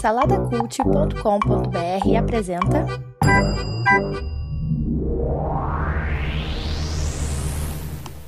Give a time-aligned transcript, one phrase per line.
[0.00, 2.84] Saladacult.com.br apresenta.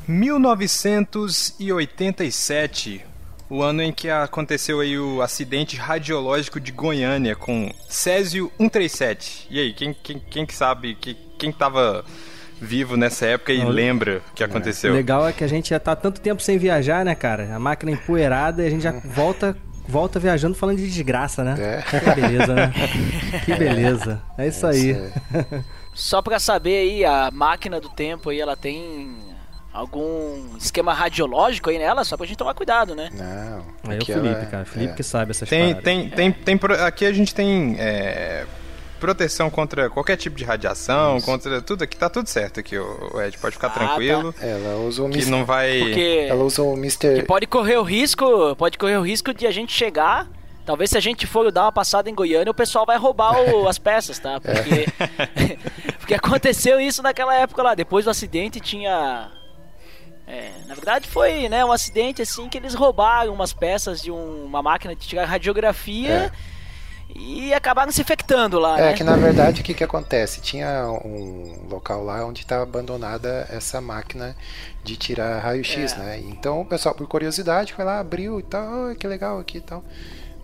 [0.07, 3.05] (1987),
[3.51, 9.49] o ano em que aconteceu aí o acidente radiológico de Goiânia com Césio 137.
[9.51, 12.05] E aí, quem, quem, quem que sabe, que, quem tava
[12.61, 14.93] vivo nessa época e lembra o que aconteceu.
[14.93, 17.55] O legal é que a gente já tá tanto tempo sem viajar, né, cara?
[17.55, 19.57] A máquina empoeirada e a gente já volta
[19.87, 21.57] volta viajando falando de desgraça, né?
[21.59, 21.83] É.
[21.83, 22.73] Que beleza, né?
[23.45, 24.23] Que beleza.
[24.39, 24.97] É isso aí.
[25.95, 29.17] Só pra saber aí, a máquina do tempo aí, ela tem
[29.73, 32.05] algum esquema radiológico aí nela?
[32.05, 33.11] Só pra gente tomar cuidado, né?
[33.13, 33.91] Não.
[33.91, 34.47] Aí é o Felipe, é...
[34.47, 34.65] cara.
[34.65, 34.97] Felipe é.
[34.97, 35.85] que sabe essas tem, paradas.
[35.85, 38.47] Tem, tem, tem, aqui a gente tem é,
[39.01, 41.27] proteção contra qualquer tipo de radiação, Isso.
[41.27, 44.33] contra tudo aqui, tá tudo certo aqui, o Ed, pode ficar ah, tranquilo.
[44.33, 44.47] Tá.
[44.47, 45.31] Ela usa o que Mister...
[45.31, 47.17] não vai Porque ela usa o Mr.
[47.17, 50.29] Que pode correr o risco, pode correr o risco de a gente chegar
[50.65, 53.69] Talvez se a gente for dar uma passada em Goiânia, o pessoal vai roubar o,
[53.69, 54.41] as peças, tá?
[54.41, 55.57] Porque, é.
[56.01, 57.75] porque aconteceu isso naquela época lá.
[57.75, 59.31] Depois do acidente tinha.
[60.27, 64.47] É, na verdade foi né, um acidente assim que eles roubaram umas peças de um,
[64.47, 66.33] uma máquina de tirar radiografia.
[66.41, 66.54] É
[67.09, 68.79] e acabaram se infectando lá.
[68.79, 68.93] É né?
[68.95, 70.41] que na verdade o que, que acontece?
[70.41, 74.37] Tinha um local lá onde estava abandonada essa máquina
[74.83, 75.97] de tirar raio-x, é.
[75.99, 76.21] né?
[76.21, 79.61] Então o pessoal, por curiosidade, foi lá, abriu e tal, oh, que legal aqui e
[79.61, 79.85] tal.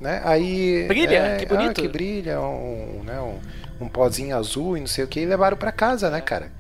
[0.01, 0.23] Né?
[0.25, 1.79] Aí, brilha, é, que bonito.
[1.79, 5.27] Ah, que brilha, um, né, um, um pozinho azul e não sei o que, e
[5.27, 6.51] levaram para casa, né, cara?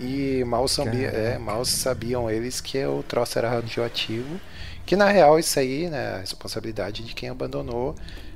[0.00, 4.40] E mal, sabia, é, mal sabiam eles que o troço era radioativo,
[4.84, 7.94] que na real isso aí, né, a responsabilidade de quem abandonou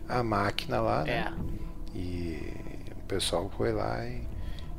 [0.09, 1.33] a máquina lá, né?
[1.95, 1.99] É.
[1.99, 2.53] E
[2.93, 4.23] o pessoal foi lá e,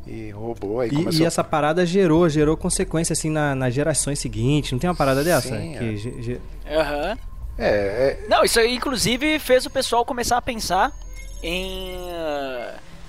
[0.06, 0.80] e roubou.
[0.80, 1.22] Aí e, começou...
[1.22, 4.72] e essa parada gerou, gerou consequência assim na, nas gerações seguintes.
[4.72, 5.58] Não tem uma parada dessa?
[5.58, 6.78] Sim, que é.
[6.78, 7.17] Uhum.
[7.58, 8.26] É, é...
[8.28, 10.92] Não, isso aí inclusive fez o pessoal começar a pensar
[11.42, 11.98] em,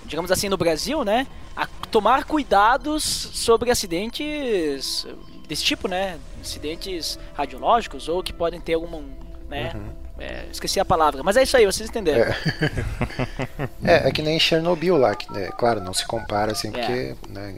[0.04, 1.26] digamos assim, no Brasil, né?
[1.56, 5.06] A tomar cuidados sobre acidentes
[5.48, 6.18] desse tipo, né?
[6.40, 9.02] Acidentes radiológicos ou que podem ter alguma,
[9.48, 9.72] né?
[9.74, 12.32] Uhum é, esqueci a palavra, mas é isso aí, vocês entenderam.
[13.84, 17.14] É, é, é que nem Chernobyl lá, que, né, claro, não se compara assim, porque
[17.14, 17.16] é.
[17.28, 17.56] né,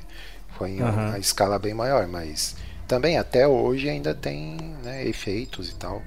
[0.56, 0.91] foi em uhum.
[0.91, 2.56] uma escala bem maior, mas
[2.88, 6.02] também até hoje ainda tem né, efeitos e tal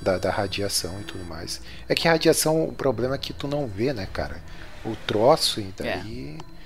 [0.00, 1.60] da, da, radiação e tudo mais.
[1.88, 4.40] É que radiação, o problema é que tu não vê, né, cara?
[4.84, 6.38] O troço, e daí.
[6.52, 6.56] É.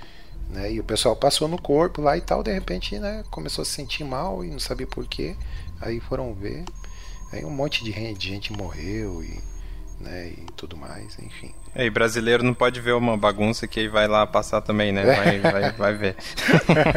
[0.53, 3.65] Né, e o pessoal passou no corpo lá e tal, de repente, né, começou a
[3.65, 5.37] se sentir mal e não sabia porquê.
[5.81, 6.65] Aí foram ver.
[7.33, 9.39] Aí um monte de gente, de gente morreu e,
[10.01, 11.55] né, e tudo mais, enfim.
[11.75, 15.05] É, e brasileiro não pode ver uma bagunça que aí vai lá passar também, né?
[15.05, 16.17] Vai, vai, vai ver.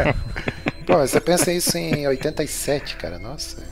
[0.85, 3.63] Pô, você pensa isso em 87, cara, nossa.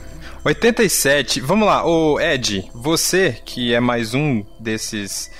[0.44, 5.30] 87, vamos lá, ô Ed, você que é mais um desses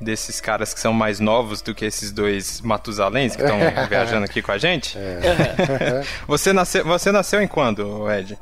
[0.00, 4.40] desses caras que são mais novos do que esses dois Matusaléns que estão viajando aqui
[4.40, 4.96] com a gente.
[4.96, 6.02] É.
[6.26, 8.38] você, nasceu, você nasceu em quando, Ed?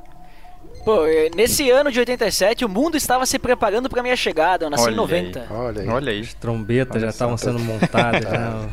[0.88, 4.64] Pô, é, nesse ano de 87, o mundo estava se preparando para minha chegada.
[4.64, 5.40] Eu nasci olha em 90.
[5.40, 5.88] Aí, olha aí.
[5.90, 6.20] Olha aí.
[6.20, 8.22] As trombetas já estavam sendo montadas.
[8.24, 8.66] já.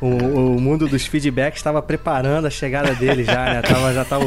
[0.00, 3.60] o, o, mundo dos feedbacks estava preparando a chegada dele já, né?
[3.60, 4.24] Tava, já estava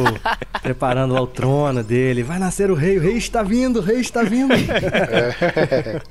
[0.62, 2.22] preparando o trono dele.
[2.22, 4.54] Vai nascer o rei, o rei está vindo, o rei está vindo.
[4.76, 6.02] É.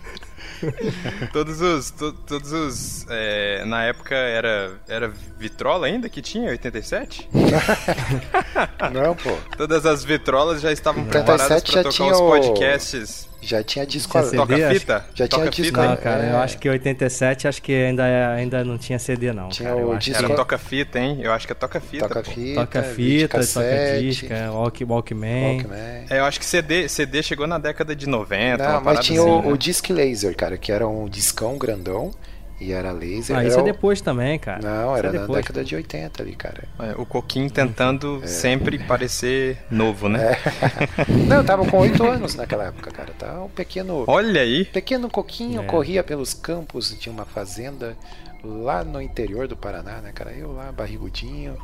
[1.32, 1.90] todos os.
[1.90, 3.06] To, todos os.
[3.08, 4.72] É, na época era.
[4.88, 7.28] Era Vitrola ainda que tinha, 87?
[8.92, 9.36] Não, pô.
[9.56, 13.28] Todas as vitrolas já estavam preparadas para tocar os podcasts.
[13.44, 15.06] Já tinha disco tinha CD, Toca fita?
[15.14, 15.80] Já toca tinha disco.
[15.80, 16.32] Não, cara, é...
[16.32, 19.48] eu acho que 87 acho que ainda, ainda não tinha CD não.
[19.48, 20.24] Tinha cara, o disco...
[20.24, 21.18] Era toca fita, hein?
[21.20, 22.08] Eu acho que é toca fita.
[22.08, 25.56] Toca fita, toca fita, toca disco, é, walk, Walkman.
[25.56, 26.06] Walkman.
[26.10, 28.56] É, eu acho que CD, CD chegou na década de 90.
[28.56, 29.52] Não, mas tinha assim, o, né?
[29.52, 32.10] o Disc Laser, cara, que era um discão grandão
[32.60, 33.36] e era laser.
[33.36, 34.60] Ah, isso é depois também, cara.
[34.62, 36.64] Não, isso era é na década de 80 ali, cara.
[36.78, 38.26] É, o Coquinho tentando é.
[38.26, 40.32] sempre parecer novo, né?
[40.32, 41.12] É.
[41.26, 43.12] Não, eu tava com 8 anos naquela época, cara.
[43.18, 44.04] Tá um pequeno.
[44.06, 44.64] Olha aí!
[44.66, 45.66] Pequeno Coquinho é.
[45.66, 47.96] corria pelos campos de uma fazenda
[48.42, 50.32] lá no interior do Paraná, né, cara?
[50.32, 51.56] Eu lá, barrigudinho,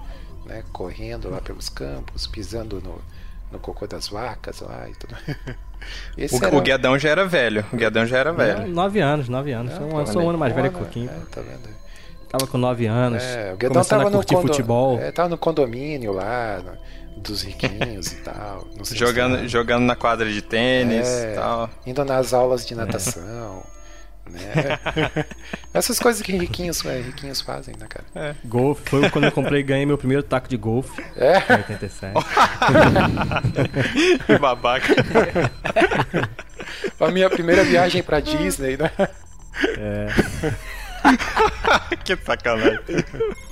[0.44, 0.64] né?
[0.73, 3.00] Correndo lá pelos campos, pisando no,
[3.53, 5.17] no cocô das vacas lá e tudo.
[6.17, 6.56] o, era...
[6.56, 7.65] o Guedão já era velho.
[7.73, 8.67] O Guedão já era velho.
[8.69, 9.73] nove anos, nove anos.
[9.79, 11.11] Não, sou, um, sou um ano mais velho que o Coquinho.
[11.11, 11.81] É, tá vendo?
[12.29, 13.23] Tava com nove anos.
[13.23, 14.53] É, o Guedão tava a curtir no condo...
[14.53, 15.00] futebol.
[15.00, 16.62] É, tava no condomínio lá,
[17.17, 18.67] dos riquinhos e tal.
[18.85, 21.71] jogando, jogando na quadra de tênis é, e tal.
[21.87, 23.62] Indo nas aulas de natação.
[24.31, 24.79] Né?
[25.75, 28.05] Essas coisas que riquinhos, é, riquinhos fazem, né, cara?
[28.15, 28.35] É.
[28.44, 28.88] Golfe.
[28.88, 31.03] Foi quando eu comprei e ganhei meu primeiro taco de golfe.
[31.17, 31.38] É?
[31.38, 32.15] Em 87.
[34.27, 34.94] que babaca.
[36.99, 38.91] A minha primeira viagem pra Disney, né?
[39.79, 40.09] É.
[42.05, 42.81] que sacanagem.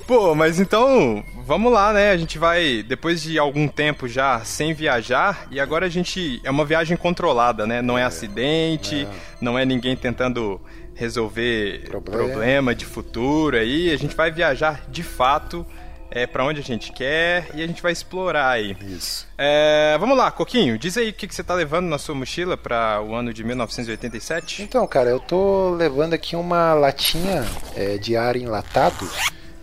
[0.08, 2.12] Pô, mas então, vamos lá, né?
[2.12, 6.40] A gente vai, depois de algum tempo já sem viajar, e agora a gente.
[6.42, 7.82] É uma viagem controlada, né?
[7.82, 9.04] Não é, é acidente,
[9.38, 9.52] não.
[9.52, 10.58] não é ninguém tentando
[10.94, 12.24] resolver problema.
[12.24, 13.92] problema de futuro aí.
[13.92, 15.66] A gente vai viajar de fato
[16.10, 18.74] é, para onde a gente quer e a gente vai explorar aí.
[18.80, 19.28] Isso.
[19.36, 22.56] É, vamos lá, Coquinho, diz aí o que, que você tá levando na sua mochila
[22.56, 24.62] para o ano de 1987.
[24.62, 27.44] Então, cara, eu tô levando aqui uma latinha
[27.76, 29.06] é, de ar enlatado,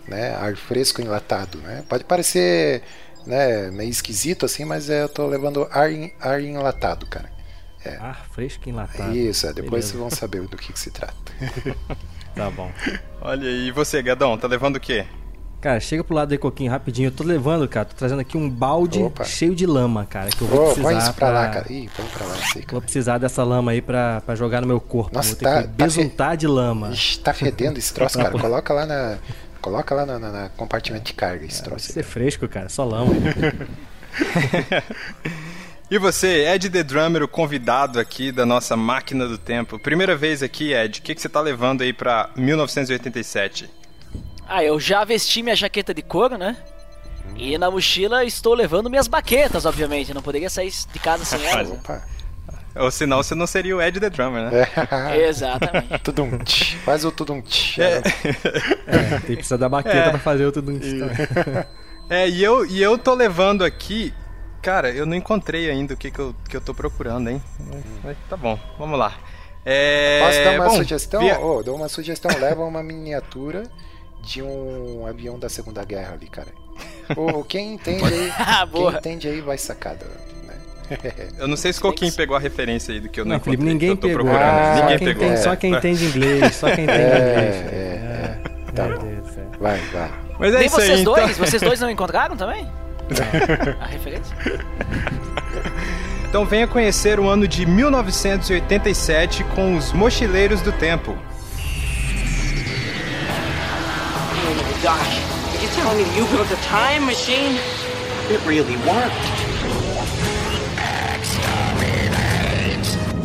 [0.08, 0.34] né?
[0.34, 1.84] Ar fresco enlatado, né?
[1.88, 2.82] Pode parecer
[3.26, 5.88] né, meio esquisito assim, mas é, eu tô levando ar,
[6.20, 7.30] ar enlatado, cara.
[7.84, 7.96] É.
[7.96, 9.16] Ar fresco enlatado.
[9.16, 9.88] Isso, é, depois Beleza.
[9.88, 11.14] vocês vão saber do que, que se trata.
[12.34, 12.70] tá bom.
[13.20, 15.06] Olha aí, e você, Gadão, tá levando o quê?
[15.60, 17.08] Cara, chega pro lado aí, Coquinho, rapidinho.
[17.08, 19.24] Eu tô levando, cara, tô trazendo aqui um balde Opa.
[19.24, 20.30] cheio de lama, cara.
[20.30, 20.82] Que eu vou oh, precisar.
[20.82, 21.72] Põe isso pra, pra lá, cara.
[21.72, 22.66] Ih, põe pra lá aí, cara.
[22.70, 25.14] Vou precisar dessa lama aí pra, pra jogar no meu corpo.
[25.14, 26.90] Nossa, vou ter tá, que besuntar tá de lama.
[26.90, 28.30] Ixi, tá fedendo esse troço, cara.
[28.30, 29.18] Coloca lá na.
[29.66, 31.86] Coloca lá na, na, na compartimento de carga esse troço.
[31.86, 32.68] Vai ser fresco, cara.
[32.68, 33.12] Só lama.
[35.88, 39.78] E você, Ed The Drummer, o convidado aqui da nossa máquina do tempo.
[39.78, 43.70] Primeira vez aqui, Ed, o que, que você tá levando aí pra 1987?
[44.48, 46.56] Ah, eu já vesti minha jaqueta de couro, né?
[47.36, 50.12] E na mochila estou levando minhas baquetas, obviamente.
[50.12, 51.70] Não poderia sair de casa sem elas.
[51.70, 52.02] Né?
[52.78, 54.66] Ou senão você não seria o Ed the Drummer, né?
[55.10, 55.26] É.
[55.28, 55.98] Exatamente.
[56.04, 56.76] Tudum-tch.
[56.84, 57.78] Faz o tudum-tch.
[57.78, 58.02] É.
[58.86, 60.10] é, tem que precisar da baqueta é.
[60.10, 60.78] pra fazer o tudum
[62.08, 64.12] É, e eu, e eu tô levando aqui...
[64.62, 67.42] Cara, eu não encontrei ainda o que, que, eu, que eu tô procurando, hein?
[68.02, 69.14] Mas, tá bom, vamos lá.
[69.64, 70.20] É...
[70.24, 71.20] Posso dar uma bom, sugestão?
[71.20, 71.40] Via...
[71.40, 72.30] Oh, dou uma sugestão.
[72.38, 73.64] Leva uma miniatura
[74.22, 76.48] de um avião da Segunda Guerra ali, cara.
[77.16, 80.06] Ou quem entende aí, ah, quem entende aí vai sacada.
[81.38, 83.62] Eu não sei se quem pegou a referência aí do que eu não, não Felipe,
[83.62, 84.30] ninguém eu pegou.
[84.30, 85.28] Ah, ninguém pegou.
[85.28, 87.56] Tem, só quem entende inglês, só quem entende é, inglês.
[87.72, 88.46] É, é,
[88.76, 88.88] Tá
[89.58, 90.10] Vai, vai.
[90.38, 91.30] Mas é Nem isso vocês aí, dois?
[91.30, 91.46] Então...
[91.46, 92.68] Vocês dois não encontraram também?
[93.80, 94.36] a referência?
[96.28, 101.16] Então venha conhecer o ano de 1987 com os Mochileiros do Tempo.
[104.82, 107.58] Doc, are you telling me you built a time machine?
[108.30, 109.55] It really worked.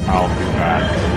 [0.08, 1.12] I'll be back.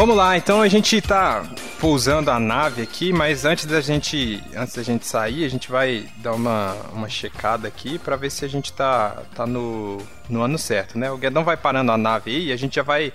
[0.00, 1.44] Vamos lá, então a gente tá
[1.80, 6.06] pousando a nave aqui, mas antes da gente, antes da gente sair, a gente vai
[6.18, 9.98] dar uma, uma checada aqui para ver se a gente tá, tá no,
[10.28, 11.10] no ano certo, né?
[11.10, 13.12] O Guedão vai parando a nave aí e a gente já vai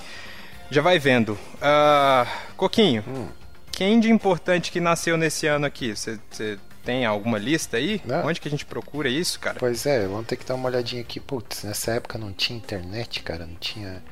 [0.70, 1.34] já vai vendo.
[1.34, 2.28] Uh,
[2.58, 3.28] Coquinho, hum.
[3.72, 5.96] quem de importante que nasceu nesse ano aqui?
[5.96, 6.20] Você
[6.84, 8.02] tem alguma lista aí?
[8.04, 8.26] Não.
[8.26, 9.58] Onde que a gente procura isso, cara?
[9.60, 11.20] Pois é, vamos ter que dar uma olhadinha aqui.
[11.20, 14.04] Putz, nessa época não tinha internet, cara, não tinha.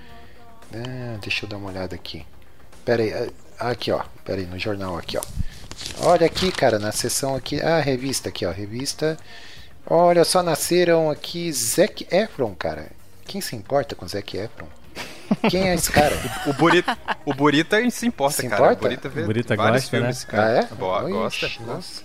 [0.73, 2.23] Ah, deixa eu dar uma olhada aqui.
[2.85, 4.03] Pera aí, Aqui, ó.
[4.23, 5.21] Pera aí, no jornal aqui, ó.
[5.99, 7.61] Olha aqui, cara, na seção aqui.
[7.61, 8.51] Ah, revista aqui, ó.
[8.51, 9.17] Revista.
[9.85, 12.87] Olha, só nasceram aqui Zac Efron, cara.
[13.25, 14.67] Quem se importa com Zac Efron?
[15.49, 16.15] Quem é esse cara?
[16.47, 18.61] o, Burita, o Burita se importa, se cara.
[18.61, 18.79] Importa?
[18.79, 20.31] O Burita vê Burita vários gosta, filmes, né?
[20.31, 20.59] cara.
[20.59, 20.75] Ah, é?
[20.75, 21.49] Boa, gosta.
[21.65, 22.03] Nossa.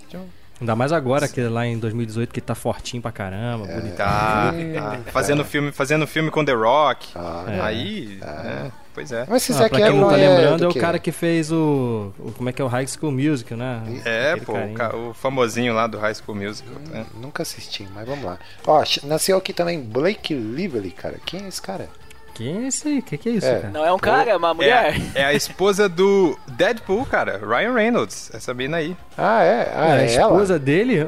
[0.61, 3.97] Ainda mais agora, que lá em 2018 que tá fortinho pra caramba, é, bonitão.
[3.97, 5.01] Tá, tá.
[5.13, 7.11] Fazendo, filme, fazendo filme com The Rock.
[7.15, 7.61] Ah, é.
[7.61, 8.71] Aí, é.
[8.99, 9.25] Pois é.
[9.29, 12.13] Mas se ah, pra quem não tá é lembrando, é o cara que fez o,
[12.19, 13.81] o, Como é que é o High School Musical, né?
[14.05, 16.75] É, Aquele pô, o, o, famosinho lá do High School Musical.
[16.75, 17.07] Hum, né?
[17.15, 18.41] Nunca assisti, mas vamos lá.
[18.67, 21.15] Ó, nasceu aqui também Blake Lively, cara.
[21.25, 21.89] Quem é esse cara?
[22.35, 22.99] Quem é esse aí?
[22.99, 23.61] O que, que é isso, é.
[23.61, 23.73] cara?
[23.73, 24.97] Não é um cara, é uma mulher.
[25.15, 27.39] É, é, a esposa do Deadpool, cara.
[27.39, 28.33] Ryan Reynolds.
[28.35, 28.97] Essa mina aí.
[29.17, 29.73] Ah, é?
[29.77, 30.59] Ah, é, a esposa ela?
[30.59, 30.99] dele?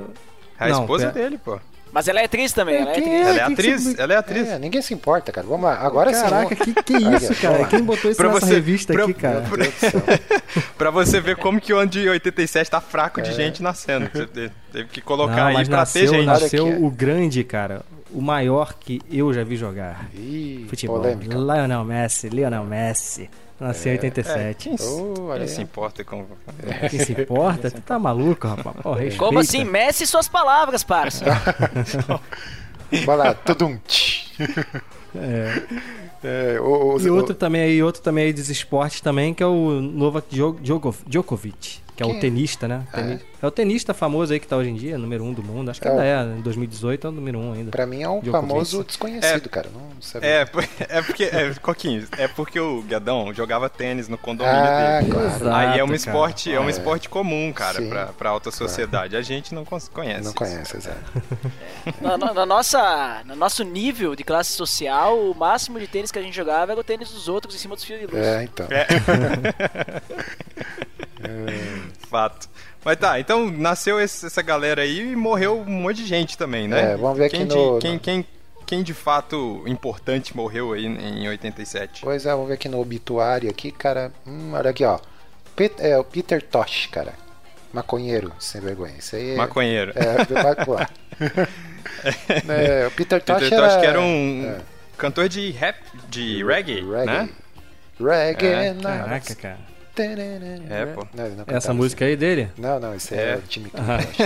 [0.60, 1.58] É a Não, esposa dele, pô.
[1.92, 3.06] Mas ela é atriz também, ela é atriz.
[3.06, 4.00] É, ela é atriz, se...
[4.00, 4.48] ela é atriz.
[4.48, 5.46] É, ninguém se importa, cara.
[5.46, 6.56] Vamos lá, agora Caraca, sim.
[6.56, 7.66] Caraca, que, que isso, cara?
[7.66, 9.42] Quem botou isso pra nessa você, revista pra, aqui, cara?
[9.42, 9.64] Pra,
[10.78, 13.32] pra, você ver como que o ano de 87 tá fraco de é.
[13.32, 14.08] gente nascendo.
[14.12, 16.26] Você teve que colocar Não, aí pra nasceu, ter gente.
[16.26, 20.08] nasceu o grande, cara o maior que eu já vi jogar.
[20.14, 21.00] Ih, Futebol.
[21.00, 21.36] Polêmica.
[21.36, 23.30] Lionel Messi, Lionel Messi.
[23.58, 24.38] Nasceu em é, 87.
[24.38, 26.24] É, quem, oh, quem se importa com.
[26.88, 27.70] Quem se importa?
[27.70, 28.76] Tu tá maluco, rapaz?
[28.82, 29.64] Pô, Como assim?
[29.64, 31.26] Messi suas palavras, parça.
[33.04, 33.78] Vai lá, tudum.
[35.14, 35.62] É.
[36.22, 37.36] É, o, o, e outro o...
[37.36, 40.26] também aí, outro também aí dos esportes também, que é o Novak
[41.06, 42.86] Djokovic que é o tenista, né?
[42.94, 43.18] é?
[43.42, 43.46] É?
[43.46, 45.70] o tenista famoso aí que tá hoje em dia, número um do mundo.
[45.70, 47.70] Acho que é, ainda é, em 2018 é o número um ainda.
[47.70, 49.68] Pra mim é um famoso desconhecido, é, cara.
[49.72, 50.40] Não sabe é,
[50.88, 55.12] é porque, é, Coquinho, é porque o Guedão jogava tênis no condomínio ah, dele.
[55.12, 55.26] Claro.
[55.26, 59.10] Exato, aí é um esporte, é um esporte comum, cara, pra, pra alta sociedade.
[59.10, 59.18] Claro.
[59.18, 60.24] A gente não conhece.
[60.24, 60.98] Não conhece, exato.
[62.00, 66.18] na, na, na, nossa, no nosso nível de classe social, o máximo de tênis que
[66.18, 68.18] a gente jogava era o tênis dos outros em cima dos fios de luz.
[68.18, 68.66] É, então.
[68.70, 68.86] É.
[72.08, 72.48] Fato.
[72.84, 76.92] Mas tá, então nasceu essa galera aí e morreu um monte de gente também, né?
[76.92, 77.78] É, vamos ver quem aqui no...
[77.78, 78.26] Quem, quem,
[78.66, 82.00] quem de fato importante morreu aí em 87?
[82.02, 84.10] Pois é, vamos ver aqui no obituário aqui, cara.
[84.26, 84.98] Hum, olha aqui, ó.
[85.54, 87.12] Pet, é, o Peter Tosh, cara.
[87.72, 88.94] Maconheiro, sem vergonha.
[88.98, 89.92] Isso aí é, Maconheiro.
[89.94, 90.90] É, vai pular.
[92.48, 94.60] é, o Peter Tosh, Peter Tosh era, que era um é.
[94.96, 95.76] cantor de rap,
[96.08, 97.06] de reggae, reggae.
[97.06, 97.28] né?
[98.00, 98.74] Reggae, é.
[98.74, 99.69] Caraca, cara.
[100.02, 101.06] É, pô.
[101.14, 102.12] Não, não Essa música assim.
[102.12, 102.48] aí dele?
[102.56, 103.70] Não, não, esse é, é o time
[104.12, 104.22] que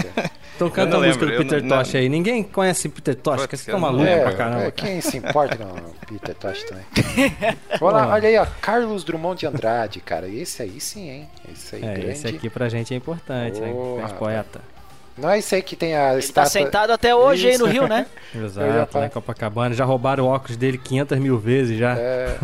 [0.56, 2.08] Então canta a música do Peter não, Tosh aí.
[2.08, 4.64] Ninguém conhece Peter Tosh, que você tá maluco é, pra caramba.
[4.64, 6.84] É, quem se importa com o Peter Tosh também?
[7.80, 10.28] olha, olha aí, ó, Carlos Drummond de Andrade, cara.
[10.28, 11.28] Esse aí sim, hein?
[11.52, 12.10] Esse aí é, grande.
[12.10, 13.96] Esse aqui pra gente é importante, oh, né?
[13.98, 14.73] Grande poeta.
[15.16, 16.42] Não é isso aí que tem a Ele tá estátua...
[16.42, 18.06] tá sentado até hoje aí no Rio, né?
[18.34, 19.08] Exato, né?
[19.08, 19.74] Copacabana.
[19.74, 21.96] Já roubaram o óculos dele 500 mil vezes já.
[21.96, 22.36] É...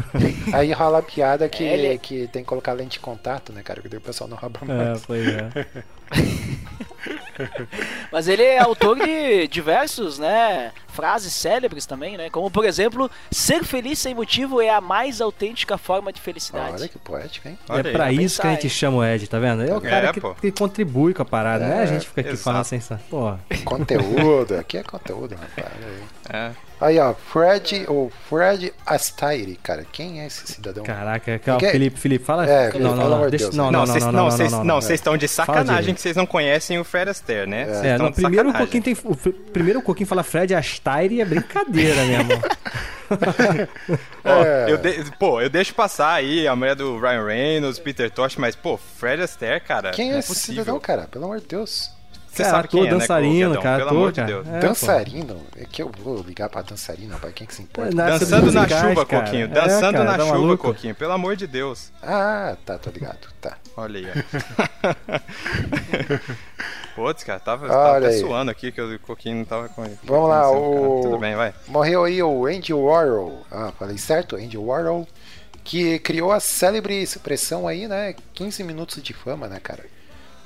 [0.52, 1.98] Aí rola a piada que, é, ele...
[1.98, 3.80] que tem que colocar lente de contato, né, cara?
[3.82, 5.02] Que o pessoal não rouba é, mais.
[5.02, 5.66] É, pois é.
[8.12, 12.28] Mas ele é autor de diversos, né, frases célebres também, né?
[12.30, 16.74] Como, por exemplo, ser feliz sem motivo é a mais autêntica forma de felicidade.
[16.74, 17.58] Olha que poético, hein?
[17.68, 19.62] Olha é pra isso que a gente chama o Ed, tá vendo?
[19.62, 21.82] É o cara é, que, que, contribui com a parada, é, né?
[21.82, 22.44] A gente fica aqui exato.
[22.44, 22.80] falando sem...
[23.08, 23.34] Pô.
[23.64, 25.72] Conteúdo, aqui é conteúdo, rapaz.
[26.28, 26.69] É.
[26.80, 29.84] Aí, ó, Fred, ou Fred Astaire, cara.
[29.92, 30.82] Quem é esse cidadão?
[30.82, 31.72] Caraca, calma, é?
[31.72, 32.48] Felipe, Felipe, fala.
[32.48, 35.94] É, não, não, não, deixa, não, não, não, não, vocês não, vocês estão de sacanagem
[35.94, 37.66] que vocês não conhecem o Fred Astaire, né?
[37.84, 39.14] É, é no primeiro o Coquinho tem, o,
[39.52, 42.40] primeiro o Coquinho fala Fred Astaire é brincadeira, meu irmão.
[44.24, 44.72] é.
[44.72, 48.56] eu de, pô, eu deixo passar aí a mulher do Ryan Reynolds, Peter Tosh, mas
[48.56, 51.06] pô, Fred Astaire, cara, Quem é, é esse cidadão, cara?
[51.10, 51.90] Pelo amor de Deus.
[52.32, 54.42] Você sabe ator, quem é, dançarino, né, cara, ator, cara.
[54.42, 55.42] De é, dançarino?
[55.56, 57.34] É que eu vou ligar pra dançarino, rapaz.
[57.34, 57.90] Quem que se importa?
[57.90, 59.24] É, Dançando na chuva, cara.
[59.24, 59.48] Coquinho.
[59.48, 60.68] Dançando é, cara, na tá chuva, maluco?
[60.68, 60.94] Coquinho.
[60.94, 61.92] Pelo amor de Deus.
[62.00, 63.28] Ah, tá, tô ligado.
[63.40, 63.56] Tá.
[63.76, 64.14] Olha aí, ó.
[66.94, 69.82] Putz, cara, tava, tava até suando aqui que o Coquinho não tava com.
[70.04, 71.00] Vamos lá, o.
[71.02, 71.52] Tudo bem, vai.
[71.66, 73.44] Morreu aí o Andy Warhol.
[73.50, 74.36] Ah, falei certo?
[74.36, 75.06] Andy Warhol.
[75.64, 78.14] Que criou a célebre expressão aí, né?
[78.34, 79.84] 15 minutos de fama, né, cara?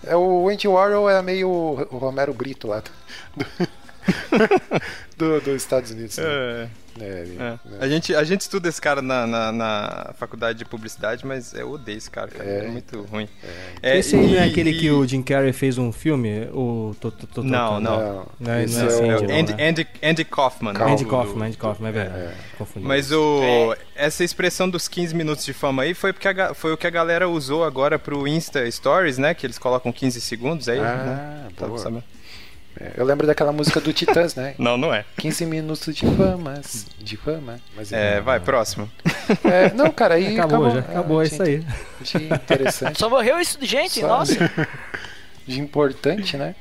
[0.07, 2.83] É, o Andy Warhol é meio o Romero Brito lá
[3.37, 3.47] do,
[5.17, 6.17] do, dos Estados Unidos.
[6.19, 6.25] Né?
[6.27, 6.69] É.
[7.01, 7.59] É, é.
[7.81, 11.73] A, gente, a gente estuda esse cara na, na, na, faculdade de publicidade, mas eu
[11.73, 12.49] odeio esse cara, cara.
[12.49, 13.29] É, é muito ruim.
[13.83, 13.99] É.
[13.99, 14.79] esse aí não é aquele e...
[14.79, 16.49] que o Jim Carrey fez um filme?
[16.53, 17.99] O, to, to, to, não, não.
[17.99, 19.69] Não, não é, não é assim, Andy, Andy, né?
[19.69, 20.73] Andy, Andy Kaufman.
[20.73, 20.93] Né?
[20.93, 22.35] Andy Kaufman, Andy Kaufman, é verdade.
[22.77, 26.77] Mas o, essa expressão dos 15 minutos de fama aí foi, porque a, foi o
[26.77, 29.35] que a galera usou agora pro Insta Stories, né?
[29.35, 30.79] Que eles colocam 15 segundos aí.
[30.79, 31.49] Ah, né?
[31.59, 31.83] boa.
[31.83, 32.14] Tá é,
[32.97, 34.55] eu lembro daquela música do Titãs, né?
[34.59, 35.05] não, não é.
[35.17, 36.61] 15 minutos de fama,
[36.99, 37.61] de fama.
[37.77, 38.91] Mas é, vai, próximo.
[39.45, 41.65] É, não, cara, aí acabou, acabou já acabou é, isso aí.
[42.03, 42.99] De interessante.
[42.99, 44.35] Só morreu isso de gente, Só nossa.
[45.47, 46.55] De importante, né?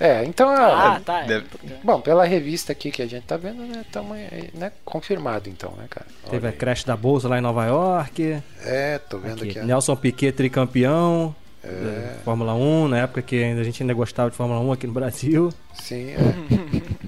[0.00, 0.48] É, então.
[0.48, 1.22] Ah, é, tá.
[1.24, 1.46] Deve...
[1.84, 3.84] Bom, pela revista aqui que a gente tá vendo, né?
[3.92, 4.14] Tamo,
[4.54, 6.06] né confirmado então, né, cara?
[6.22, 6.54] Olha Teve aí.
[6.54, 8.42] a creche da Bolsa lá em Nova York.
[8.64, 9.58] É, tô vendo aqui.
[9.58, 11.36] aqui Nelson Piquet tricampeão.
[11.62, 12.16] É.
[12.24, 14.92] Fórmula 1, na época que ainda a gente ainda gostava de Fórmula 1 aqui no
[14.92, 15.52] Brasil.
[15.74, 16.16] Sim, é.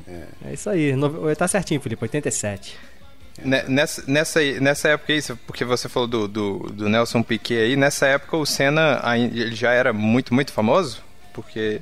[0.11, 0.51] é.
[0.51, 0.95] é isso aí.
[0.95, 2.79] No, tá certinho, Felipe, 87.
[3.45, 8.07] Nessa, nessa, nessa época aí, porque você falou do, do, do, Nelson Piquet aí, nessa
[8.07, 11.03] época o Senna ele já era muito, muito famoso?
[11.33, 11.81] Porque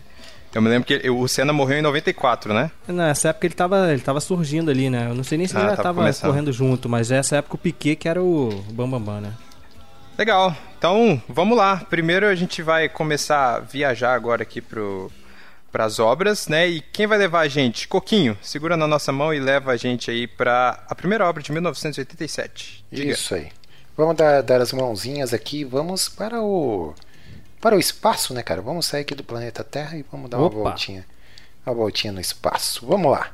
[0.55, 2.71] eu me lembro que ele, o Senna morreu em 94, né?
[2.87, 5.09] Nessa época ele tava, ele tava surgindo ali, né?
[5.11, 7.57] Eu não sei nem se ah, ele já tava, tava correndo junto, mas essa época
[7.57, 9.35] o Piquet que era o Bambambam, Bam, Bam, né?
[10.21, 10.55] Legal.
[10.77, 11.79] Então, vamos lá.
[11.89, 15.11] Primeiro a gente vai começar a viajar agora aqui pro
[15.73, 16.69] para as obras, né?
[16.69, 17.89] E quem vai levar a gente?
[17.89, 21.51] Coquinho, segura na nossa mão e leva a gente aí para a primeira obra de
[21.51, 22.85] 1987.
[22.93, 23.13] Diga.
[23.13, 23.51] Isso aí.
[23.97, 26.93] Vamos dar, dar as mãozinhas aqui, vamos para o
[27.59, 28.61] para o espaço, né, cara?
[28.61, 30.55] Vamos sair aqui do planeta Terra e vamos dar Opa.
[30.55, 31.07] uma voltinha.
[31.65, 32.87] Uma voltinha no espaço.
[32.87, 33.33] Vamos lá.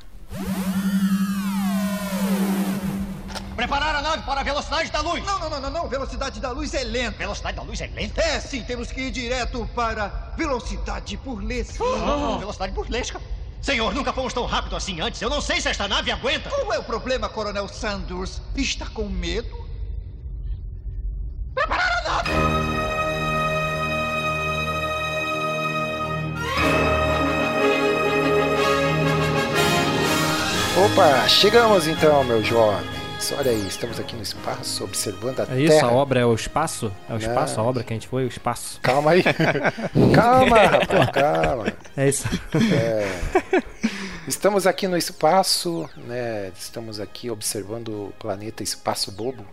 [3.66, 5.25] Preparar a nave para a velocidade da luz.
[5.25, 5.88] Não, não, não, não, não.
[5.88, 7.18] Velocidade da luz é lenta.
[7.18, 8.23] Velocidade da luz é lenta?
[8.23, 8.62] É, sim.
[8.62, 10.06] Temos que ir direto para
[10.37, 11.82] velocidade burlesca.
[11.82, 12.38] Oh.
[12.38, 13.20] Velocidade burlesca?
[13.61, 15.20] Senhor, nunca fomos tão rápido assim antes.
[15.20, 16.49] Eu não sei se esta nave aguenta.
[16.49, 18.40] Qual é o problema, Coronel Sanders?
[18.54, 19.68] Está com medo?
[21.52, 22.30] Preparar a nave!
[30.85, 32.96] Opa, chegamos então, meu jovem.
[33.38, 35.58] Olha aí, estamos aqui no espaço, observando a é Terra.
[35.58, 36.92] É isso, a obra é o espaço?
[37.08, 37.64] É o espaço, Não.
[37.64, 38.78] a obra que a gente foi, o espaço.
[38.82, 39.23] Calma aí.
[40.14, 41.73] calma, rapaz, calma.
[41.96, 42.28] É isso.
[42.73, 43.62] É.
[44.28, 46.52] Estamos aqui no espaço, né?
[46.58, 49.46] Estamos aqui observando o planeta Espaço Bobo.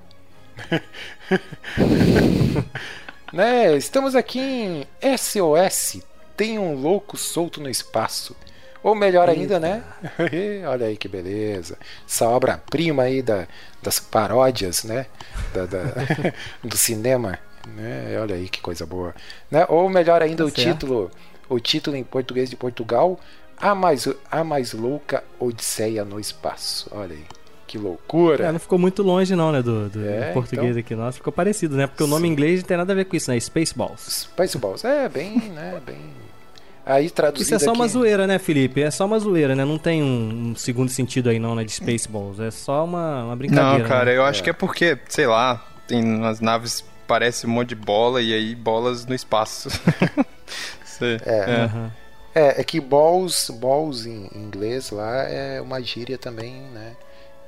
[3.31, 3.77] né?
[3.77, 4.85] Estamos aqui em
[5.17, 6.01] SOS.
[6.35, 8.35] Tem um louco solto no espaço.
[8.83, 9.81] Ou melhor ainda, né?
[10.67, 11.77] Olha aí que beleza.
[12.05, 13.47] Essa obra-prima aí da,
[13.81, 15.05] das paródias, né?
[15.53, 15.83] Da, da
[16.61, 17.39] do cinema.
[17.65, 18.19] Né?
[18.19, 19.15] Olha aí que coisa boa.
[19.49, 19.65] Né?
[19.69, 21.09] Ou melhor ainda, tá o título.
[21.47, 23.17] O título em português de Portugal.
[23.57, 26.89] A mais, a mais louca Odisseia no espaço.
[26.91, 27.23] Olha aí.
[27.65, 28.45] Que loucura.
[28.45, 30.79] É, não ficou muito longe não, né, do, do é, português então...
[30.81, 31.17] aqui nosso.
[31.17, 31.87] Ficou parecido, né?
[31.87, 32.09] Porque Sim.
[32.09, 33.39] o nome em inglês não tem nada a ver com isso, né?
[33.39, 34.27] Spaceballs.
[34.27, 34.83] Spaceballs.
[34.83, 35.81] É, bem, né?
[35.85, 36.22] Bem
[36.85, 37.79] Aí traduzido Isso é só aqui...
[37.79, 38.81] uma zoeira, né, Felipe?
[38.81, 39.63] É só uma zoeira, né?
[39.63, 42.39] Não tem um, um segundo sentido aí não, né, de Spaceballs.
[42.39, 43.79] É só uma, uma brincadeira.
[43.79, 44.17] Não, cara, né?
[44.17, 44.43] eu acho é.
[44.43, 48.55] que é porque, sei lá, tem umas naves parece um monte de bola e aí
[48.55, 49.69] bolas no espaço.
[51.01, 51.21] é.
[51.25, 51.65] É.
[51.65, 51.91] Uhum.
[52.35, 52.61] é.
[52.61, 56.93] é, que balls, balls em inglês lá é uma gíria também, né?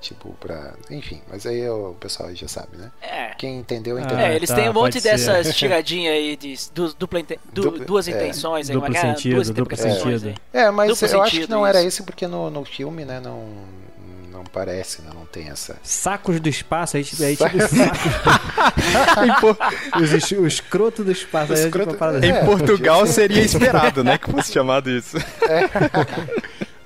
[0.06, 0.74] Tipo, pra.
[0.92, 2.92] Enfim, mas aí o pessoal já sabe, né?
[3.02, 3.34] É.
[3.40, 4.20] Quem entendeu, entendeu.
[4.20, 8.08] É, eles tá, têm um monte dessas tiradinhas aí de du, dupla, du, duplo, duas
[8.08, 8.12] é.
[8.12, 8.70] intenções.
[8.70, 10.36] Duplo aí, sentido, duas duplo sentido.
[10.54, 11.68] É, mas duplo eu sentido, acho que não isso.
[11.68, 13.48] era esse porque no, no filme, né, não,
[14.32, 15.76] não parece, né, não tem essa...
[15.82, 17.60] Sacos do espaço, aí, aí tipo
[19.26, 19.58] sacos...
[20.04, 21.52] os, o escroto do espaço.
[21.52, 21.94] Aí, escroto...
[21.94, 25.18] Tipo, é, em Portugal seria esperado, né, que fosse chamado isso.
[25.18, 25.68] É.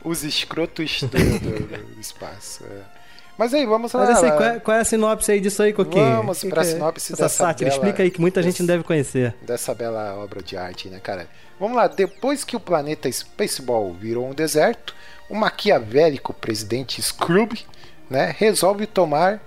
[0.02, 2.99] Os escrotos do, do, do espaço, é.
[3.40, 4.06] Mas aí, vamos lá.
[4.06, 6.18] Mas assim, qual, é, qual é a sinopse aí disso aí, Coquinho?
[6.18, 7.70] Vamos para a sinopse essa dessa sátira.
[7.70, 9.34] Bela, Explica aí que muita gente não deve conhecer.
[9.42, 11.26] Dessa bela obra de arte, né, cara?
[11.58, 11.88] Vamos lá.
[11.88, 14.94] Depois que o planeta Spaceball virou um deserto,
[15.30, 17.66] o maquiavélico presidente Scrooge
[18.10, 19.42] né, resolve tomar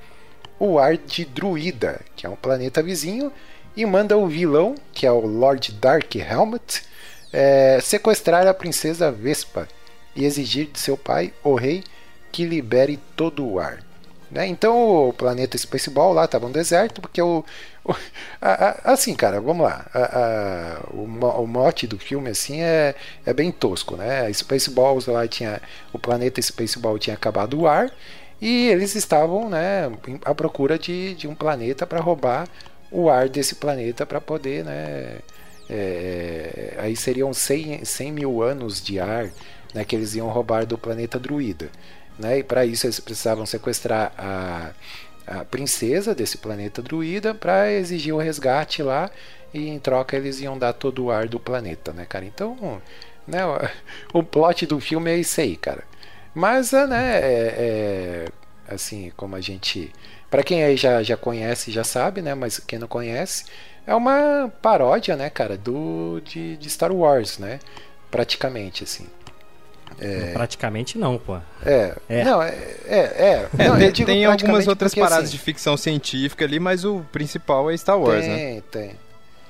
[0.58, 3.30] o ar de Druida, que é um planeta vizinho,
[3.76, 6.82] e manda o vilão, que é o Lord Dark Helmet,
[7.30, 9.68] é, sequestrar a princesa Vespa
[10.16, 11.84] e exigir de seu pai, o rei,
[12.32, 13.84] que libere todo o ar.
[14.30, 14.46] Né?
[14.46, 17.44] Então o planeta Spaceball lá estava um deserto, porque o,
[17.84, 17.92] o
[18.40, 19.84] a, a, assim, cara, vamos lá.
[19.92, 21.02] A, o,
[21.42, 22.94] o, mote do filme assim é,
[23.26, 24.32] é bem tosco, né?
[24.32, 25.60] Spaceballs lá tinha
[25.92, 27.92] o planeta Spaceball tinha acabado o ar
[28.40, 29.88] e eles estavam, né,
[30.24, 32.48] à procura de, de um planeta para roubar
[32.90, 35.18] o ar desse planeta para poder, né?
[35.68, 39.30] É, aí seriam 100, 100 mil anos de ar
[39.74, 41.70] né, que eles iam roubar do planeta Druida.
[42.18, 42.38] Né?
[42.38, 44.70] E para isso eles precisavam sequestrar a,
[45.26, 49.10] a princesa desse planeta druida para exigir o resgate lá
[49.52, 52.24] e em troca eles iam dar todo o ar do planeta, né, cara?
[52.24, 52.80] Então,
[53.26, 53.40] né,
[54.12, 55.84] o, plot do filme é isso aí, cara.
[56.34, 57.54] Mas, é, né, é,
[58.68, 59.92] é, assim, como a gente,
[60.30, 63.44] para quem aí já, já conhece, já sabe, né, mas quem não conhece,
[63.86, 67.58] é uma paródia, né, cara, do de, de Star Wars, né?
[68.10, 69.06] Praticamente assim.
[70.00, 70.32] É...
[70.32, 71.38] Praticamente não, pô.
[71.64, 71.94] É.
[72.08, 72.24] é.
[72.24, 72.54] Não, é.
[72.86, 73.48] é, é.
[73.68, 77.76] Não, tem, tem algumas outras paradas assim, de ficção científica ali, mas o principal é
[77.76, 78.62] Star Wars, tem, né?
[78.70, 78.96] Tem, tem.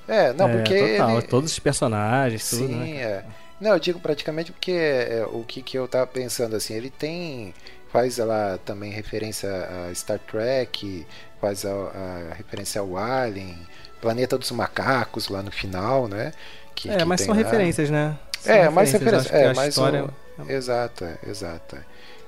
[0.09, 0.97] É, não, é, porque.
[0.97, 1.27] Total, ele...
[1.27, 2.91] todos os personagens, Sim, tudo, né?
[2.97, 3.25] é.
[3.61, 7.55] Não, eu digo praticamente porque é, o que, que eu tava pensando assim, ele tem.
[7.93, 11.07] Faz lá também referência a Star Trek,
[11.43, 13.55] faz a, a referência ao Alien,
[14.01, 16.33] Planeta dos Macacos lá no final, né?
[16.75, 17.43] Que, é, que mas são lá.
[17.43, 18.17] referências, né?
[18.41, 19.33] São é, mais referências.
[19.33, 20.05] É, mais história...
[20.05, 20.22] um...
[20.49, 21.77] Exato, exato.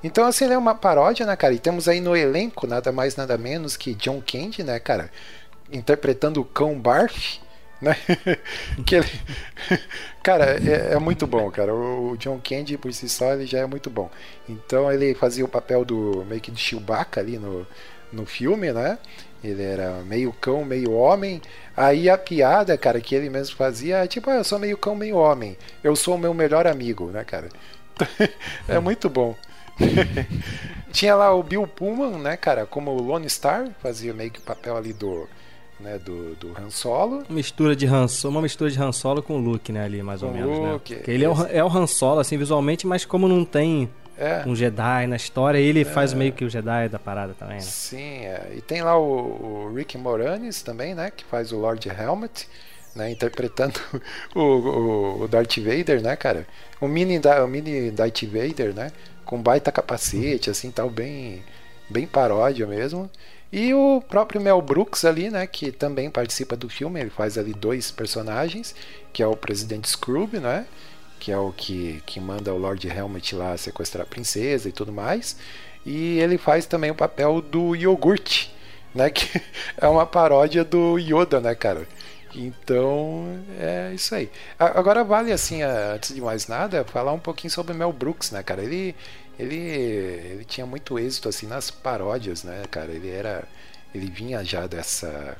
[0.02, 1.54] Então, assim, é uma paródia, né, cara?
[1.54, 5.10] E temos aí no elenco nada mais, nada menos que John Candy, né, cara?
[5.72, 7.38] Interpretando o cão Barf,
[7.80, 7.96] né?
[8.84, 9.08] que ele...
[10.22, 11.74] cara, é, é, muito bom, cara.
[11.74, 14.10] O John Candy, por si só, ele já é muito bom.
[14.48, 17.66] Então, ele fazia o papel do meio que de Chewbacca ali no,
[18.12, 18.98] no filme, né?
[19.42, 21.40] Ele era meio cão, meio homem.
[21.76, 24.94] Aí a piada, cara, que ele mesmo fazia é tipo, ah, eu sou meio cão,
[24.94, 25.56] meio homem.
[25.82, 27.48] Eu sou o meu melhor amigo, né, cara?
[28.68, 29.35] é muito bom.
[30.92, 34.42] Tinha lá o Bill Pullman, né, cara, como o Lone Star, fazia meio que o
[34.42, 35.28] papel ali do,
[35.80, 37.24] né, do, do Han Solo.
[37.28, 40.22] Mistura de Han Solo, uma mistura de Han Solo com o Luke, né, ali mais
[40.22, 40.72] ou menos, né?
[40.72, 40.98] Luke, né?
[40.98, 44.44] Porque ele é o, é o Han Solo, assim, visualmente, mas como não tem é.
[44.46, 45.85] um Jedi na história, ele é.
[45.85, 47.61] faz meio que o Jedi da parada também, né?
[47.61, 48.52] Sim, é.
[48.57, 52.48] e tem lá o, o, Rick Moranis também, né, que faz o Lord Helmet,
[52.94, 53.80] né, interpretando
[54.35, 56.46] o, o, o, Darth Vader, né, cara?
[56.80, 58.92] O mini, o mini Darth Vader, né,
[59.24, 61.42] com baita capacete, assim, tal, bem,
[61.88, 63.11] bem paródia mesmo.
[63.52, 67.52] E o próprio Mel Brooks ali, né, que também participa do filme, ele faz ali
[67.52, 68.74] dois personagens,
[69.12, 70.66] que é o Presidente Scrooge, né,
[71.20, 74.92] que é o que, que manda o Lord Helmet lá sequestrar a princesa e tudo
[74.92, 75.37] mais.
[75.87, 78.54] E ele faz também o papel do iogurte,
[78.94, 79.09] né?
[79.11, 79.40] Que
[79.76, 81.87] é uma paródia do Yoda, né, cara?
[82.34, 83.26] Então,
[83.58, 84.30] é isso aí.
[84.58, 88.62] Agora vale, assim, antes de mais nada, falar um pouquinho sobre Mel Brooks, né, cara?
[88.62, 88.94] Ele,
[89.38, 92.90] ele, ele tinha muito êxito, assim, nas paródias, né, cara?
[92.90, 93.44] Ele era...
[93.94, 95.36] Ele vinha já dessa...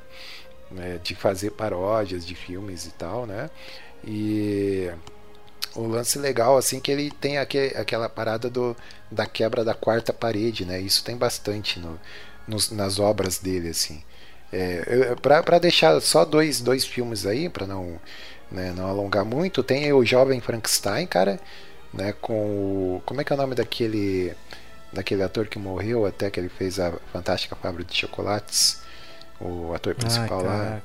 [0.71, 3.51] Né, de fazer paródias de filmes e tal, né?
[4.03, 4.91] E
[5.75, 8.77] o lance legal assim que ele tem aquele, aquela parada do,
[9.11, 10.81] da quebra da quarta parede, né?
[10.81, 12.01] Isso tem bastante no,
[12.47, 14.03] nos, nas obras dele assim.
[14.57, 17.99] É, para deixar só dois, dois filmes aí, para não,
[18.53, 21.41] né, não alongar muito, tem o Jovem Frankenstein, cara,
[21.93, 24.33] né, com o, como é que é o nome daquele
[24.93, 28.81] daquele ator que morreu até que ele fez a Fantástica Fábrica de Chocolates,
[29.41, 30.83] o ator principal Ai, lá.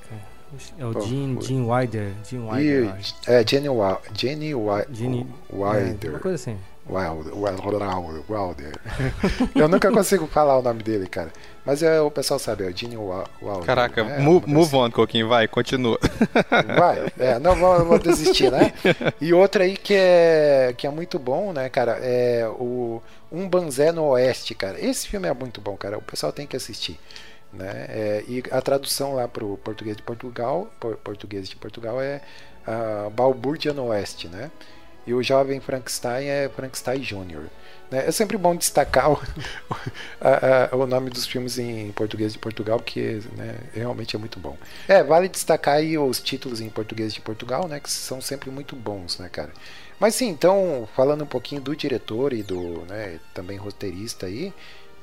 [0.79, 2.11] É o Gene, Gene Wilder.
[2.27, 2.95] Gene Wilder
[3.27, 4.01] é, Jenny Wilder.
[4.11, 4.53] Jenny
[5.53, 6.09] Wilder.
[6.09, 6.57] É, uma coisa assim.
[6.89, 7.33] Wilder,
[8.27, 8.79] Wilder,
[9.55, 11.31] Eu nunca consigo falar o nome dele, cara.
[11.63, 13.65] Mas é, o pessoal sabe, é o Gene Wilder.
[13.65, 14.17] Caraca, né?
[14.17, 15.99] move, move on, Coquinho, vai, continua.
[16.49, 18.73] Vai, é, não vou, vou, desistir, né?
[19.21, 23.91] E outra aí que é, que é muito bom, né, cara, é o Um Banzé
[23.91, 24.83] no Oeste, cara.
[24.83, 25.97] Esse filme é muito bom, cara.
[25.97, 26.99] O pessoal tem que assistir.
[27.53, 27.85] Né?
[27.89, 32.21] É, e a tradução lá para o português de Portugal, por, português de Portugal é
[32.65, 34.51] a Balbúrdia no Oeste, né?
[35.09, 37.47] E o jovem Frankenstein é Frankenstein Jr.
[37.89, 38.07] Né?
[38.07, 39.19] É sempre bom destacar o,
[40.21, 44.39] a, a, o nome dos filmes em português de Portugal, porque né, realmente é muito
[44.39, 44.55] bom.
[44.87, 47.79] É, vale destacar os títulos em português de Portugal, né?
[47.79, 49.49] Que são sempre muito bons, né, cara?
[49.99, 54.53] Mas sim, então, falando um pouquinho do diretor e do né, também roteirista aí,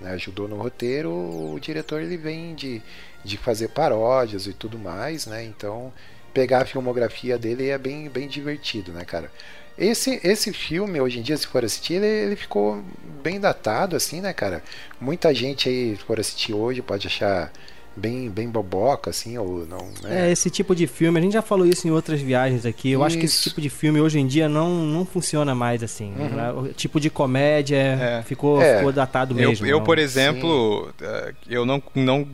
[0.00, 2.80] né, ajudou no roteiro, o diretor ele vem de,
[3.24, 5.42] de fazer paródias e tudo mais, né?
[5.42, 5.92] Então
[6.32, 9.32] pegar a filmografia dele é bem, bem divertido, né, cara?
[9.78, 12.82] Esse, esse filme, hoje em dia, se for assistir, ele, ele ficou
[13.22, 14.62] bem datado, assim, né, cara?
[15.00, 17.52] Muita gente aí, se for assistir hoje, pode achar
[17.96, 19.88] bem, bem boboca, assim, ou não.
[20.02, 20.28] Né?
[20.28, 22.90] É, esse tipo de filme, a gente já falou isso em outras viagens aqui.
[22.92, 23.06] Eu isso.
[23.06, 26.12] acho que esse tipo de filme hoje em dia não, não funciona mais assim.
[26.18, 26.28] Uhum.
[26.28, 26.52] Né?
[26.52, 28.22] O tipo de comédia é.
[28.22, 28.76] ficou, é.
[28.76, 29.66] ficou datado mesmo.
[29.66, 31.04] Eu, eu por exemplo, Sim.
[31.04, 32.26] É, eu não, não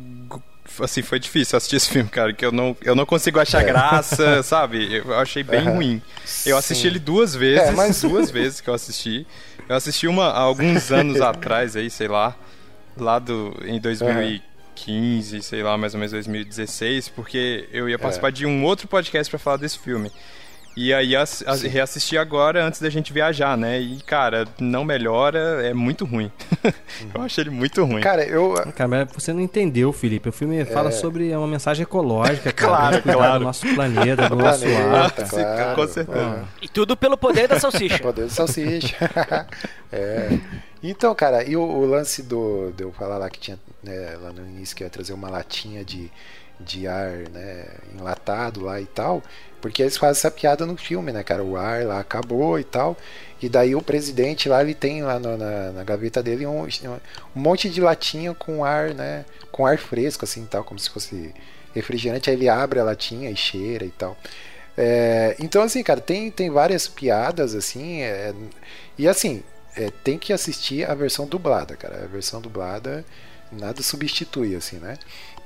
[0.81, 3.65] assim, foi difícil assistir esse filme, cara, que eu não, eu não consigo achar é.
[3.65, 4.97] graça, sabe?
[4.97, 5.75] Eu achei bem uhum.
[5.75, 6.03] ruim.
[6.47, 6.89] Eu assisti Sim.
[6.89, 8.01] ele duas vezes, é, mas...
[8.03, 9.27] duas vezes que eu assisti.
[9.69, 12.37] Eu assisti uma há alguns anos atrás aí, sei lá,
[12.97, 14.53] lá do em 2015.
[14.75, 18.33] 2015, sei lá, mais ou menos 2016, porque eu ia participar é.
[18.33, 20.11] de um outro podcast para falar desse filme.
[20.75, 21.13] E aí
[21.71, 23.79] reassisti agora antes da gente viajar, né?
[23.79, 26.33] E, cara, não melhora, é muito ruim.
[27.15, 28.01] eu achei ele muito ruim.
[28.01, 28.55] Cara, eu.
[28.75, 30.31] Cara, mas você não entendeu, Felipe.
[30.31, 30.65] O filme é...
[30.65, 32.73] fala sobre uma mensagem ecológica, cara.
[32.73, 33.39] claro, claro.
[33.41, 35.13] do nosso planeta, do nosso ar.
[35.13, 36.45] Claro, com certeza.
[36.63, 37.99] E tudo pelo poder da salsicha.
[38.03, 38.97] poder da salsicha.
[39.93, 40.39] é.
[40.83, 42.73] Então, cara, e o, o, lance do.
[42.77, 43.59] De eu falar lá que tinha.
[43.83, 46.11] Né, lá no início que ia trazer uma latinha de,
[46.61, 47.67] de ar, né?
[47.95, 49.23] Enlatado lá e tal.
[49.61, 51.43] Porque eles fazem essa piada no filme, né, cara?
[51.43, 52.97] O ar lá acabou e tal.
[53.41, 57.41] E daí o presidente lá, ele tem lá no, na, na, gaveta dele um, um
[57.41, 59.25] monte de latinha com ar, né?
[59.51, 61.35] Com ar fresco, assim tal, como se fosse
[61.75, 62.31] refrigerante.
[62.31, 64.17] Aí ele abre a latinha e cheira e tal.
[64.77, 68.03] É, então, assim, cara, tem, tem várias piadas, assim.
[68.03, 68.35] É,
[68.99, 69.43] e assim,
[69.77, 72.05] é, tem que assistir a versão dublada, cara.
[72.05, 73.05] A versão dublada
[73.53, 74.99] nada substitui, assim, né?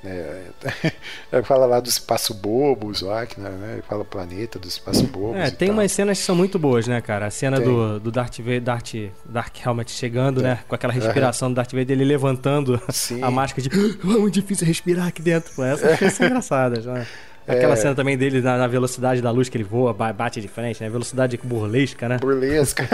[1.33, 3.81] É, fala lá do espaço bobos lá, que, né?
[3.89, 5.41] Fala planeta do espaço bobos.
[5.41, 7.27] É, tem umas cenas que são muito boas, né, cara?
[7.27, 10.61] A cena do, do Darth Vader, Darth, Dark Helmet chegando, né?
[10.69, 11.55] Com aquela respiração uhum.
[11.55, 13.23] do Darth Vader, ele levantando Sim.
[13.23, 15.63] a máscara de ah, é muito difícil respirar aqui dentro.
[15.63, 16.11] Essas é.
[16.11, 17.07] são engraçadas, né?
[17.47, 17.77] Aquela é...
[17.77, 20.89] cena também dele na, na, velocidade da luz que ele voa, bate de frente, né?
[20.89, 22.19] Velocidade burlesca, né?
[22.19, 22.89] Burlesca.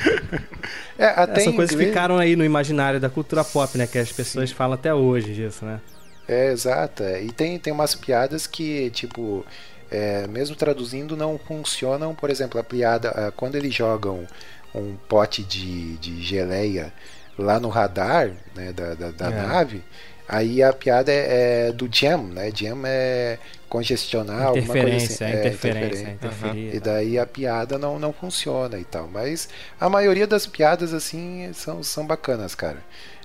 [0.98, 3.86] é, até São coisas que ficaram aí no imaginário da cultura pop, né?
[3.86, 4.54] Que as pessoas Sim.
[4.54, 5.80] falam até hoje disso, né?
[6.28, 7.02] É, exato.
[7.02, 7.22] É.
[7.22, 9.44] E tem, tem umas piadas que, tipo,
[9.90, 12.14] é, mesmo traduzindo, não funcionam.
[12.14, 14.26] Por exemplo, a piada, é, quando eles jogam
[14.74, 16.92] um pote de, de geleia
[17.38, 19.30] lá no radar né, da, da, da é.
[19.30, 19.84] nave,
[20.28, 22.50] aí a piada é, é, do jam, né?
[22.54, 25.24] Jam é congestionar, alguma coisa assim.
[25.24, 26.70] É, interferência, interferência.
[26.70, 26.76] Uhum.
[26.76, 29.08] E daí a piada não, não funciona e tal.
[29.08, 29.48] Mas
[29.80, 32.78] a maioria das piadas, assim, são, são bacanas, cara.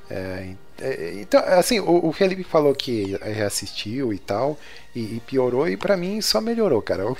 [0.09, 0.55] É, é,
[1.21, 4.57] então, assim, o, o, Felipe falou que reassistiu e tal,
[4.95, 7.05] e, e piorou, e para mim só melhorou, cara.
[7.05, 7.17] O,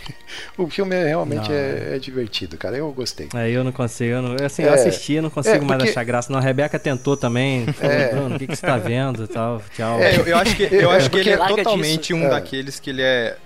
[0.58, 2.78] o filme é, realmente é, é, divertido, cara.
[2.78, 3.30] Eu gostei.
[3.34, 5.76] É, eu não consigo, eu não, assim, eu é, assisti, eu não consigo é, porque...
[5.76, 6.32] mais achar graça.
[6.32, 9.62] Não, a Rebeca tentou também, falou, Bruno, o que, que você tá vendo e tal,
[9.76, 10.00] tchau.
[10.02, 12.15] eu, eu, acho que, eu acho que ele é totalmente disso.
[12.15, 13.38] um daqueles que ele é,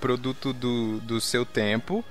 [0.00, 2.04] produto do, do seu tempo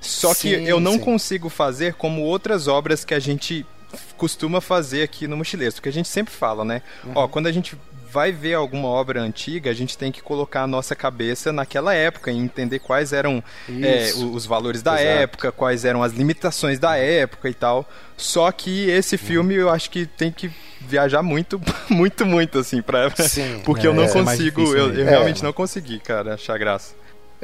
[0.00, 0.98] Só que Sim, eu não sim.
[0.98, 3.66] consigo fazer como outras obras que a gente
[4.16, 5.74] costuma fazer aqui no Mochileiro.
[5.74, 6.82] Porque a gente sempre fala, né?
[7.04, 7.12] Uhum.
[7.14, 7.76] Ó, quando a gente
[8.10, 12.30] vai ver alguma obra antiga, a gente tem que colocar a nossa cabeça naquela época
[12.30, 15.08] e entender quais eram é, os valores da Exato.
[15.22, 17.88] época, quais eram as limitações da época e tal.
[18.16, 20.50] Só que esse filme eu acho que tem que
[20.80, 23.08] viajar muito, muito, muito, assim, pra.
[23.16, 23.62] Sim.
[23.64, 25.10] Porque É, eu não é consigo, difícil eu, eu É.
[25.10, 26.94] realmente não consegui, cara, achar graça.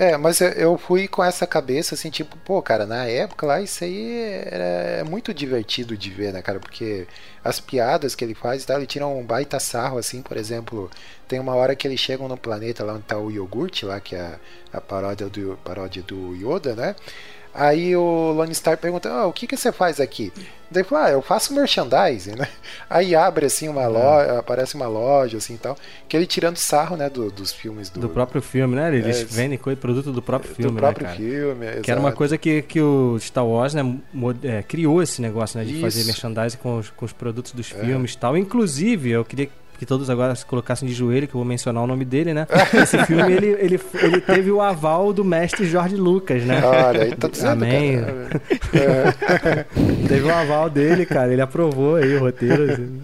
[0.00, 3.82] É, mas eu- fui com essa cabeça assim, tipo, pô, cara, na época lá isso
[3.82, 4.12] aí
[4.46, 6.61] era muito divertido de ver, né, cara?
[6.61, 7.04] Porque
[7.42, 10.88] as piadas que ele faz, tá, ele tira um baita sarro, assim, por exemplo,
[11.26, 14.14] tem uma hora que eles chegam no planeta lá onde tá o iogurte, lá, que
[14.14, 14.38] é a,
[14.78, 16.94] a paródia, do, paródia do Yoda, né?
[17.61, 20.33] Aí o Lone Star pergunta, ah, o que que você faz aqui?
[20.71, 22.47] Daí fala, ah, eu faço merchandising, né?
[22.88, 25.77] Aí abre assim uma loja, aparece uma loja assim e tal,
[26.09, 28.94] que ele tirando sarro, né, do- dos filmes do, Do próprio filme, né?
[28.94, 32.11] Eles É, vendem coisa, produto do próprio filme, do próprio né, filme, Que era uma
[32.11, 32.18] exato.
[32.18, 33.83] coisa que, que o Star Wars né,
[34.44, 36.09] é, criou esse negócio né, de fazer Isso.
[36.09, 37.81] merchandising com os, com os produtos dos É.
[37.85, 38.37] filmes e tal.
[38.37, 41.87] Inclusive, eu queria que todos agora se colocassem de joelho, que eu vou mencionar o
[41.87, 42.47] nome dele, né?
[42.75, 46.61] Esse filme, ele, ele, ele teve o aval do mestre Jorge Lucas, né?
[46.64, 48.01] Olha, aí tá dizendo, Amém.
[48.01, 49.67] cara.
[50.09, 51.33] Teve o aval dele, cara.
[51.33, 52.73] Ele aprovou aí o roteiro.
[52.73, 53.01] assim,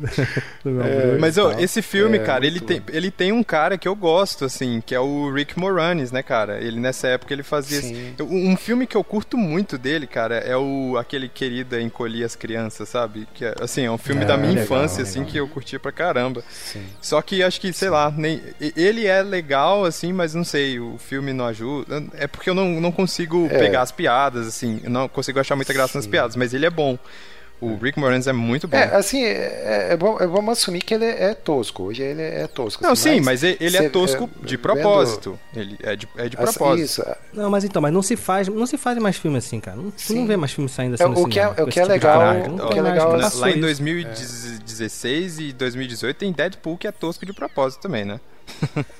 [0.65, 3.79] do meu Bruno Mas ó, esse filme, É, cara, ele tem, ele tem um cara
[3.79, 6.59] que eu gosto, assim, que é o Rick Moranis, né, cara?
[6.61, 7.79] Ele nessa época ele fazia.
[7.79, 12.35] Esse- Um filme que eu curto muito dele, cara, é o aquele Querida Encolher as
[12.37, 13.27] Crianças, sabe?
[13.35, 15.11] Que é, assim, é um filme É, da minha legal, infância, legal.
[15.11, 16.43] assim, que eu curtia pra caramba.
[16.65, 16.83] Sim.
[17.01, 18.41] Só que acho que, sei lá, nem,
[18.75, 22.03] ele é legal, assim, mas não sei, o filme não ajuda.
[22.15, 23.59] É porque eu não, não consigo É.
[23.59, 26.11] pegar as piadas, assim, eu não consigo achar muita graça nas Sim.
[26.11, 26.99] piadas, mas ele é bom.
[27.61, 28.77] O Rick Moranis é muito bom.
[28.77, 31.85] É, assim, é, é bom, é, vamos assumir que ele é tosco.
[31.85, 32.83] Hoje ele é tosco.
[32.83, 35.39] Não, assim, sim, mas ele ele é tosco é, de vendo propósito.
[35.57, 36.85] Ele é de, é de essa- propósito.
[36.85, 37.03] Isso.
[37.03, 39.77] é, Não, mas então, mas não se faz, não se faz mais filme assim, cara.
[39.79, 41.81] Não, tu não vê mais filme saindo assim É, no o que é- o que
[41.81, 43.61] é tipo legal- o tem que é mais, legal- passou lá em isso.
[43.61, 48.21] 2016 e 2018 tem Deadpool que é tosco de propósito também, né?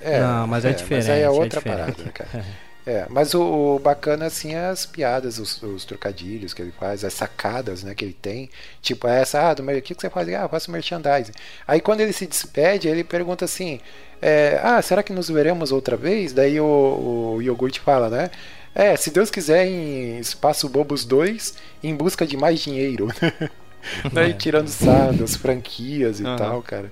[0.01, 2.45] é, Não, mas é Mas diferente, aí é é outra parada, né, cara.
[2.87, 7.03] É, mas o, o bacana, assim, é as piadas, os, os trocadilhos que ele faz,
[7.03, 8.51] as sacadas, né, que ele tem.
[8.83, 10.29] Tipo, essa, ah, do mer- o que, que você faz?
[10.29, 11.33] Ah, eu faço merchandising.
[11.67, 13.81] Aí quando ele se despede, ele pergunta assim,
[14.21, 16.33] é, ah, será que nos veremos outra vez?
[16.35, 18.31] Daí o, o iogurte fala, né?
[18.75, 23.09] É, se Deus quiser, em Espaço Bobos 2, em busca de mais dinheiro.
[24.13, 26.29] Daí tirando sarro das franquias e Aham.
[26.29, 26.91] tal, cara.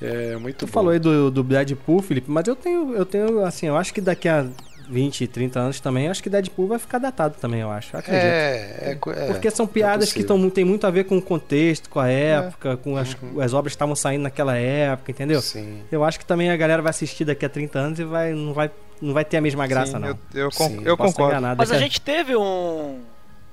[0.00, 0.68] É muito Tu bom.
[0.68, 4.00] falou aí do, do Deadpool, Felipe, mas eu tenho, eu tenho, assim, eu acho que
[4.00, 4.46] daqui a
[4.92, 7.94] 20, 30 anos também, eu acho que Deadpool vai ficar datado também, eu acho.
[7.96, 8.22] Eu acredito.
[8.24, 10.38] É, é, é, Porque são piadas que possível.
[10.38, 13.40] tão, tem muito a ver com o contexto, com a época, com as, Uhum.
[13.40, 15.40] as obras que estavam saindo naquela época, entendeu?
[15.40, 15.82] Sim.
[15.90, 18.52] Eu acho que também a galera vai assistir daqui a 30 anos e vai, não,
[18.52, 20.08] vai, não vai ter a mesma graça, Sim, não.
[20.08, 20.82] Eu, eu, con- Sim.
[20.84, 21.32] eu concordo.
[21.32, 23.00] enganado, Mas a gente teve um.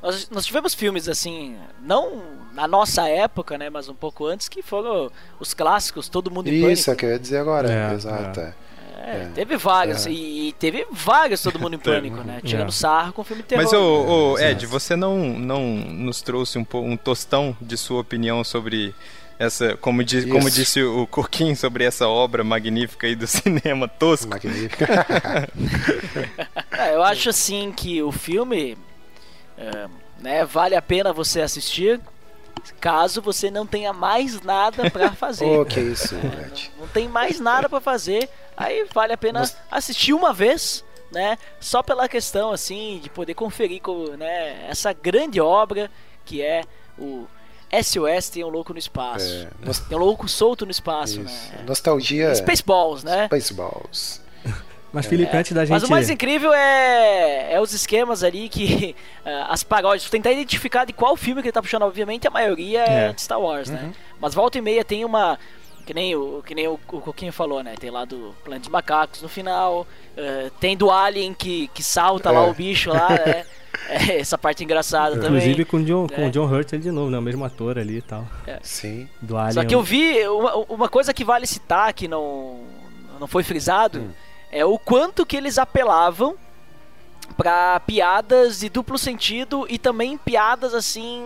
[0.02, 2.22] Nós, nós tivemos filmes assim, não
[2.54, 3.70] na nossa época, né?
[3.70, 7.10] Mas um pouco antes, que foram os clássicos, Todo Mundo em Isso, é que eu
[7.10, 7.70] ia dizer agora.
[7.72, 8.40] É, Exato.
[8.40, 8.54] é.
[8.98, 9.30] É, É.
[9.34, 10.12] Teve vários, É.
[10.12, 12.40] e, e teve vários Todo Mundo em Pânico, né?
[12.44, 12.72] Tirando É.
[12.72, 13.64] sarro com filme de terror.
[13.64, 18.02] Mas, ô, ô, É, Ed, você não, não nos trouxe um, um tostão de sua
[18.02, 18.94] opinião sobre
[19.38, 20.28] essa, como, di- Isso.
[20.30, 24.30] como disse o Coquinho, sobre essa obra magnífica aí do cinema tosco?
[24.32, 25.08] Magnífica.
[26.78, 28.78] É, eu acho assim que o filme
[29.58, 29.88] é,
[30.20, 32.00] né, vale a pena você assistir
[32.80, 35.46] caso você não tenha mais nada pra fazer.
[35.46, 36.72] Ô, que isso, Ed.
[36.80, 41.38] Não tem mais nada pra fazer, aí vale a pena assistir uma vez, né?
[41.60, 45.90] Só pela questão assim de poder conferir com, né, essa grande obra
[46.26, 46.64] que é
[46.98, 47.26] o
[47.72, 49.26] SOS tem um louco no espaço.
[49.28, 49.48] É,
[49.88, 51.52] Tem um louco solto no espaço, isso.
[51.54, 51.64] né?
[51.68, 52.34] Nostalgia.
[52.36, 53.26] Spaceballs, né?
[53.28, 54.22] Spaceballs.
[54.92, 55.72] Mas, Felipe, antes da gente.
[55.72, 60.86] Mas o mais incrível é, é os esquemas ali que ah, as paródias, tentar identificar
[60.86, 63.14] de qual filme que ele tá puxando, obviamente a maioria é, É.
[63.14, 63.76] de Star Wars, Uhum.
[63.76, 63.92] né?
[64.20, 65.38] Mas volta e meia tem uma
[65.86, 67.74] que nem o que nem o, o Coquinho falou, né?
[67.80, 72.30] Tem lá do Planeta dos Macacos no final, eh, tem do Alien que, que salta
[72.32, 72.50] lá É.
[72.50, 73.46] o bicho lá, né?
[73.88, 75.66] É, essa parte engraçada Inclusive também.
[75.66, 76.28] com o John, com É.
[76.28, 77.18] o John Hurt de novo, né?
[77.18, 78.28] O mesmo ator ali e tal.
[78.62, 79.08] Sim.
[79.22, 79.54] Do Alien.
[79.54, 82.60] Só que eu vi uma, uma coisa que vale citar que não
[83.20, 84.10] não foi frisado Hum.
[84.52, 86.36] É o quanto que eles apelavam
[87.38, 91.24] pra piadas de duplo sentido e também piadas assim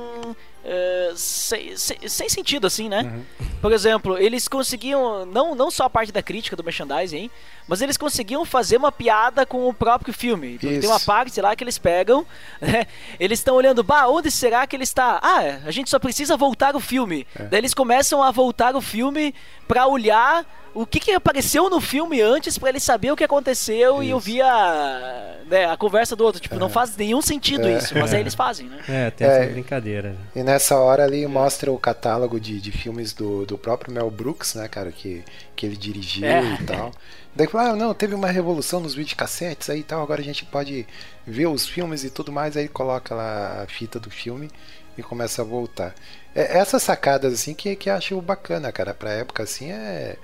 [0.65, 3.01] eh, sem, sem, sem sentido assim, né?
[3.01, 3.47] Uhum.
[3.61, 7.31] Por exemplo, eles conseguiam não não só a parte da crítica do merchandising, hein,
[7.67, 10.53] mas eles conseguiam fazer uma piada com o próprio filme.
[10.53, 11.05] Porque Tem uma Isso.
[11.05, 12.25] parte lá que eles pegam,
[12.61, 12.85] né?
[13.19, 15.19] Eles estão olhando, bah, onde será que ele está?
[15.21, 17.27] Ah, a gente só precisa voltar o filme.
[17.37, 17.43] É.
[17.43, 19.35] Daí eles começam a voltar o filme
[19.67, 24.01] pra olhar o que, que apareceu no filme antes pra ele saber o que aconteceu
[24.01, 24.15] e Isso.
[24.15, 26.41] ouvir a, né, a conversa do outro.
[26.41, 28.79] Tipo, não faz nenhum sentido isso, mas aí eles fazem, né?
[28.87, 29.43] É, tem É.
[29.43, 30.15] essa brincadeira.
[30.35, 34.55] E nessa hora ali mostra o catálogo de, de filmes do, do próprio Mel Brooks,
[34.55, 35.23] né, cara, que,
[35.55, 36.41] que ele dirigiu É.
[36.59, 36.91] e tal.
[37.35, 40.45] Daí fala, ah, não, teve uma revolução nos videocassetes aí e tal, agora a gente
[40.45, 40.85] pode
[41.25, 44.49] ver os filmes e tudo mais, aí coloca lá a fita do filme
[44.97, 45.95] e começa a voltar.
[46.35, 50.15] É, essas sacadas assim que, que eu acho bacana, cara, pra época assim é.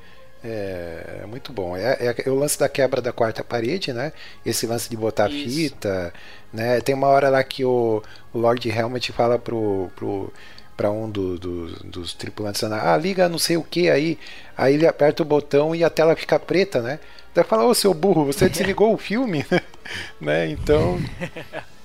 [0.43, 1.75] É, é muito bom.
[1.75, 4.13] É, é o lance da quebra da quarta parede, né?
[4.45, 5.43] Esse lance de botar Isso.
[5.49, 6.13] fita,
[6.53, 6.79] né?
[6.81, 8.01] Tem uma hora lá que o,
[8.33, 10.31] o Lord Helmet fala pro, pro
[10.77, 14.17] para um do- do- dos tripulantes ah liga não sei o que aí
[14.57, 17.01] aí ele aperta o botão e a tela fica preta né
[17.35, 19.45] daí fala ô seu burro você desligou o filme
[20.21, 20.97] né então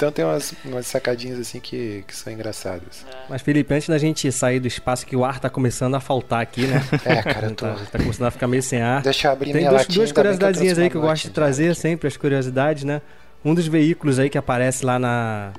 [0.04, 4.30] então tem umas, umas sacadinhas assim que, que são engraçadas Mas, Felipe, antes da gente
[4.30, 6.82] sair do espaço, que o ar tá começando a faltar aqui, né?
[7.04, 9.02] É, cara, tô- tá, tá começando a ficar meio sem ar.
[9.02, 11.70] deixa eu abrir Tem minha duas, latinha duas trouxe aí que eu gosto de trazer
[11.70, 11.80] aqui.
[11.80, 13.00] sempre, as curiosidades, né?
[13.44, 15.52] Um dos veículos aí que aparece lá na,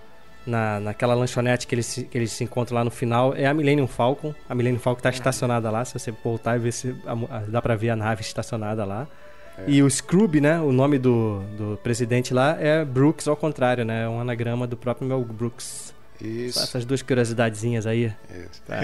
[0.46, 3.54] na, naquela lanchonete que eles, se- que eles se encontram lá no final é a
[3.54, 4.34] Millennium Falcon.
[4.50, 7.62] A Millennium Falcon tá estacionada lá, se você voltar e ver se a a- dá
[7.62, 9.08] pra ver a nave estacionada lá.
[9.58, 9.64] É.
[9.68, 10.60] E o Scrooge, né?
[10.60, 14.04] O nome do, do presidente lá é Brooks, ao contrário, né?
[14.04, 15.94] É um anagrama do próprio Mel Brooks.
[16.18, 18.62] Só isso, essas duas curiosidadezinhas aí isso.
[18.66, 18.80] pra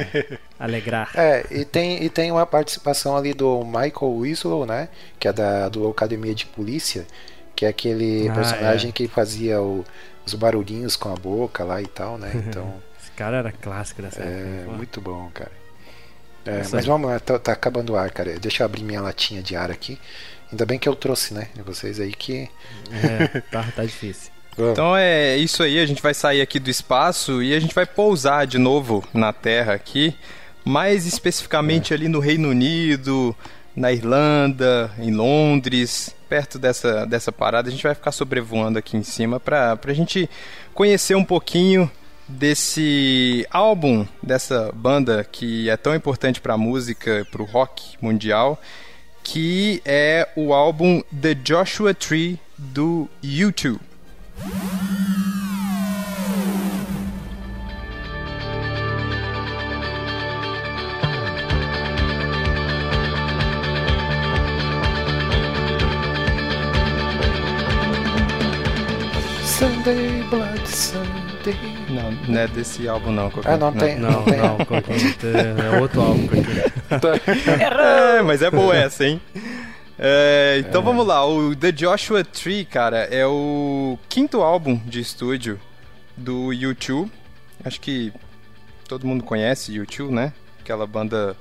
[0.60, 1.10] alegrar.
[1.16, 4.90] É, e tem, e tem uma participação ali do Michael Winslow, né?
[5.20, 7.06] Que é da do Academia de Polícia,
[7.56, 9.86] que é aquele Ah, personagem que fazia o-
[10.26, 12.32] os barulhinhos com a boca lá e tal, né?
[12.48, 14.76] Então, Esse cara era clássico dessa é época.
[14.78, 15.52] muito bom, cara.
[16.46, 18.38] É, mas vamos lá, tá, tá acabando o ar, cara.
[18.40, 20.00] Deixa eu abrir minha latinha de ar aqui.
[20.52, 21.48] Ainda bem que eu trouxe, né?
[21.66, 22.50] Vocês aí que.
[22.92, 24.32] É, tá, tá difícil.
[24.58, 24.74] Vamos.
[24.74, 27.86] Então é isso aí, a gente vai sair aqui do espaço e a gente vai
[27.86, 30.14] pousar de novo na Terra aqui,
[30.66, 33.34] mais especificamente ali no Reino Unido,
[33.74, 37.70] na Irlanda, em Londres, perto dessa, dessa parada.
[37.70, 40.30] A gente vai ficar sobrevoando aqui em cima pra, pra gente
[40.74, 41.90] conhecer um pouquinho
[42.28, 48.62] desse álbum, dessa banda que é tão importante pra música, pro rock mundial,
[49.24, 53.80] que é o álbum The Joshua Tree do U2.
[69.44, 71.81] Sunday, Blood Sunday.
[71.92, 73.32] Não, não é desse álbum não.
[73.44, 73.98] Ah, não tem.
[73.98, 74.38] Não, tem.
[74.38, 76.28] não, Coquinho, é outro álbum.
[78.18, 79.22] É, mas é boa essa, hein?
[79.98, 85.60] É, então vamos lá, o The Joshua Tree, cara, é o quinto álbum de estúdio
[86.18, 87.10] do U2.
[87.64, 88.12] Acho que
[88.88, 90.34] todo mundo conhece U2, né?
[90.60, 91.36] Aquela banda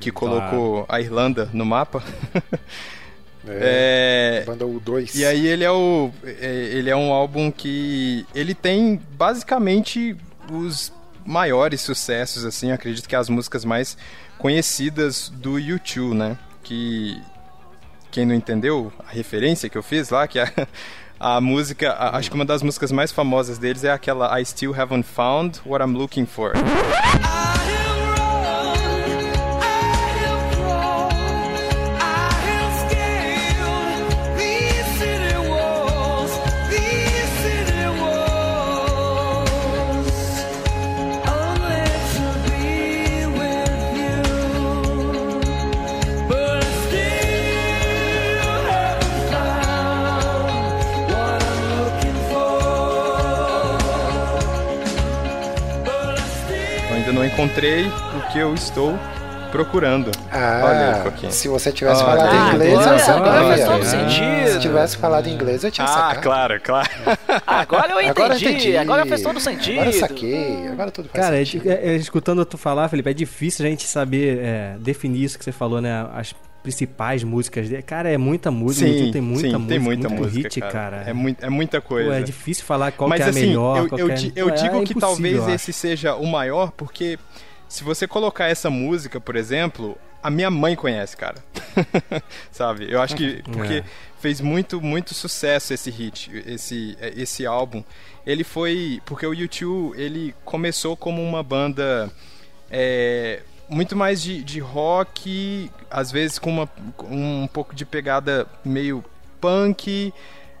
[0.00, 2.02] que colocou a Irlanda no mapa.
[3.48, 5.14] É, É, Banda U2.
[5.14, 10.16] E aí ele é o é, ele é um álbum que ele tem basicamente
[10.50, 10.92] os
[11.24, 13.96] maiores sucessos assim, acredito que as músicas mais
[14.38, 16.38] conhecidas do U2, né?
[16.62, 17.20] Que
[18.10, 20.50] quem não entendeu a referência que eu fiz lá, que a,
[21.18, 24.74] a música, a- acho que uma das músicas mais famosas deles é aquela I Still
[24.78, 26.52] Haven't Found What I'm Looking For.
[26.54, 27.55] Eu
[57.56, 58.98] encontrei o que eu estou
[59.50, 60.10] procurando.
[60.30, 62.54] Ah, Olha aí, se você tivesse Olha falado aí.
[62.54, 63.22] inglês, agora, eu sabia.
[63.32, 64.52] agora faz todo Ah, sentido.
[64.52, 66.20] Se tivesse falado inglês, eu tinha Ah, sacado.
[66.22, 66.88] claro, claro.
[67.46, 68.76] Agora eu entendi, Agora eu entendi.
[68.76, 69.72] agora faz todo sentido.
[69.80, 70.68] Agora eu saquei.
[70.68, 71.70] Agora tudo faz Cara, é, sentido.
[71.70, 75.44] é- é, escutando tu falar, Felipe, é difícil a gente saber é, definir isso que
[75.44, 76.06] você falou, né?
[76.14, 77.80] As principais músicas dele.
[77.82, 81.04] Cara, é muita música, Sim, tem muita sim, música, tem muita muito música, hit, cara.
[81.06, 82.18] É, mui- é muita Pô, coisa.
[82.18, 83.76] é difícil falar qual Mas que é a assim, melhor.
[83.78, 87.16] eu, eu, que é- eu é digo que impossível, talvez esse seja o maior, porque
[87.68, 91.36] se você colocar essa música, por exemplo, a minha mãe conhece, cara.
[92.50, 92.90] Sabe?
[92.90, 93.84] Eu acho que porque É.
[94.20, 97.82] fez muito, muito sucesso esse hit, esse, esse álbum.
[98.26, 99.00] Ele foi.
[99.06, 102.10] Porque o U2 ele começou como uma banda.
[102.70, 108.46] é, muito mais de, de rock, às vezes com, uma, com um pouco de pegada
[108.64, 109.04] meio
[109.40, 110.12] punk.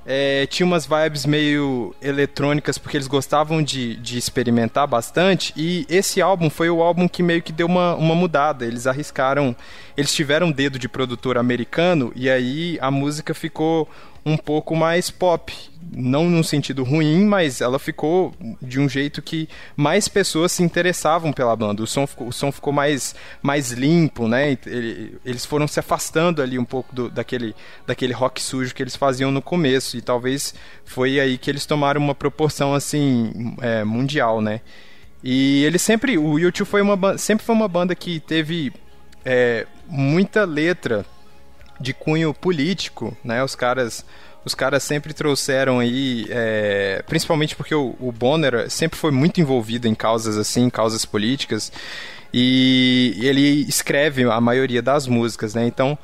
[0.06, 5.52] É, tinha umas vibes meio eletrônicas porque eles gostavam de, de experimentar bastante.
[5.56, 8.64] E esse álbum foi o álbum que meio que deu uma, uma mudada.
[8.64, 9.54] Eles arriscaram.
[9.96, 13.88] Eles tiveram um dedo de produtor americano e aí a música ficou
[14.26, 15.54] um pouco mais pop.
[15.88, 21.32] não num sentido ruim, mas ela ficou de um jeito que mais pessoas se interessavam
[21.32, 21.80] pela banda.
[21.80, 24.58] O som ficou, o som ficou mais, mais limpo, né?
[24.66, 27.54] Ele, eles foram se afastando ali um pouco do, daquele,
[27.86, 30.54] daquele rock sujo que eles faziam no começo, e talvez
[30.84, 34.60] foi aí que eles tomaram uma proporção assim é, mundial, né?
[35.22, 38.72] E ele sempre, o YouTube foi uma sempre foi uma banda que teve
[39.24, 41.06] é, muita letra
[41.80, 43.42] de cunho político, né?
[43.42, 44.04] Os caras
[44.44, 49.88] os caras sempre trouxeram aí, é, principalmente porque o, o, Bonner sempre foi muito envolvido
[49.88, 51.72] em causas assim, causas políticas,
[52.32, 55.66] e ele escreve a maioria das músicas, né?
[55.66, 55.98] Então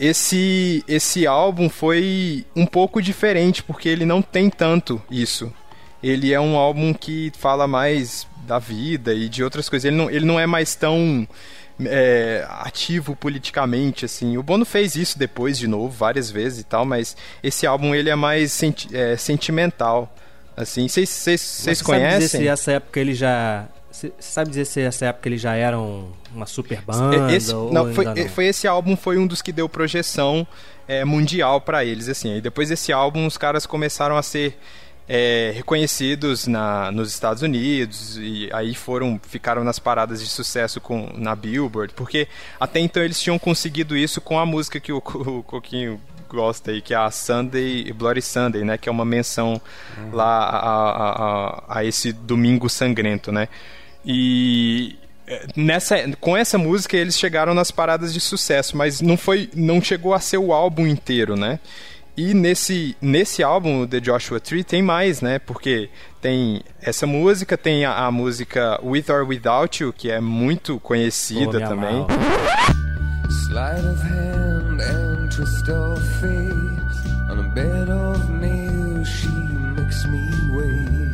[0.00, 5.52] esse esse álbum foi um pouco diferente porque ele não tem tanto isso.
[6.02, 9.84] Ele é um álbum que fala mais da vida e de outras coisas.
[9.86, 11.26] Ele não, ele não é mais tão
[11.84, 14.36] é, ativo politicamente, assim.
[14.36, 18.10] O Bono fez isso depois de novo, várias vezes e tal, mas esse álbum ele
[18.10, 20.14] é mais senti é, sentimental,
[20.56, 20.88] assim.
[20.88, 21.82] Vocês conhecem?
[21.84, 23.66] Sabe dizer se essa época ele já...
[23.90, 27.32] Você sabe dizer se essa época eles já eram uma super banda?
[27.32, 30.46] Esse, não, foi, não, foi, esse álbum foi um dos que deu projeção
[30.86, 32.36] é, mundial para eles, assim.
[32.36, 34.58] E depois desse álbum os caras começaram a ser
[35.08, 41.08] é, reconhecidos na, nos Estados Unidos e aí foram ficaram nas paradas de sucesso com
[41.14, 42.26] na Billboard porque
[42.58, 46.82] até então eles tinham conseguido isso com a música que o, o Coquinho gosta aí
[46.82, 49.60] que é a Sunday Bloody Sunday né que é uma menção
[49.96, 50.10] uhum.
[50.12, 53.48] lá a, a, a, esse domingo sangrento né
[54.04, 59.48] e é, nessa com essa música eles chegaram nas paradas de sucesso mas não foi
[59.54, 61.60] não chegou a ser o álbum inteiro né
[62.16, 65.38] e nesse, nesse álbum, The Joshua Tree, tem mais, né?
[65.38, 65.90] Porque
[66.20, 71.58] tem essa música, tem a, a música With or Without You, que é muito conhecida
[71.58, 72.06] oh, também.
[73.28, 80.30] Slide of hand and twist of face On a bed of nails she makes me
[80.52, 81.06] wait.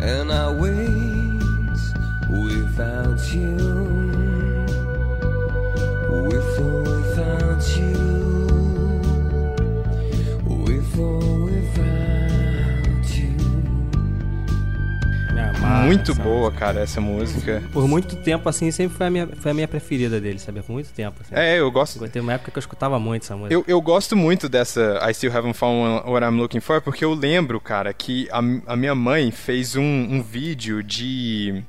[0.00, 1.38] And I wait
[2.28, 3.56] without you.
[6.28, 7.97] With or without you
[15.68, 17.62] muito boa, cara, essa música.
[17.72, 20.62] Por muito tempo, assim, sempre foi a minha, foi a minha preferida dele, sabe?
[20.62, 21.16] Por muito tempo.
[21.20, 21.34] Assim.
[21.34, 22.06] É, eu gosto.
[22.08, 23.54] Tem uma época que eu escutava muito essa música.
[23.54, 27.14] Eu, eu gosto muito dessa I Still Haven't Found What I'm Looking For, porque eu
[27.14, 31.64] lembro, cara, que a, a minha mãe fez um, um vídeo de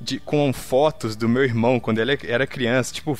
[0.00, 3.18] de, com fotos do meu irmão quando ele era criança, tipo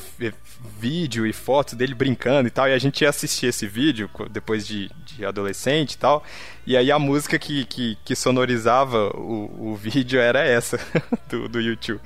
[0.79, 4.67] vídeo e fotos dele brincando e tal, e a gente ia assistir esse vídeo depois
[4.67, 6.25] de, de adolescente e tal,
[6.67, 10.79] e aí a música que, que, que sonorizava o, o vídeo era essa,
[11.29, 12.01] do, do YouTube.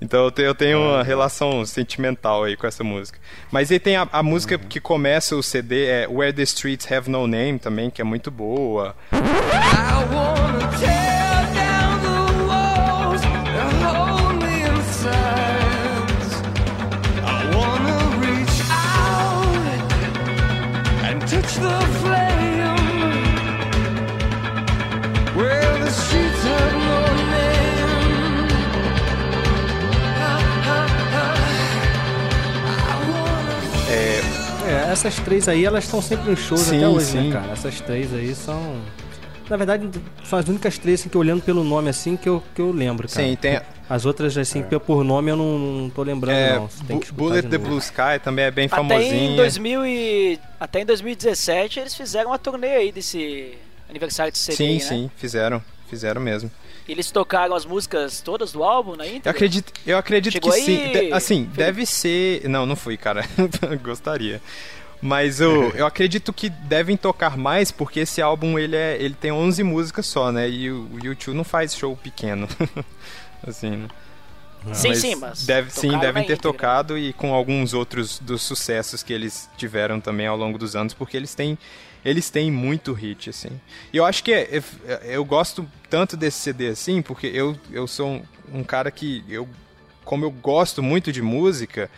[0.00, 3.18] Então eu tenho, eu tenho uma relação sentimental aí com essa música.
[3.50, 7.10] Mas aí tem a, a música que começa o CD, é Where the Streets Have
[7.10, 8.94] No Name também, que é muito boa.
[9.12, 11.15] I wanna tear
[34.96, 37.28] essas três aí, elas estão sempre nos shows sim, até hoje, né, sim.
[37.28, 37.52] né, cara?
[37.52, 38.80] Essas três aí são.
[39.48, 39.88] Na verdade,
[40.24, 43.08] são as únicas três assim, que olhando pelo nome assim que eu, que eu lembro,
[43.08, 43.26] cara.
[43.26, 43.60] Sim, tem.
[43.88, 44.78] As outras, assim, é.
[44.78, 46.68] por nome eu não, não tô lembrando, é, não.
[47.12, 49.30] Bullet the Blue Sky também é bem até famosinha.
[49.32, 50.40] Em 2000 e...
[50.58, 53.54] Até em 2017 eles fizeram uma turnê aí desse
[53.88, 54.80] aniversário de CD, Sim, né?
[54.80, 55.62] sim, fizeram.
[55.88, 56.50] Fizeram mesmo.
[56.88, 59.28] Eles tocaram as músicas todas do álbum na íntegra?
[59.28, 60.64] Eu acredito, eu acredito Chegou que aí?
[60.64, 60.92] sim.
[60.92, 62.48] De, assim, deve ser.
[62.48, 63.24] Não, não fui, cara.
[63.82, 64.40] Gostaria.
[65.00, 69.30] Mas eu, eu acredito que devem tocar mais, porque esse álbum ele, é, ele tem
[69.30, 70.48] 11 músicas só, né?
[70.48, 72.48] E o, YouTube não faz show pequeno.
[73.46, 73.88] assim, né?
[74.72, 75.46] Sim, mas sim, mas.
[75.46, 76.36] Deve, sim, devem ter íntegra.
[76.38, 80.92] tocado e com alguns outros dos sucessos que eles tiveram também ao longo dos anos,
[80.92, 81.56] porque eles têm.
[82.04, 83.60] Eles têm muito hit, assim.
[83.92, 87.86] E eu acho que é, é, eu gosto tanto desse CD assim, porque eu, eu
[87.86, 88.22] sou um,
[88.60, 89.24] um cara que.
[89.28, 89.48] Eu,
[90.04, 91.90] como eu gosto muito de música,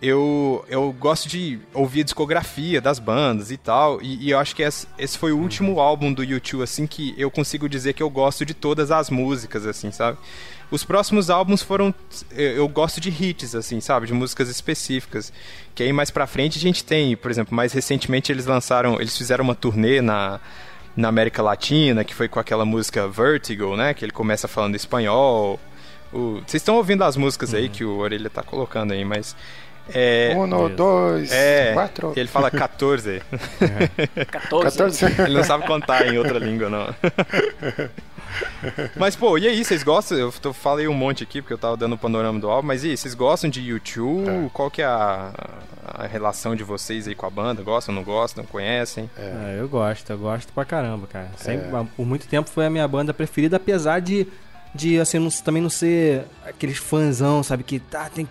[0.00, 4.54] eu, eu gosto de ouvir a discografia das bandas e tal, e, e eu acho
[4.54, 5.80] que esse, esse, foi o último uhum.
[5.80, 9.66] álbum do YouTube, assim, que eu consigo dizer que eu gosto de todas as músicas,
[9.66, 10.18] assim, sabe?
[10.70, 11.94] Os próximos álbuns foram.
[12.30, 14.06] Eu, eu gosto de hits, assim, sabe?
[14.06, 15.32] De músicas específicas.
[15.74, 19.00] Que aí mais pra frente a gente tem, por exemplo, mais recentemente eles lançaram.
[19.00, 20.38] Eles fizeram uma turnê na,
[20.94, 23.94] na América Latina, que foi com aquela música Vertigo, né?
[23.94, 25.58] Que ele começa falando espanhol.
[26.12, 27.70] O, vocês estão ouvindo as músicas aí uhum.
[27.70, 29.34] que o Orelha tá colocando aí, mas
[29.94, 32.12] É, um, dois, é, quatro.
[32.16, 33.22] Ele fala 14.
[34.16, 34.24] É.
[34.24, 34.78] 14.
[34.78, 35.22] 14.
[35.22, 36.94] Ele não sabe contar em outra língua, não.
[38.96, 40.18] Mas, pô, e aí, vocês gostam?
[40.18, 42.90] Eu falei um monte aqui porque eu tava dando o panorama do álbum, mas e
[42.90, 44.28] aí, vocês gostam de YouTube?
[44.28, 44.50] É.
[44.52, 45.32] Qual que é a,
[45.84, 47.62] a, relação de vocês aí com a banda?
[47.62, 49.08] Gostam, não gostam, conhecem?
[49.16, 49.56] É.
[49.56, 51.30] é eu gosto, eu gosto pra caramba, cara.
[51.36, 51.86] Sempre, é.
[51.96, 54.26] Por muito tempo foi a minha banda preferida, apesar de,
[54.74, 57.62] de assim, não, também não ser aqueles fãzão, sabe?
[57.62, 58.28] Que tá, tem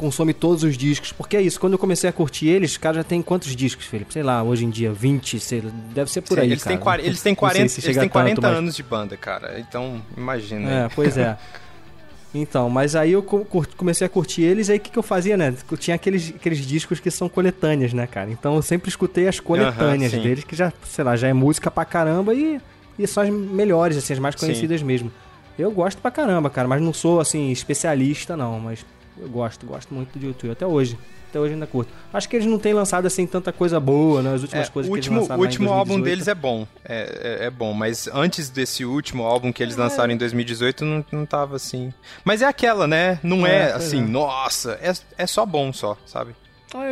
[0.00, 1.12] consome todos os discos.
[1.12, 3.84] Porque é isso, quando eu comecei a curtir eles, os caras já tem quantos discos,
[3.84, 4.14] Felipe?
[4.14, 6.78] Sei lá, hoje em dia, 20, sei lá, deve ser por aí, eles cara.
[6.78, 9.60] Têm, eles têm 40, se eles têm 40 tanto, anos de banda, cara.
[9.60, 10.70] Então, imagina.
[10.70, 11.36] É, pois é.
[12.32, 13.24] Então, mas aí eu
[13.76, 15.52] comecei a curtir eles, aí o que, que eu fazia, né?
[15.68, 18.30] Eu tinha aqueles, aqueles discos que são coletâneas, né, cara?
[18.30, 21.84] Então eu sempre escutei as coletâneas deles, que já, sei lá, já é música pra
[21.84, 22.60] caramba e,
[22.96, 24.86] e são as melhores, assim, as mais conhecidas sim.
[24.86, 25.10] mesmo.
[25.58, 28.60] Eu gosto pra caramba, cara, mas não sou, assim, especialista, não.
[28.60, 28.86] Mas
[29.20, 30.98] eu gosto, gosto muito do YouTube até hoje.
[31.30, 31.92] Até hoje ainda curto.
[32.12, 34.34] Acho que eles não têm lançado assim tanta coisa boa, né?
[34.34, 36.66] As últimas é, coisas último, que eles lançaram O último álbum deles é bom.
[36.84, 39.80] É, é, é, bom, mas antes desse último álbum que eles é.
[39.80, 41.94] lançaram em 2018 não, não tava assim.
[42.24, 43.20] Mas é aquela, né?
[43.22, 44.92] Não é, é assim, nossa, é,
[45.22, 46.34] é só bom só, sabe?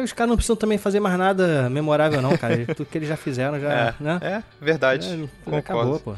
[0.05, 2.65] Os caras não precisam também fazer mais nada memorável, não, cara.
[2.75, 3.73] Tudo que eles já fizeram já.
[3.73, 4.19] É, né?
[4.23, 5.29] é verdade.
[5.51, 6.15] É, acabou, pô.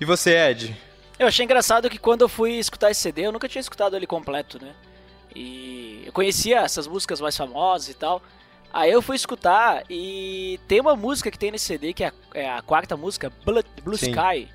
[0.00, 0.76] e você, Ed?
[1.18, 4.06] Eu achei engraçado que quando eu fui escutar esse CD, eu nunca tinha escutado ele
[4.06, 4.72] completo, né?
[5.34, 8.22] E eu conhecia essas músicas mais famosas e tal.
[8.72, 12.12] Aí eu fui escutar e tem uma música que tem nesse CD que é a,
[12.34, 14.48] é a quarta música, Blue, Blue Sky.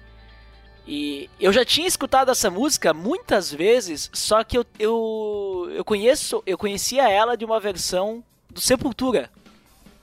[0.86, 6.42] E eu já tinha escutado essa música muitas vezes, só que eu, eu, eu conheço,
[6.46, 9.30] eu conhecia ela de uma versão do Sepultura.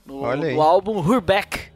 [0.04, 1.72] No, no álbum Hurback,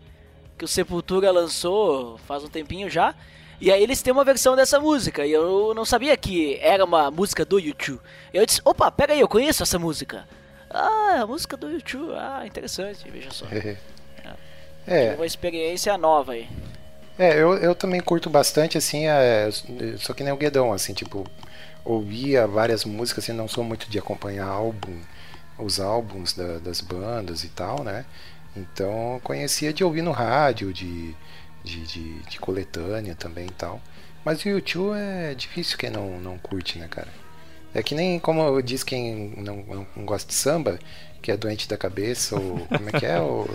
[0.57, 3.15] que o Sepultura lançou faz um tempinho já.
[3.61, 5.27] E aí eles têm uma versão dessa música.
[5.27, 8.01] E eu não sabia que era uma música do YouTube.
[8.33, 10.27] Eu disse, opa, pega aí, eu conheço essa música.
[10.71, 12.15] Ah, é a música do YouTube.
[12.15, 13.47] Ah, interessante, veja só.
[13.53, 13.77] é.
[14.87, 15.15] é.
[15.15, 16.49] Uma experiência nova aí.
[17.19, 19.51] É, eu, eu também curto bastante, assim, é,
[19.99, 21.27] só que nem o Guedão, assim, tipo,
[21.85, 24.99] ouvia várias músicas, assim, não sou muito de acompanhar álbum,
[25.59, 28.07] os álbuns da, das bandas e tal, né?
[28.57, 31.15] Então conhecia de ouvir no rádio, de
[31.65, 33.81] de, de, de coletânea também e tal.
[34.25, 37.09] Mas o YouTube é difícil quem não, não curte, né, cara?
[37.75, 40.79] É que nem como diz quem não, não gosta de samba,
[41.23, 43.21] que é doente da cabeça, ou como é que é?
[43.21, 43.49] Ou...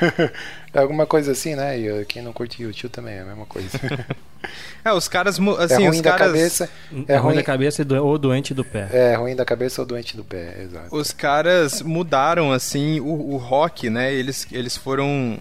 [0.72, 1.78] é alguma coisa assim, né?
[1.78, 3.68] E quem não curte YouTube também é a mesma coisa.
[4.84, 5.38] é, os caras.
[5.58, 6.26] Assim, é ruim os da caras...
[6.26, 6.70] cabeça.
[7.06, 8.88] É, é ruim da cabeça ou doente do pé.
[8.92, 10.94] É, ruim da cabeça ou doente do pé, exato.
[10.94, 14.12] Os caras mudaram, assim, o, o rock, né?
[14.12, 15.38] Eles, eles foram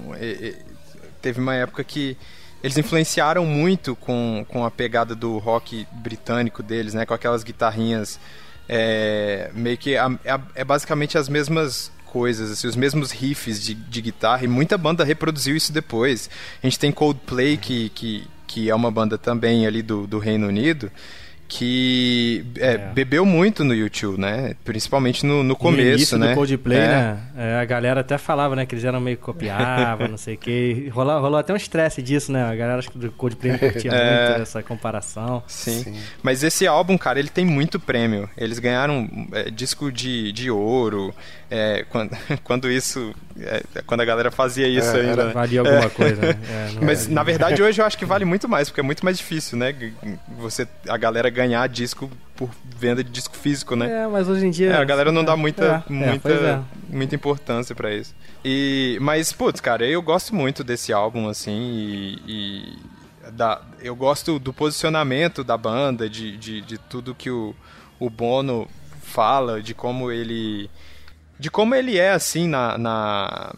[1.28, 2.16] teve uma época que
[2.64, 7.06] eles influenciaram muito com, com a pegada do rock britânico deles, né?
[7.06, 8.18] Com aquelas guitarrinhas
[8.70, 13.74] é, meio que a, a, é basicamente as mesmas coisas, assim, os mesmos riffs de,
[13.74, 16.30] de guitarra e muita banda reproduziu isso depois.
[16.64, 20.48] A gente tem Coldplay que, que, que é uma banda também ali do, do Reino
[20.48, 20.90] Unido
[21.48, 22.78] que é, é.
[22.78, 24.56] bebeu muito no YouTube, né?
[24.66, 26.32] Principalmente no, no começo, no né?
[26.32, 26.88] do Coldplay, é.
[26.88, 27.20] né?
[27.38, 28.66] É, a galera até falava, né?
[28.66, 30.90] Que eles eram meio copiavam, não sei o quê.
[30.92, 32.44] Rolou, rolou até um estresse disso, né?
[32.44, 34.28] A galera acho que do Coldplay não curtia é.
[34.28, 35.42] muito essa comparação.
[35.48, 35.84] Sim.
[35.84, 35.96] Sim.
[36.22, 38.30] Mas esse álbum, cara, ele tem muito prêmio.
[38.38, 41.16] Eles ganharam é, disco de, de ouro.
[41.90, 42.12] quando,
[42.44, 43.16] quando isso...
[43.86, 45.30] quando a galera fazia isso ainda.
[45.30, 46.36] Valia alguma coisa, né?
[46.82, 49.58] Mas, na verdade, hoje eu acho que vale muito mais, porque é muito mais difícil,
[49.58, 49.74] né?
[50.40, 54.04] Você, a galera ganhar disco por venda de disco físico, né?
[54.04, 54.72] É, mas hoje em dia.
[54.72, 56.60] É, a galera não dá muita, é, muita, é,
[56.90, 58.16] muita importância para isso.
[58.44, 62.22] E, mas, putz, cara, eu gosto muito desse álbum, assim, e.
[62.28, 62.98] e
[63.32, 67.54] da, eu gosto do posicionamento da banda, de, de, de tudo que o,
[68.00, 68.68] o Bono
[69.02, 70.70] fala, de como ele.
[71.40, 73.54] De como ele é, assim, na, na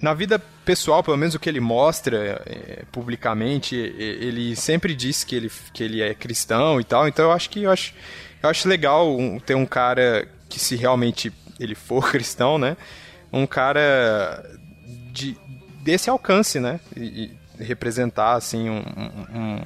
[0.00, 5.34] na vida pessoal, pelo menos o que ele mostra é, publicamente, ele sempre diz que
[5.34, 7.08] ele, que ele é cristão e tal.
[7.08, 7.94] Então eu acho que eu acho,
[8.42, 12.76] eu acho legal ter um cara que se realmente ele for cristão, né?
[13.32, 14.44] Um cara
[15.12, 15.36] de,
[15.82, 16.80] desse alcance, né?
[16.96, 19.62] E, e representar assim um, um, um,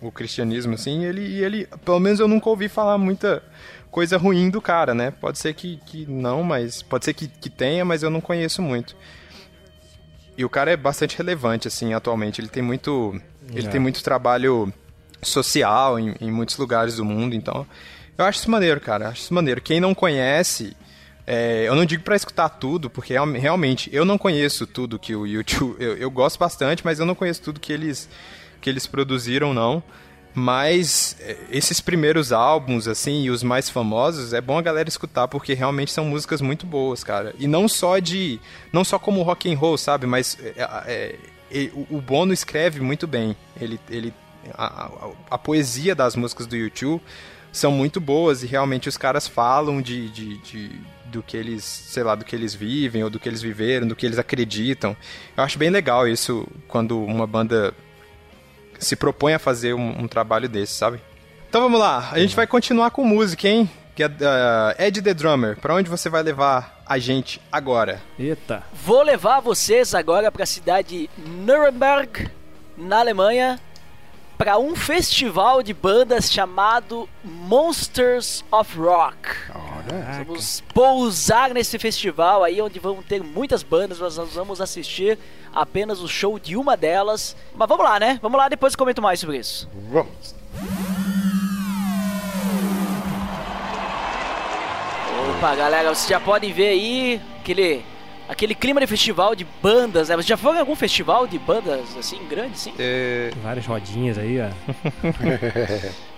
[0.00, 3.42] o cristianismo assim, ele ele pelo menos eu nunca ouvi falar muita
[3.90, 5.10] coisa ruim do cara, né?
[5.10, 8.60] Pode ser que, que não, mas pode ser que, que tenha, mas eu não conheço
[8.60, 8.94] muito.
[10.36, 12.40] E o cara é bastante relevante, assim, atualmente.
[12.40, 13.20] Ele tem muito.
[13.52, 13.70] Ele é.
[13.70, 14.72] tem muito trabalho
[15.22, 17.66] social em, em, muitos lugares do mundo, então.
[18.18, 19.08] Eu acho isso maneiro, cara.
[19.08, 19.60] Acho isso maneiro.
[19.60, 20.76] Quem não conhece.
[21.26, 25.26] É, eu não digo para escutar tudo, porque realmente eu não conheço tudo que o
[25.26, 25.76] YouTube.
[25.82, 28.08] Eu, eu, gosto bastante, mas eu não conheço tudo que eles,
[28.60, 29.82] que eles produziram, não.
[30.38, 35.26] Mas é, esses primeiros álbuns, assim, e os mais famosos, é bom a galera escutar,
[35.28, 37.34] porque realmente são músicas muito boas, cara.
[37.38, 38.38] E não só de.
[38.70, 40.06] Não só como rock and roll, sabe?
[40.06, 41.16] Mas é,
[41.50, 43.34] é, o Bono escreve muito bem.
[43.58, 43.80] Ele.
[43.88, 44.12] ele
[44.52, 47.02] a, a, a, poesia das músicas do YouTube
[47.50, 52.02] são muito boas e realmente os caras falam de, de, de do que eles, sei
[52.02, 54.94] lá, do que eles vivem ou do que eles viveram, do que eles acreditam.
[55.34, 57.74] Eu acho bem legal isso quando uma banda
[58.78, 61.00] se propõe a fazer um, um trabalho desse, sabe?
[61.48, 63.70] Então vamos lá, a gente vai continuar com música, hein?
[63.94, 68.00] Que é, uh, Ed The Drummer, pra onde você vai levar a gente agora?
[68.18, 68.62] Eita.
[68.72, 72.30] Vou levar vocês agora pra cidade Nuremberg,
[72.76, 73.58] na Alemanha,
[74.36, 79.16] para um festival de bandas chamado Monsters of Rock.
[79.92, 80.24] Olha.
[80.24, 85.18] Vamos pousar nesse festival aí onde vão ter muitas bandas, nós vamos assistir
[85.54, 87.36] apenas o show de uma delas.
[87.54, 88.18] Mas vamos lá, né?
[88.22, 89.68] Vamos lá, depois comento mais sobre isso.
[89.90, 90.34] Vamos.
[95.36, 97.84] Opa, galera, vocês já podem ver aí aquele
[98.28, 100.16] aquele clima de festival de bandas, né?
[100.16, 102.74] Você já foi em algum festival de bandas assim, grande, assim?
[102.78, 103.30] É...
[103.42, 104.48] Várias rodinhas aí, ó.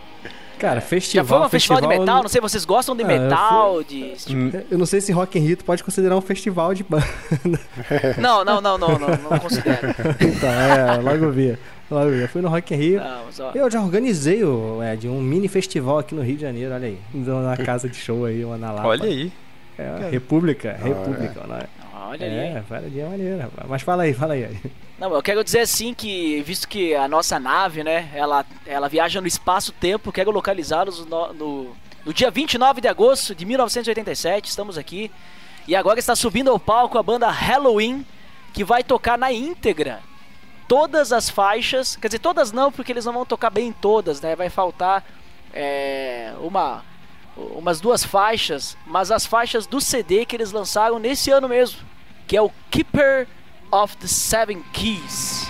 [0.59, 1.24] Cara, festival.
[1.24, 2.22] Já foi um festival, festival de metal?
[2.22, 3.76] Não sei, vocês gostam de ah, metal?
[3.76, 4.12] Eu, de...
[4.70, 7.06] eu não sei se Rock in Rio pode considerar um festival de banda.
[8.18, 9.88] Não, não, não, não, não, não considero.
[10.20, 11.56] então, é, logo vi.
[11.90, 12.22] Logo vi.
[12.22, 13.00] Eu fui no Rock in Rio.
[13.00, 16.74] Não, eu já organizei o, é, de um mini festival aqui no Rio de Janeiro,
[16.74, 16.98] olha aí.
[17.14, 18.88] Na casa de show aí, uma na Lapa.
[18.88, 19.32] Olha aí.
[19.78, 21.78] É, República, República, ah, é.
[22.09, 23.00] Olha é, ali.
[23.00, 23.68] É, maneiro, rapaz.
[23.68, 24.59] Mas fala aí, fala aí.
[24.98, 29.20] Não, eu quero dizer assim que, visto que a nossa nave, né, ela, ela viaja
[29.20, 35.11] no espaço-tempo, quero localizá-los no, no, no dia 29 de agosto de 1987, estamos aqui.
[35.66, 38.06] E agora está subindo ao palco a banda Halloween,
[38.54, 40.00] que vai tocar na íntegra
[40.66, 44.34] todas as faixas, quer dizer, todas não, porque eles não vão tocar bem todas, né?
[44.34, 45.04] Vai faltar
[45.52, 46.82] é, uma
[47.36, 51.78] umas duas faixas, mas as faixas do CD que eles lançaram nesse ano mesmo
[52.29, 53.26] que é o Keeper
[53.72, 55.49] of the Seven Keys.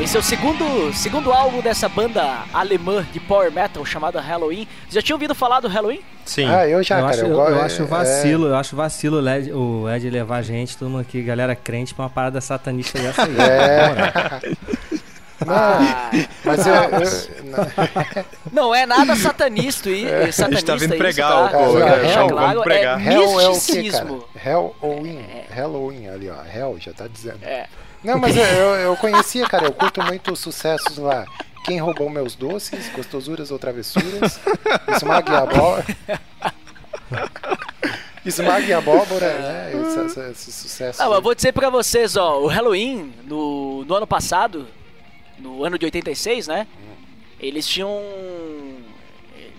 [0.00, 4.68] Esse é o segundo, segundo álbum dessa banda alemã de power metal chamada Halloween.
[4.88, 6.00] Você já tinha ouvido falar do Halloween?
[6.24, 6.46] Sim.
[6.46, 7.16] Ah, eu já, eu cara.
[7.16, 8.50] Acho, eu, eu, eu acho vacilo, é...
[8.50, 11.94] eu acho vacilo o Ed, o Ed levar a gente, todo mundo aqui, galera crente,
[11.94, 13.36] pra uma parada satanista dessa aí.
[13.40, 14.98] É.
[15.46, 16.10] Ah,
[16.44, 18.74] mas eu, eu não.
[18.74, 20.44] é nada satanista e é, satanista.
[20.44, 21.58] A gente tá vindo pregar, isso, tá?
[21.58, 23.00] pô, é, Hell, claro, pregar.
[23.00, 24.18] É Hell é o que, cara?
[24.34, 25.46] Halloween, é.
[25.50, 26.36] Halloween ali, ó.
[26.44, 27.38] Hell já tá dizendo.
[27.42, 27.66] É.
[28.02, 29.66] Não, mas eu, eu conhecia, cara.
[29.66, 31.24] Eu curto muito os sucessos lá.
[31.64, 34.40] Quem roubou meus doces, gostosuras ou travessuras?
[34.96, 35.84] Esmague a abóbora.
[38.24, 39.72] Esmague a abóbora, né?
[40.06, 41.02] Esse, esse, sucesso.
[41.02, 42.40] Não, eu vou dizer pra vocês, ó.
[42.40, 44.66] O Halloween, no, no ano passado,
[45.38, 46.66] no ano de 86, né?
[47.40, 47.90] Eles tinham.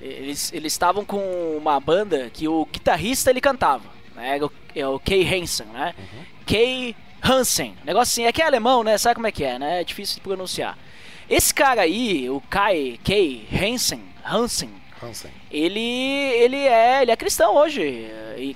[0.02, 3.84] Eles estavam com uma banda que o guitarrista ele cantava,
[4.16, 4.40] né?
[4.76, 5.94] É o Kay Hansen, né?
[5.98, 6.24] Uhum.
[6.46, 7.76] Kay Hansen.
[7.84, 8.98] Negócio assim, é que é alemão, né?
[8.98, 9.82] Sabe como é que é, né?
[9.82, 10.78] É difícil de pronunciar.
[11.30, 14.72] Esse cara aí, o Kai Kay Hansen, Hansen,
[15.02, 15.32] Hansen.
[15.50, 17.82] Ele, ele é, ele é cristão hoje.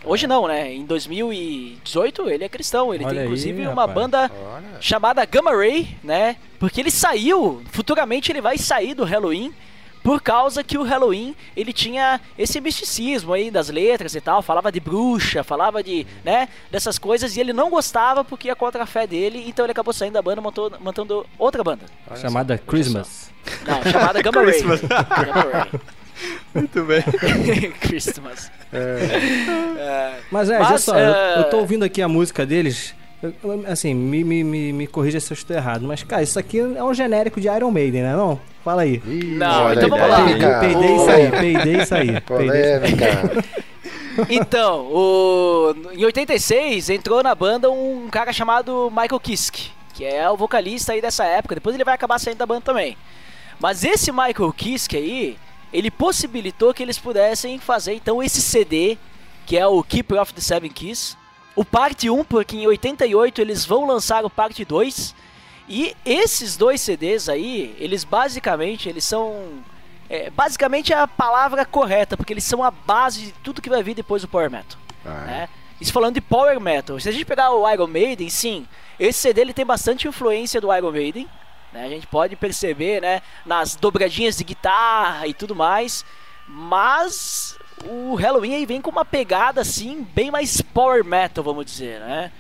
[0.06, 0.74] Hoje não, né?
[0.74, 2.94] Em 2018 ele é cristão.
[2.94, 3.96] Ele Olha tem inclusive aí, uma rapaz.
[3.96, 4.82] banda Olha.
[4.82, 6.36] chamada Gamma Ray, né?
[6.60, 9.54] Porque ele saiu, futuramente ele vai sair do Halloween
[10.04, 14.70] por causa que o Halloween ele tinha esse misticismo aí das letras e tal, falava
[14.70, 18.86] de bruxa, falava de, né, dessas coisas e ele não gostava porque ia contra a
[18.86, 21.86] fé dele, então ele acabou saindo da banda, montou, montando outra banda.
[22.20, 23.32] Chamada Christmas.
[23.66, 24.62] Não, chamada Gamma Ray.
[24.62, 25.80] Gamma Ray.
[26.54, 27.02] Muito bem.
[27.82, 28.52] Christmas.
[28.72, 28.98] É.
[29.78, 30.20] É.
[30.32, 30.98] Mas é, Mas, só, uh...
[31.38, 32.94] eu tô ouvindo aqui a música deles.
[33.68, 36.84] Assim, me, me, me, me corrija se eu estou errado, mas, cara, isso aqui é
[36.84, 38.14] um genérico de Iron Maiden, né?
[38.14, 38.38] Não?
[38.64, 39.02] Fala aí.
[39.06, 40.30] não, então vamos lá.
[40.30, 42.22] Eu peidei isso aí, peidei isso aí.
[42.22, 43.44] Polêmica.
[44.30, 45.74] então, o...
[45.94, 51.02] em 86 entrou na banda um cara chamado Michael Kiske, que é o vocalista aí
[51.02, 51.56] dessa época.
[51.56, 52.98] Depois ele vai acabar saindo da banda também.
[53.60, 55.38] Mas esse Michael Kiske aí,
[55.74, 58.98] ele possibilitou que eles pudessem fazer então esse CD,
[59.46, 61.18] que é o Keeper of the Seven Keys.
[61.56, 65.16] O parte 1, porque em 88 eles vão lançar o parte 2.
[65.68, 69.64] E esses dois CDs aí, eles basicamente, eles são
[70.10, 73.96] é, basicamente a palavra correta, porque eles são a base de tudo que vai vir
[73.96, 74.78] depois do Power Metal.
[75.06, 75.26] Ah, é.
[75.26, 75.50] né?
[75.82, 77.00] Isso falando de Power Metal.
[77.00, 78.68] Se a gente pegar o Iron Maiden, sim,
[79.00, 81.28] esse CD ele tem bastante influência do Iron Maiden.
[81.74, 81.86] Né?
[81.86, 86.06] A gente pode perceber, né, nas dobradinhas de guitarra e tudo mais,
[86.48, 92.00] mas o Halloween aí vem com uma pegada assim, bem mais power metal, vamos dizer,
[92.00, 92.32] né?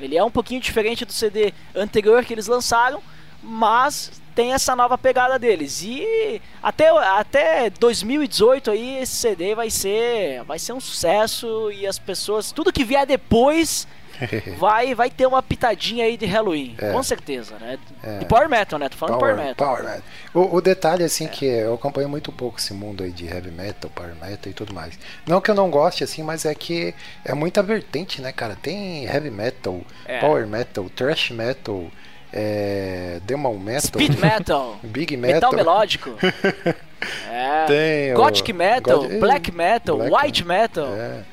[0.00, 3.02] Ele é um pouquinho diferente do CD anterior que eles lançaram,
[3.42, 5.82] mas tem essa nova pegada deles.
[5.82, 11.98] E até, até 2018 aí esse CD vai ser vai ser um sucesso e as
[11.98, 13.86] pessoas, tudo que vier depois
[14.58, 16.92] vai vai ter uma pitadinha aí de Halloween, é.
[16.92, 17.78] com certeza, né?
[18.02, 18.18] É.
[18.18, 18.88] De Power Metal, né?
[18.88, 19.66] Tô falando power, Power Metal.
[19.66, 20.02] Power Metal.
[20.34, 21.28] O, o detalhe assim é.
[21.28, 24.74] que eu acompanho muito pouco esse mundo aí de Heavy Metal, Power Metal e tudo
[24.74, 24.98] mais.
[25.26, 26.94] Não que eu não goste assim, mas é que
[27.24, 28.56] é muita vertente, né, cara?
[28.60, 30.20] Tem Heavy Metal, é.
[30.20, 31.86] Power Metal, Thrash Metal,
[32.32, 36.16] é, Demon Metal, Speed Metal, Big Metal, Metal melódico,
[37.30, 39.18] é, tem Gothic Metal, God...
[39.18, 40.86] Black Metal, Black White Metal.
[40.94, 41.24] É.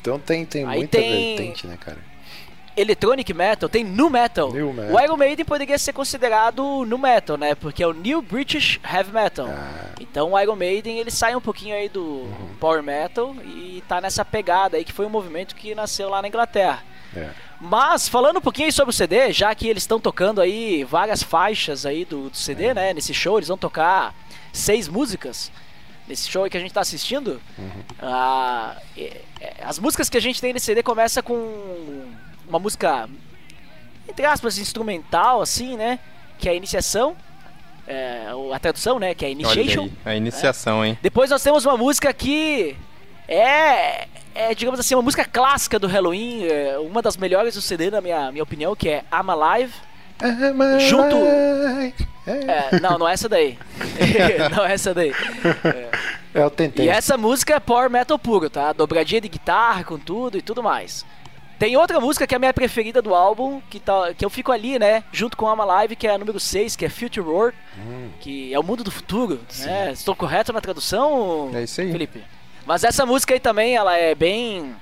[0.00, 1.36] Então tem, tem muita tem...
[1.36, 1.96] vertente, né, cara?
[2.76, 4.52] Electronic Metal, tem Nu Metal.
[4.52, 4.94] New metal.
[4.94, 7.54] O Iron Maiden poderia ser considerado Nu Metal, né?
[7.54, 9.46] Porque é o New British Heavy Metal.
[9.48, 9.90] Ah.
[10.00, 12.54] Então o Iron Maiden ele sai um pouquinho aí do uhum.
[12.58, 16.28] Power Metal e tá nessa pegada aí que foi um movimento que nasceu lá na
[16.28, 16.82] Inglaterra.
[17.16, 17.30] É.
[17.60, 21.86] Mas, falando um pouquinho sobre o CD, já que eles estão tocando aí várias faixas
[21.86, 22.74] aí do, do CD, é.
[22.74, 22.92] né?
[22.92, 24.14] Nesse show, eles vão tocar
[24.52, 25.50] seis músicas.
[26.06, 27.40] Nesse show que a gente está assistindo.
[27.56, 27.84] Uhum.
[28.02, 29.22] Ah, é,
[29.62, 32.04] as músicas que a gente tem nesse CD começa com
[32.48, 33.08] uma música,
[34.08, 35.98] entre aspas, instrumental, assim, né?
[36.38, 37.16] Que é a iniciação.
[37.86, 39.14] É, a tradução, né?
[39.14, 39.88] Que é a Initiation.
[40.04, 40.88] Aí, a iniciação, né?
[40.88, 40.98] hein?
[41.02, 42.76] Depois nós temos uma música que
[43.28, 47.90] é, é, digamos assim, uma música clássica do Halloween, é uma das melhores do CD,
[47.90, 49.72] na minha, minha opinião, que é I'm Alive.
[50.22, 51.16] I'm junto.
[52.26, 53.58] É, não, não é essa daí.
[54.54, 55.12] não é essa daí.
[55.64, 55.90] É.
[56.34, 56.86] Eu tentei.
[56.86, 58.72] E essa música é power metal puro, tá?
[58.72, 61.04] Dobradinha de guitarra com tudo e tudo mais.
[61.58, 64.50] Tem outra música que é a minha preferida do álbum, que, tá, que eu fico
[64.50, 67.56] ali, né, junto com a Live, que é a número 6, que é Future World,
[67.78, 68.10] hum.
[68.20, 69.92] que é o mundo do futuro, né?
[69.92, 71.92] Estou correto na tradução, é isso aí.
[71.92, 72.22] Felipe?
[72.66, 74.74] Mas essa música aí também, ela é bem...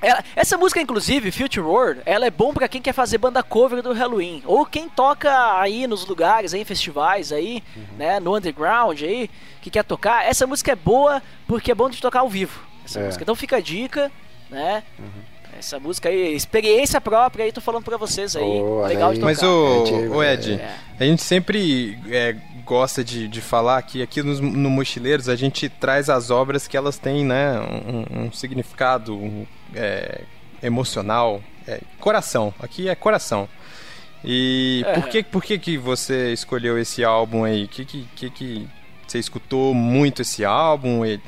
[0.00, 3.82] Ela, essa música, inclusive, Future World, ela é bom para quem quer fazer banda cover
[3.82, 4.42] do Halloween.
[4.44, 7.84] Ou quem toca aí nos lugares, aí, em festivais aí, uhum.
[7.96, 9.30] né, no underground aí,
[9.60, 10.26] que quer tocar.
[10.26, 12.60] Essa música é boa porque é bom de tocar ao vivo.
[12.84, 13.04] Essa é.
[13.04, 13.22] música.
[13.22, 14.10] Então fica a dica,
[14.50, 14.82] né?
[14.98, 15.31] Uhum.
[15.62, 18.42] Essa música aí, experiência própria aí, tô falando pra vocês aí.
[18.42, 19.14] Oh, Legal aí.
[19.14, 19.32] de tocar.
[19.32, 20.76] Mas o, o Ed, é.
[20.98, 22.34] a gente sempre é,
[22.66, 26.76] gosta de, de falar que aqui no, no Mochileiros a gente traz as obras que
[26.76, 30.22] elas têm, né, um, um significado um, é,
[30.60, 32.52] emocional, é, coração.
[32.58, 33.48] Aqui é coração.
[34.24, 34.94] E é.
[34.94, 37.68] por que por que que você escolheu esse álbum aí?
[37.68, 38.68] Que que que, que
[39.06, 41.06] você escutou muito esse álbum?
[41.06, 41.20] E,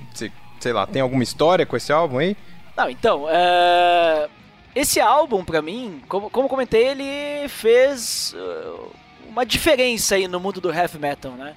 [0.59, 2.37] sei lá, tem alguma história com esse álbum aí?
[2.77, 4.29] Não, então, é...
[4.75, 8.91] esse álbum, pra mim, como, como comentei, ele fez uh,
[9.29, 11.55] uma diferença aí no mundo do heavy metal, né?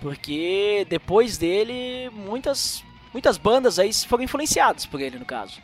[0.00, 2.82] Porque depois dele, muitas,
[3.12, 5.60] muitas bandas aí foram influenciadas por ele, no caso.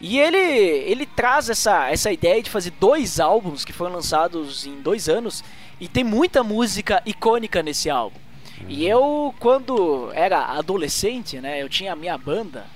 [0.00, 4.80] E ele, ele traz essa, essa ideia de fazer dois álbuns que foram lançados em
[4.82, 5.44] dois anos
[5.80, 8.18] e tem muita música icônica nesse álbum.
[8.68, 12.66] E eu, quando era adolescente, né, eu tinha a minha banda,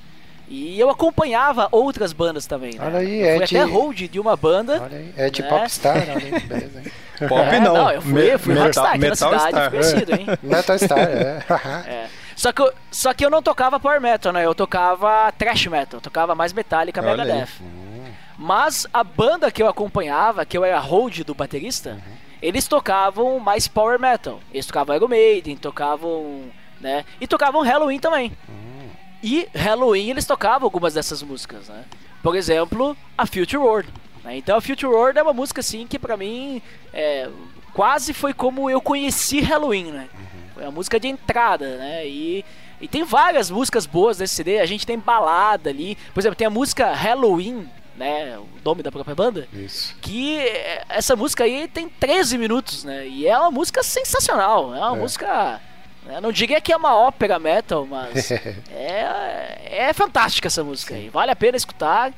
[0.49, 2.74] e eu acompanhava outras bandas também.
[2.74, 2.84] Né?
[2.84, 4.80] Olha aí, eu fui até hold de uma banda.
[4.82, 5.49] Olha aí, é de né?
[5.49, 6.82] Popstar, olha aí, beleza.
[7.28, 7.74] Pop é, não.
[7.74, 7.90] não.
[7.90, 10.26] eu fui, eu fui metal, rockstar aqui metal na cidade, conhecido, hein?
[10.42, 11.44] Metal Star, é.
[11.88, 12.07] é.
[12.36, 14.44] Só que, eu, só que eu não tocava Power Metal, né?
[14.44, 17.49] Eu tocava Thrash Metal, tocava mais Metallica, Megadeth.
[17.61, 18.05] Hum.
[18.38, 22.12] Mas a banda que eu acompanhava, que eu era hold do baterista, uhum.
[22.42, 24.38] eles tocavam mais Power Metal.
[24.53, 26.42] Eles tocavam Iron Maiden, tocavam...
[26.78, 27.07] né?
[27.18, 28.30] E tocavam Halloween também.
[28.47, 28.65] Uhum.
[29.22, 31.84] E Halloween eles tocavam algumas dessas músicas, né?
[32.22, 33.88] Por exemplo, a Future World.
[34.24, 34.38] Né?
[34.38, 36.60] Então a Future World é uma música assim que pra mim
[36.92, 37.28] é,
[37.72, 40.08] quase foi como eu conheci Halloween, né?
[40.54, 42.08] Foi a música de entrada, né?
[42.08, 42.44] E,
[42.80, 44.58] e tem várias músicas boas nesse CD.
[44.58, 45.96] A gente tem balada ali.
[46.14, 49.46] Por exemplo, tem a música Halloween, né, o nome da própria banda.
[49.52, 49.94] Isso.
[50.00, 50.38] Que
[50.88, 53.06] essa música aí tem 13 minutos, né?
[53.06, 54.74] E é uma música sensacional.
[54.74, 55.00] É uma é.
[55.00, 55.60] música
[56.09, 58.30] eu não diria que é uma ópera metal, mas
[58.70, 61.09] é, é fantástica essa música aí.
[61.09, 62.12] Vale a pena escutar.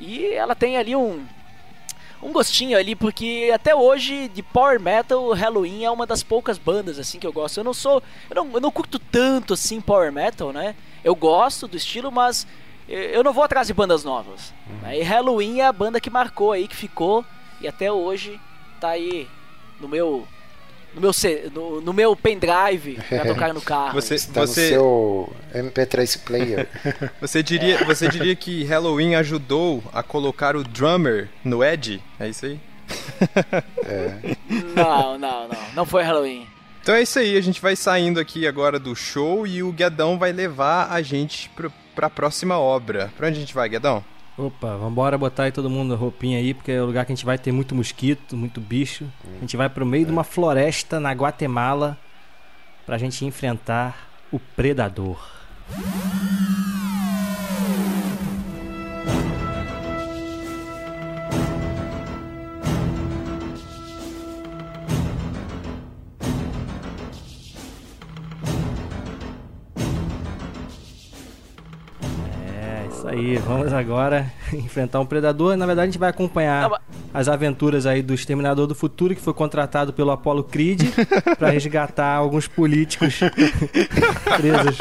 [0.00, 1.24] E ela tem ali um,
[2.22, 6.98] um gostinho ali, porque até hoje de power metal, Halloween é uma das poucas bandas
[6.98, 7.58] assim que eu gosto.
[7.58, 10.74] Eu não sou, eu não, eu não curto tanto assim power metal, né?
[11.02, 12.46] Eu gosto do estilo, mas
[12.88, 14.52] eu não vou atrás de bandas novas.
[14.68, 14.92] Uhum.
[14.92, 17.24] E Halloween é a banda que marcou aí, que ficou
[17.60, 18.40] e até hoje
[18.80, 19.28] tá aí
[19.80, 20.26] no meu
[20.94, 21.10] no meu,
[21.52, 23.94] no, no meu pendrive pra tocar no carro.
[23.94, 24.62] Você, Está você...
[24.62, 26.68] no seu MP3 player.
[27.20, 27.84] você, diria, é.
[27.84, 32.02] você diria que Halloween ajudou a colocar o drummer no Edge?
[32.18, 32.60] É isso aí?
[33.84, 34.36] é.
[34.74, 35.58] Não, não, não.
[35.74, 36.46] Não foi Halloween.
[36.82, 40.18] Então é isso aí, a gente vai saindo aqui agora do show e o Guedão
[40.18, 43.10] vai levar a gente pro, pra próxima obra.
[43.16, 44.04] Pra onde a gente vai, Guedão?
[44.36, 47.24] Opa, vambora botar aí todo mundo roupinha aí, porque é o lugar que a gente
[47.24, 49.06] vai ter muito mosquito, muito bicho.
[49.36, 51.96] A gente vai pro meio de uma floresta na Guatemala
[52.84, 55.18] pra gente enfrentar o predador.
[73.14, 75.56] Aí, vamos agora enfrentar um predador.
[75.56, 76.70] Na verdade, a gente vai acompanhar
[77.12, 80.82] as aventuras aí do Exterminador do Futuro, que foi contratado pelo Apollo Creed
[81.38, 83.20] pra resgatar alguns políticos
[84.36, 84.78] presos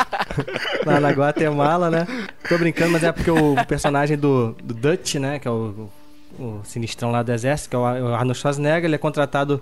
[0.86, 2.08] lá na Guatemala, né?
[2.48, 5.90] Tô brincando, mas é porque o personagem do, do Dutch, né, que é o,
[6.40, 9.62] o sinistrão lá do exército, que é o Arnold Schwarzenegger, ele é contratado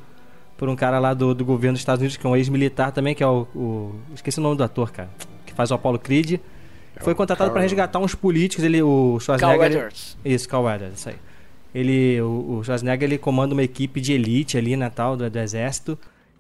[0.58, 3.16] por um cara lá do, do governo dos Estados Unidos, que é um ex-militar também,
[3.16, 5.10] que é o, o- Esqueci o nome do ator, cara.
[5.46, 6.40] Que faz o Apollo Creed.
[7.00, 9.66] Foi contratado Carl- pra resgatar uns políticos, ele, o Carl Schwarzenegger...
[9.66, 10.18] ele- Weathers.
[10.26, 11.16] isso, Carl Weathers, isso aí.
[11.74, 15.40] Ele, o, o Schwarzenegger, ele comanda uma equipe de elite ali, né, tal, do, do
[15.40, 15.98] exército.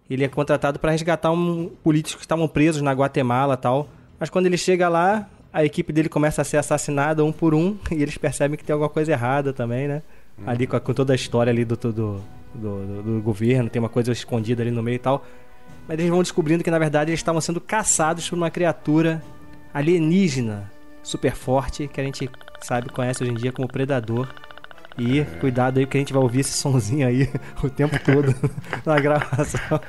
[0.09, 3.87] Ele é contratado para resgatar um, políticos que estavam presos na Guatemala tal.
[4.19, 7.77] Mas quando ele chega lá, a equipe dele começa a ser assassinada um por um
[7.89, 10.01] e eles percebem que tem alguma coisa errada também, né?
[10.45, 12.21] Ali com, a- com toda a história ali do, do, do,
[12.53, 15.25] do- do governo, tem uma coisa escondida ali no meio e tal.
[15.87, 19.23] Mas eles vão descobrindo que na verdade eles estavam sendo caçados por uma criatura
[19.73, 20.69] alienígena
[21.03, 22.29] super forte que a gente
[22.61, 24.27] sabe, conhece hoje em dia como predador.
[24.97, 27.29] E cuidado aí, porque a gente vai ouvir esse sonzinho aí
[27.63, 28.35] o tempo todo
[28.85, 29.79] na gravação.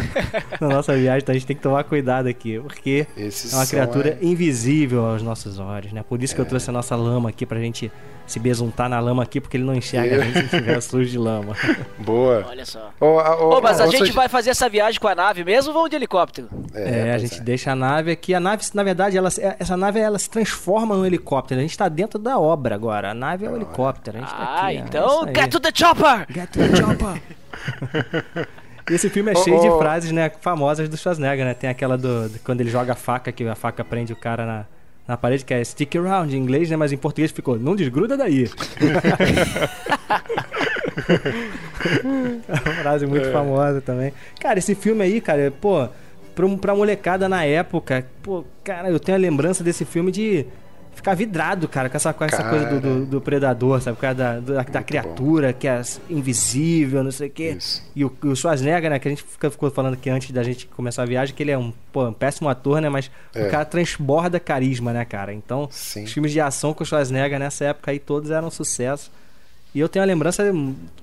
[0.60, 4.18] na nossa viagem, então a gente tem que tomar cuidado aqui, porque é uma criatura
[4.20, 6.04] é, invisível aos nossos olhos, né?
[6.06, 7.90] Por isso que eu trouxe a nossa lama aqui pra gente
[8.30, 11.18] se besuntar na lama aqui, porque ele não enxerga a gente se tiver sujo de
[11.18, 11.54] lama.
[11.98, 12.44] Boa.
[12.48, 12.90] Olha só.
[13.00, 15.74] Ô, ô, Ô, mas a gente vai fazer essa viagem com a nave mesmo ou
[15.74, 16.48] vamos de helicóptero?
[16.74, 18.34] É, a pois gente deixa a nave aqui.
[18.34, 19.28] A nave, na verdade, ela,
[19.58, 21.60] essa nave ela se transforma num helicóptero.
[21.60, 23.10] A gente tá dentro da obra agora.
[23.10, 24.18] A nave é o helicóptero.
[24.18, 24.76] A gente tá Ah, aqui.
[24.76, 25.34] é então aí.
[25.34, 26.26] get to the chopper!
[26.30, 27.22] Get to the chopper!
[28.90, 29.78] Esse filme é cheio de ô.
[29.78, 31.54] frases, né, famosas do Schwarzenegger, né?
[31.54, 34.44] Tem aquela do, de quando ele joga a faca, que a faca prende o cara
[34.44, 34.66] na,
[35.10, 36.76] na parede, que é stick around em inglês, né?
[36.76, 38.48] Mas em português ficou, não desgruda daí.
[42.48, 44.12] é uma frase muito famosa também.
[44.38, 45.88] Cara, esse filme aí, cara, pô,
[46.32, 50.46] pra, pra molecada na época, pô, cara, eu tenho a lembrança desse filme de
[50.94, 52.50] ficar vidrado, cara, com essa, com essa Cara.
[52.50, 53.96] coisa do, do, do predador, sabe?
[53.96, 57.54] Por causa da, da, da criatura que é invisível, não sei o quê.
[57.58, 57.82] Isso.
[57.94, 61.02] E o, o Schwarzenegger, né, que a gente ficou falando aqui antes da gente começar
[61.02, 62.88] a viagem, que ele é um, pô, um péssimo ator, né?
[62.88, 63.46] Mas É.
[63.46, 65.32] o cara transborda carisma, né, cara?
[65.32, 66.04] Então, Sim.
[66.04, 69.10] os filmes de ação com o Schwarzenegger nessa época aí todos eram um sucesso.
[69.72, 70.52] E eu tenho a lembrança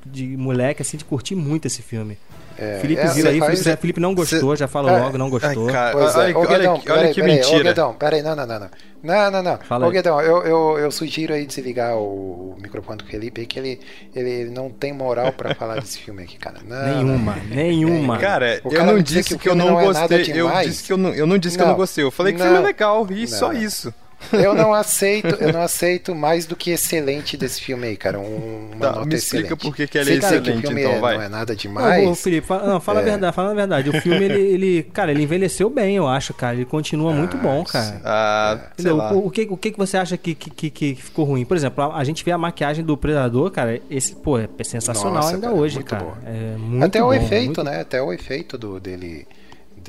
[0.05, 2.17] de moleque, assim, de curtir muito esse filme.
[2.60, 5.30] É, Felipe é, viu aí, faz- Felipe, Felipe não gostou, já falou É, logo, não
[5.30, 5.68] gostou.
[5.68, 5.95] Ai, cara, é.
[5.95, 7.64] olha, Ô, olha Guedão, que- olha peraí, que peraí, Ô, mentira.
[7.64, 8.70] Guedão, peraí, não, não, não, não.
[9.03, 9.58] Não, não, não.
[9.60, 9.93] Fala Ô, aí.
[9.95, 13.80] Guedão, eu, eu, eu sugiro aí desligar o, o microfone do Felipe aí, que ele,
[14.16, 16.58] ele, não tem moral pra falar desse filme aqui, cara.
[16.66, 18.18] Não, Nenhuma, nenhuma.
[18.18, 20.32] Cara, eu cara não me dizer disse que que, eu não não é gostei.
[20.34, 21.80] Eu disse que eu não, eu não disse que eu não Não.
[21.80, 22.03] gostei.
[22.03, 22.51] Eu falei que o Não.
[22.51, 23.60] filme é legal e só Não.
[23.62, 23.93] isso.
[24.34, 28.20] Eu não aceito, eu não aceito mais do que excelente desse filme aí, cara.
[28.20, 29.61] Um, uma Tá, nota me explica excelente.
[29.61, 31.15] por que que ele Você é dizer que excelente, o filme então, é- vai.
[31.18, 32.07] não é nada demais.
[32.07, 33.05] ô, Felipe, fala, não, fala a É.
[33.05, 33.89] verdade, fala a verdade.
[33.89, 36.55] O filme, ele, ele, cara, ele envelheceu bem, eu acho, cara.
[36.55, 37.72] Ele continua muito Ah, bom, sim.
[37.72, 38.01] cara.
[38.03, 38.95] Ah, sei Entendeu?
[38.97, 39.13] lá.
[39.13, 41.45] O, o que, o que você acha que, que, que- ficou ruim?
[41.45, 45.13] Por exemplo, a, a gente vê a maquiagem do Predador, cara, esse, pô, é sensacional
[45.15, 46.03] Nossa, ainda cara, hoje, muito cara.
[46.03, 46.18] boa.
[46.26, 47.82] É muito Até o bom, efeito, muito- né?
[47.82, 49.28] Até o efeito do, dele,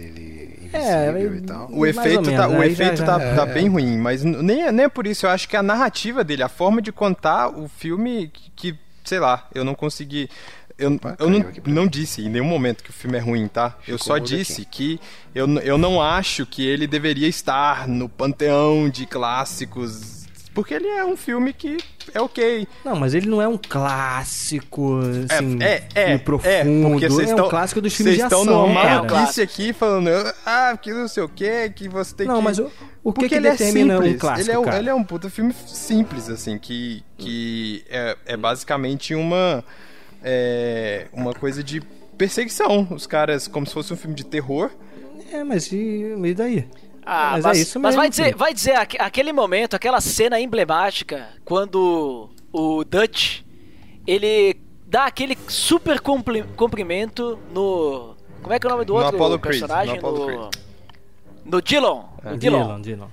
[0.02, 1.68] dele É, invisível é- e tal.
[1.70, 4.62] O efeito, tá, menos, o aí efeito já- tá, já- tá bem ruim, mas nem,
[4.62, 5.26] é- nem é por isso.
[5.26, 9.18] Eu acho que a narrativa dele, a forma de contar o filme, que, que, sei
[9.18, 10.28] lá, eu não consegui.
[10.78, 13.74] Eu, Opa, eu não, não disse em nenhum momento que o filme é ruim, tá?
[13.80, 14.96] eu Ficou só mudo disse aqui.
[14.96, 15.00] que
[15.34, 20.17] eu, eu não acho que ele deveria estar no panteão de clássicos.
[20.58, 21.76] Porque ele é um filme que
[22.12, 22.66] é ok.
[22.84, 24.98] Não, mas ele não é um clássico,
[25.30, 26.50] assim, é, é, e profundo.
[26.50, 29.02] é, porque vocês é um estão, clássico dos filmes de vocês ação, estão numa cara.
[29.04, 30.08] maluquice aqui falando,
[30.44, 32.42] ah, que não sei o que, que você tem Não, que...
[32.42, 32.68] mas o,
[33.04, 34.14] o que, que ele determina é simples.
[34.16, 34.78] um clássico, ele, é, um- cara?
[34.78, 39.64] ele é um puta filme simples, assim, que, que é, é basicamente uma,
[40.24, 41.80] é, uma coisa de
[42.16, 42.88] perseguição.
[42.90, 44.72] Os caras, como se fosse um filme de terror.
[45.30, 45.76] É, mas e,
[46.20, 46.66] e daí?
[47.10, 49.98] Ah, Mas mas, é isso mas vai mesmo, dizer, vai dizer aque- aquele momento, aquela
[49.98, 53.40] cena emblemática, quando o Dutch
[54.06, 58.14] ele dá aquele super cumpri- cumprimento no.
[58.42, 59.94] Como é que é o nome do No outro Creed, personagem?
[60.00, 60.50] no Apollo no,
[61.46, 62.04] no Dillon.
[62.22, 62.80] Ah, no Dillon.
[62.82, 63.08] Dylan.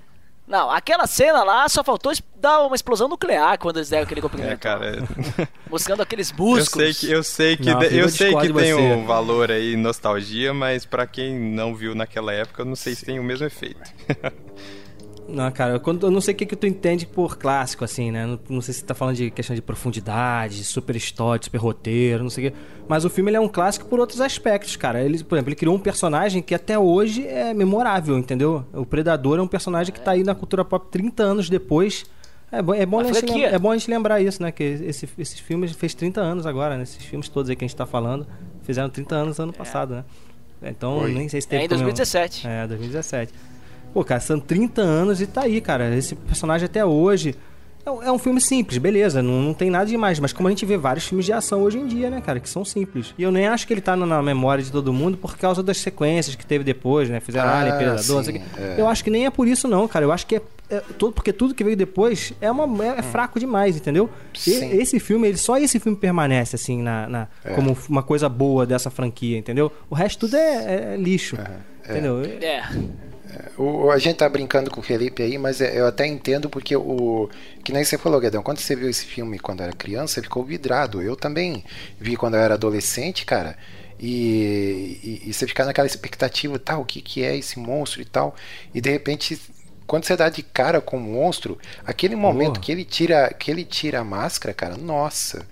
[0.48, 4.52] Não, aquela cena lá só faltou dar uma explosão nuclear quando eles deram aquele cumprimento.
[4.52, 5.04] É, cara.
[5.70, 6.98] Mostrando aqueles Eu músculos.
[6.98, 8.74] sei que, eu sei que, Não, de- eu eu sei que tem você.
[8.74, 13.04] um valor aí, nostalgia, mas pra quem não viu naquela época, eu não sei se
[13.06, 13.82] tem o mesmo efeito.
[15.28, 18.12] Não, cara, eu, quando, eu não sei o que, que tu entende por clássico, assim,
[18.12, 18.26] né?
[18.28, 22.22] Não, não sei se tu tá falando de questão de profundidade, super história, super roteiro,
[22.24, 22.58] não sei o quê.
[22.88, 25.02] Mas o filme ele é um clássico por outros aspectos, cara.
[25.02, 28.64] Ele, por exemplo, ele criou um personagem que até hoje é memorável, entendeu?
[28.72, 32.06] O Predador é um personagem que tá aí na cultura pop 30 anos depois.
[32.52, 34.52] É bom, é bom, a gente, é bom a gente lembrar isso, né?
[34.52, 36.84] Que esse, esses filmes fez 30 anos agora, né?
[36.84, 38.28] Esses filmes todos aí que a gente tá falando
[38.62, 40.04] fizeram 30 anos ano passado, né?
[40.70, 41.14] Então, Oi.
[41.14, 42.48] nem sei se É teve em comemora- 2017.
[42.48, 43.34] É, 2017.
[43.96, 45.96] Pô, cara, são 30 anos e tá aí, cara.
[45.96, 47.34] Esse personagem até hoje.
[47.86, 50.20] É um, é um filme simples, beleza, não, não tem nada demais.
[50.20, 52.50] Mas como a gente vê vários filmes de ação hoje em dia, né, cara, que
[52.50, 53.14] são simples.
[53.18, 55.62] E eu nem acho que ele tá na, na memória de todo mundo por causa
[55.64, 57.20] das sequências que teve depois, né?
[57.22, 58.76] Fizeram Ah, Alien, Predador, não sei o sim, é.
[58.82, 60.04] Eu acho que nem é por isso, não, cara.
[60.04, 60.42] Eu acho que é.
[60.72, 64.10] é todo, porque tudo que veio depois é, uma, é, é fraco demais, entendeu?
[64.34, 64.72] E- Sim.
[64.78, 68.90] esse filme, ele, só esse filme permanece, assim, na, na- como uma coisa boa dessa
[68.90, 69.72] franquia, entendeu?
[69.92, 71.38] O resto tudo é, é lixo.
[71.88, 72.20] Entendeu?
[72.42, 72.64] É.
[73.58, 76.76] O, a gente tá brincando com o Felipe aí, mas é- eu até entendo porque
[76.76, 77.30] o.
[77.64, 81.02] Que nem você falou, Guedão, quando você viu esse filme quando era criança, ficou vidrado.
[81.02, 81.64] Eu também
[82.00, 83.58] vi quando eu era adolescente, cara.
[84.00, 88.06] E, e, e você ficar naquela expectativa, tá, o que, que é esse monstro e
[88.06, 88.36] tal.
[88.74, 89.40] E de repente,
[89.88, 93.64] quando você dá de cara com o monstro, aquele momento que ele tira que ele
[93.64, 95.48] tira a máscara, cara, nossa.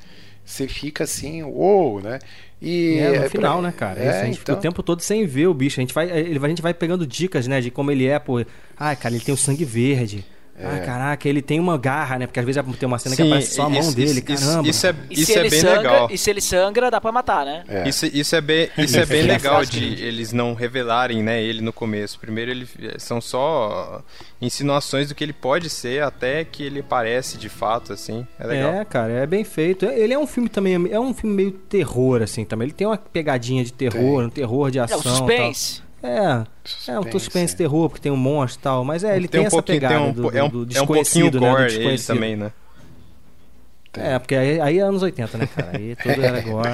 [0.45, 2.19] Você fica assim, uou, né?
[2.65, 3.99] E É, no pra- final, né, cara?
[3.99, 5.79] É, Isso, a gente fica então- o tempo todo sem ver o bicho.
[5.79, 8.43] A gente vai, ele, a gente vai pegando dicas, né, de como ele é, pô.
[8.77, 10.23] Ai, cara, ele tem o sangue verde.
[10.55, 10.67] É.
[10.67, 12.27] Ah, caraca, ele tem uma garra, né?
[12.27, 14.67] Porque às vezes tem uma cena que aparece só a mão isso- dele, isso- caramba.
[14.69, 16.07] Isso, é, isso é ele bem sangra, legal.
[16.11, 17.63] E se ele sangra, dá pra matar, né?
[17.67, 17.89] É.
[17.89, 21.41] Isso, isso é bem, isso é bem Isso é legal de eles não revelarem, né,
[21.41, 22.19] ele no começo.
[22.19, 22.67] Primeiro ele
[22.99, 24.03] são só
[24.41, 28.25] insinuações do que ele pode ser até que ele aparece de fato assim.
[28.39, 28.73] É legal.
[28.73, 29.85] É, cara, é bem feito.
[29.85, 32.67] Ele é um filme também, é um filme meio terror, assim, também.
[32.67, 34.27] Ele tem uma pegadinha de terror, Tem.
[34.27, 34.99] um terror de É, ação.
[34.99, 35.77] o suspense.
[35.79, 35.92] Tal.
[36.03, 36.17] É,
[36.91, 37.57] é um Suspense, suspense é.
[37.57, 38.83] terror, porque tem um monstro e tal.
[38.83, 40.65] Mas é, ele tem, um essa pegada tem um, do, é um, do é um
[40.65, 41.31] desconhecido, pouquinho né?
[41.31, 42.07] Do gore ele desconhecido.
[42.15, 42.51] também, né?
[43.95, 45.77] É, porque aí, aí é anos 80, né, cara?
[45.77, 46.67] Aí tudo era gore.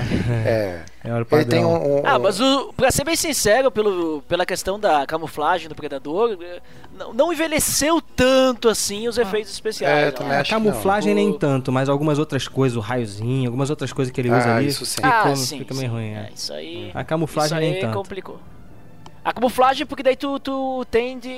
[0.45, 0.83] É.
[1.03, 1.73] É, era o Ele tem padrão.
[1.83, 5.75] um, um- Ah, mas o, pra ser bem sincero, pelo, pela questão da camuflagem do
[5.75, 6.59] Predador, eh,
[6.97, 10.07] não, não envelheceu tanto assim os efeitos especiais.
[10.07, 10.53] É, também É, acho.
[10.53, 11.21] a camuflagem não.
[11.21, 14.49] nem O- tanto, mas algumas outras coisas, o raiozinho, algumas outras coisas que ele usa
[14.49, 14.95] Ah, ali, isso sim.
[14.95, 15.79] ficou, Ah, sim, fica sim.
[15.79, 16.09] meio ruim.
[16.13, 16.17] é.
[16.17, 16.91] É, isso aí.
[16.93, 17.97] A camuflagem isso aí nem tanto.
[17.97, 18.39] complicou.
[19.23, 21.29] A camuflagem, porque daí tu, tu tende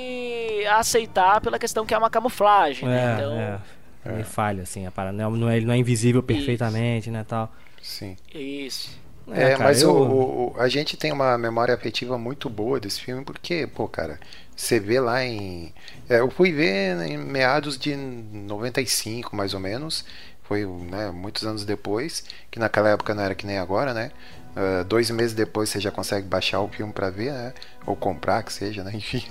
[0.70, 3.10] a aceitar pela questão que é uma camuflagem, né?
[3.10, 3.60] É, Então, é.
[4.04, 5.16] Ele falha, assim, a parada.
[5.16, 7.52] Não é, não é, ele não é invisível perfeitamente, né, tal.
[7.80, 8.16] Sim.
[8.34, 9.00] isso.
[9.30, 13.00] É, cara, mas eu- o, o- a gente tem uma memória afetiva muito boa desse
[13.00, 14.18] filme, porque, pô, cara,
[14.56, 15.72] você vê lá em.
[16.08, 20.04] é, eu fui ver em meados de 95, mais ou menos.
[20.42, 24.10] Foi né, muitos anos depois, que naquela época não era que nem agora, né?
[24.54, 27.54] Ah, dois meses depois você já consegue baixar o filme pra ver, né?
[27.86, 28.92] Ou comprar, que seja, né?
[28.94, 29.22] Enfim.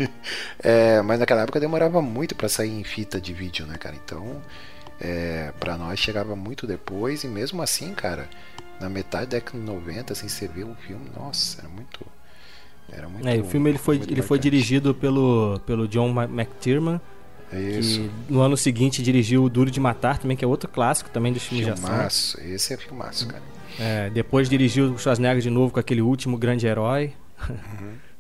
[0.60, 3.96] É, mas naquela época demorava muito pra sair em fita de vídeo, né, cara?
[3.96, 4.42] Então,
[5.00, 8.28] é, para nós chegava muito depois, e mesmo assim, cara,
[8.80, 12.00] na metade da década de 90, assim, você vê o filme, nossa, era muito.
[12.92, 13.28] Era muito.
[13.28, 17.00] É, o filme ele foi, ele foi dirigido pelo, pelo John McTiernan,
[17.54, 18.02] Isso.
[18.02, 21.32] que no ano seguinte dirigiu o Duro de Matar, também, que é outro clássico também
[21.32, 21.90] dos filmes de ação.
[21.90, 23.61] Filmaço, esse é filmaço, cara.
[23.80, 27.14] É, depois dirigiu o Schwarzenegger de novo com aquele último grande herói.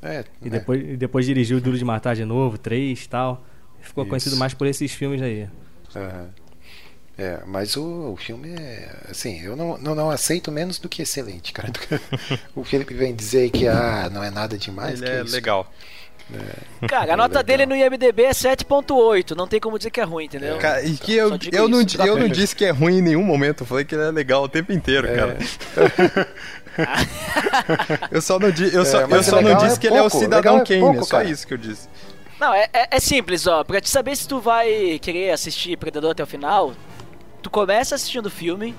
[0.01, 3.45] É, E depois, e depois dirigiu o Duro de Matar de novo, três e tal.
[3.81, 4.09] Ficou Isso.
[4.09, 5.47] conhecido mais por esses filmes aí.
[5.95, 6.29] aham.
[7.17, 8.89] É, mas o, o filme é.
[9.09, 11.71] Assim, eu não, não, não aceito menos do que excelente, cara.
[12.55, 15.01] o Felipe vem dizer que ah, não é nada demais.
[15.01, 15.35] Ele que é isso?
[15.35, 15.71] legal.
[16.87, 17.43] Cara, a nota Legal.
[17.43, 20.57] dele no IMDB é 7.8, não tem como dizer que é ruim, entendeu?
[20.57, 22.01] Cara, e que eu, eu, não, isso.
[22.01, 24.43] eu não disse que é ruim em nenhum momento, eu falei que ele é legal
[24.43, 25.37] o tempo inteiro, cara.
[28.11, 30.09] eu só não, eu só, É, eu só não disse é que ele é o
[30.09, 31.29] pouco, Cidadão é Kane, pouco, é só cara.
[31.29, 31.89] isso que eu disse.
[32.39, 33.63] Não, é, é, é simples, ó.
[33.63, 36.73] Pra te saber se tu vai querer assistir Predador até o final,
[37.41, 38.73] tu começa assistindo o filme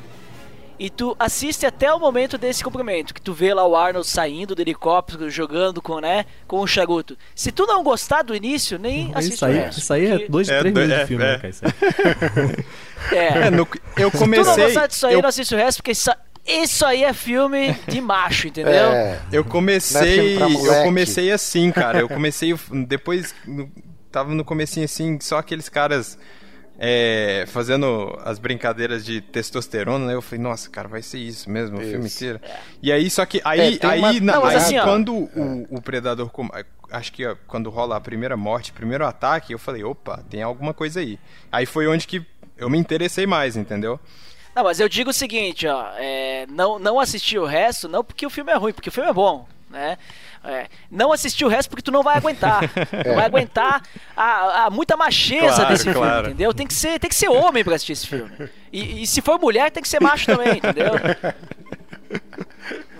[0.85, 4.55] e tu assiste até o momento desse cumprimento, que tu vê lá o Arnold saindo
[4.55, 7.17] do helicóptero, jogando com, né, com o charuto.
[7.35, 9.79] Se tu não gostar do início, nem assiste Isso aí, o resto.
[9.79, 11.29] isso aí é porque- dois, É, três do- minutos é, de filme, é.
[11.29, 12.65] né, cara?
[13.13, 13.47] É.
[13.47, 14.65] É, no- eu Se tu não comecei.
[14.65, 16.11] gostar disso aí, eu, não assiste o resto, porque isso,
[16.47, 18.73] isso aí é filme de macho, entendeu?
[18.73, 20.37] É, eu é comecei.
[20.37, 22.01] pra eu comecei assim, cara.
[22.01, 22.55] Eu comecei.
[22.87, 23.35] Depois.
[23.47, 23.71] no-
[24.11, 26.19] tava no comecinho assim, só aqueles caras.
[26.85, 30.15] É, fazendo as brincadeiras de testosterona, né?
[30.15, 32.17] Eu falei, nossa, cara, vai ser isso mesmo, o filme Isso.
[32.17, 32.41] inteiro.
[32.83, 35.81] E aí, só que aí, É, aí, uma- na- Não, aí assim, quando o, o
[35.81, 36.29] predador,
[36.91, 40.75] acho que ó, quando rola a primeira morte, primeiro ataque, eu falei, opa, tem alguma
[40.75, 41.21] coisa aí.
[41.53, 42.27] Aí foi onde que
[42.59, 44.01] eu me interessei mais, entendeu?
[44.53, 48.27] Não, mas eu digo o seguinte, ó, é, não, não assistir o resto, não porque
[48.27, 49.97] o filme é ruim, porque o filme é bom, né?
[50.45, 52.65] É, não assistir o resto porque tu não vai aguentar.
[52.65, 53.07] É.
[53.09, 53.83] Não vai aguentar
[54.17, 56.27] a, a muita macheza Claro, desse filme, claro.
[56.27, 56.53] entendeu?
[56.53, 58.33] Tem que ser, tem que ser homem pra assistir esse filme.
[58.73, 60.93] E, e se for mulher, tem que ser macho também, entendeu?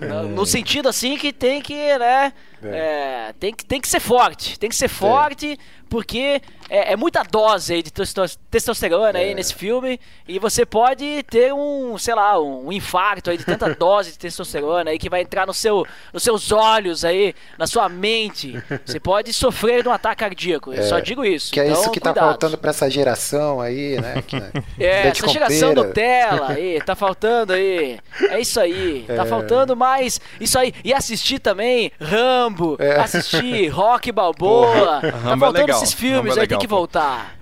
[0.01, 2.33] No, no sentido assim que tem que, né?
[2.63, 4.59] é, tem, que, tem que ser forte.
[4.59, 5.57] Tem que ser forte,
[5.89, 6.41] porque
[6.75, 9.99] é, é muita dose aí de testo- testosterona aí nesse filme.
[10.27, 14.89] E você pode ter um, sei lá, um infarto aí de tanta dose de testosterona
[14.89, 18.61] aí que vai entrar no seu, nos seus olhos aí, na sua mente.
[18.85, 20.73] Você pode sofrer de um ataque cardíaco.
[20.73, 21.51] Eu só digo isso.
[21.51, 22.29] Que é Então, isso que tá cuidado.
[22.29, 24.23] faltando pra essa geração aí, né?
[24.25, 24.51] Que, né?
[24.79, 25.73] É, essa geração.
[25.73, 27.99] Nutella aí, tá faltando aí.
[28.29, 29.05] É isso aí.
[29.07, 30.73] Tá faltando mais isso aí.
[30.83, 32.99] E assistir também Rambo, É.
[32.99, 35.01] assistir Rock Balboa.
[35.01, 37.37] Tá Rambo é faltando legal, esses filmes Rambo é aí, tem que voltar.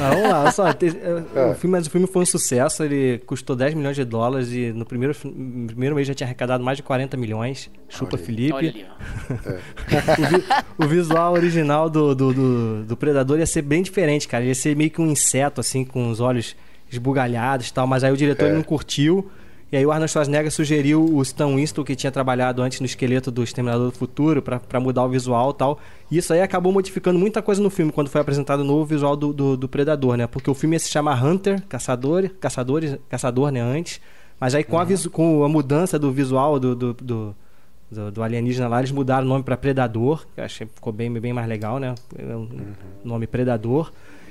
[0.00, 0.72] Ah, vamos lá, olha só.
[0.72, 0.86] te-
[1.34, 1.50] É.
[1.50, 4.72] o, filme, mas o filme foi um sucesso, ele custou 10 milhões de dólares e
[4.72, 7.70] no primeiro, no primeiro mês já tinha arrecadado mais de 40 milhões.
[7.88, 8.52] Chupa Felipe.
[8.52, 9.54] Olha ali, ó.
[10.22, 10.44] o, vi-
[10.84, 14.44] o visual original do, do, do- do Predador ia ser bem diferente, cara.
[14.44, 16.56] Ia ser meio que um inseto, assim, com os olhos
[16.90, 17.86] esbugalhados e tal.
[17.86, 19.30] Mas aí o diretor ele não curtiu.
[19.72, 23.30] E aí o Arnold Schwarzenegger sugeriu o Stan Winston, que tinha trabalhado antes no esqueleto
[23.30, 25.78] do Exterminador do Futuro, pra mudar o visual e tal.
[26.10, 29.16] E isso aí acabou modificando muita coisa no filme, quando foi apresentado o novo visual
[29.16, 30.26] do, do, do Predador, né?
[30.28, 34.00] Porque o filme ia se chamar Hunter, Caçador, Caçadores, Caçador, né, antes.
[34.38, 37.36] Mas aí com, a, visu- com a mudança do visual do, do, do,
[37.90, 40.92] do, do alienígena lá, eles mudaram o nome pra Predador, que eu achei que ficou
[40.92, 41.94] bem, bem mais legal, né?
[42.16, 42.48] É um
[43.04, 43.90] nome Predador.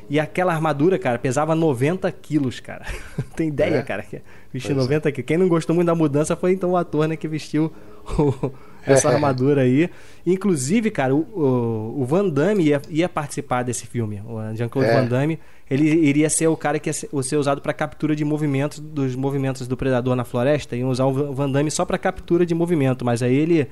[0.10, 2.86] E aquela armadura, cara, pesava 90 quilos, cara.
[3.36, 3.82] Tem ideia, É?
[3.82, 4.04] cara?
[4.04, 5.28] que Vestiu 90 quilos.
[5.28, 7.72] Quem não gostou muito da mudança foi então o ator, né, que vestiu
[8.20, 8.52] o-
[8.86, 9.90] essa armadura aí.
[10.26, 14.22] Inclusive, cara, o, o, o Van Damme ia, ia participar desse filme.
[14.28, 14.94] O Jean-Claude É.
[15.02, 15.40] Van Damme,
[15.70, 19.16] ele iria ser o cara que ia ser, ser usado para captura de movimentos dos
[19.16, 20.76] movimentos do predador na floresta.
[20.76, 23.68] Iam usar o Van Damme só para captura de movimento, mas aí ele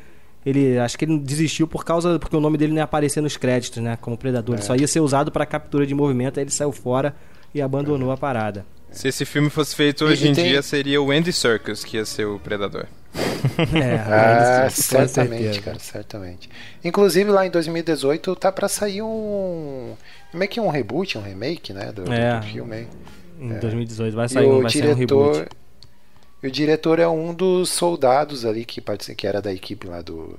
[0.46, 3.38] ele acho que ele desistiu por causa porque o nome dele não ia aparecer nos
[3.38, 4.56] créditos, né, como predador.
[4.56, 7.16] Ele só ia ser usado para captura de movimento, aí ele saiu fora
[7.54, 8.66] e abandonou a parada.
[8.92, 11.96] Se esse filme fosse feito hoje e em tem- dia, seria o Andy Serkis que
[11.98, 12.86] ia ser o Predador.
[13.74, 13.96] É,
[14.66, 16.50] Ah, certamente, cara, certamente.
[16.84, 19.94] Inclusive lá em 2018 tá pra sair um.
[20.34, 21.92] Meio que um reboot, um remake, né?
[21.92, 22.39] Do, É.
[22.39, 22.88] do filme aí.
[23.39, 25.34] Em 2018 vai E sair, um- o vai sair um diretor.
[25.36, 25.50] reboot.
[26.44, 28.82] E o diretor é um dos soldados ali que,
[29.16, 30.36] que era da equipe lá do,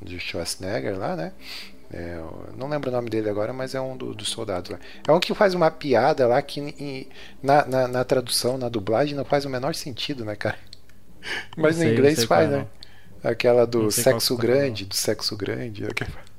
[0.00, 1.32] do Schwarzenegger lá, né?
[1.90, 2.18] É,
[2.56, 4.78] não lembro o nome dele agora, mas é um do- dos soldados lá.
[5.06, 7.08] É um que faz uma piada lá que em-
[7.42, 10.58] na, na, na tradução, na dublagem, não faz o menor sentido, né, cara?
[11.56, 12.66] Mas sei, no inglês faz, é, né?
[13.24, 15.84] Aquela do Não sei qual sexo grande, do sexo grande.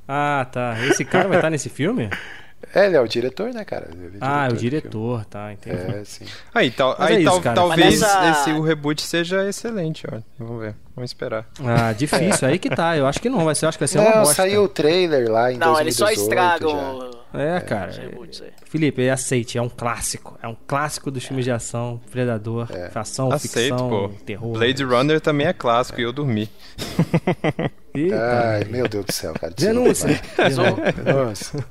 [0.08, 0.76] Ah, tá.
[0.88, 2.10] Esse cara vai estar nesse filme?
[2.76, 3.90] É, ele é o diretor, né, cara?
[3.92, 5.76] Ele Ah, é o diretor, tá, entendi.
[5.78, 6.26] É, sim.
[6.54, 10.20] Aí, tal, Mas aí é isso, tal- talvez essa- esse, o reboot seja excelente, ó.
[10.38, 10.76] Vamos ver.
[10.96, 11.46] Vamos esperar.
[11.64, 12.98] Ah, difícil, aí que tá.
[12.98, 14.34] Eu acho que não, vai ser, eu acho que vai ser uma Não, bosta.
[14.36, 17.92] saiu o trailer lá em Não, eles 2018 só estragam o- É, cara.
[17.92, 18.52] aí.
[18.66, 20.38] Felipe, aceite, é um clássico.
[20.42, 24.10] É um clássico dos filmes de ação, Predador, ação, Aceito, ficção, pô.
[24.26, 24.54] terror.
[24.54, 26.50] Blade Runner também é clássico e eu dormi.
[27.94, 29.52] Eita, Ai, meu Deus do céu, cara.
[29.58, 30.10] denúncia.
[30.38, 31.66] Denúncia.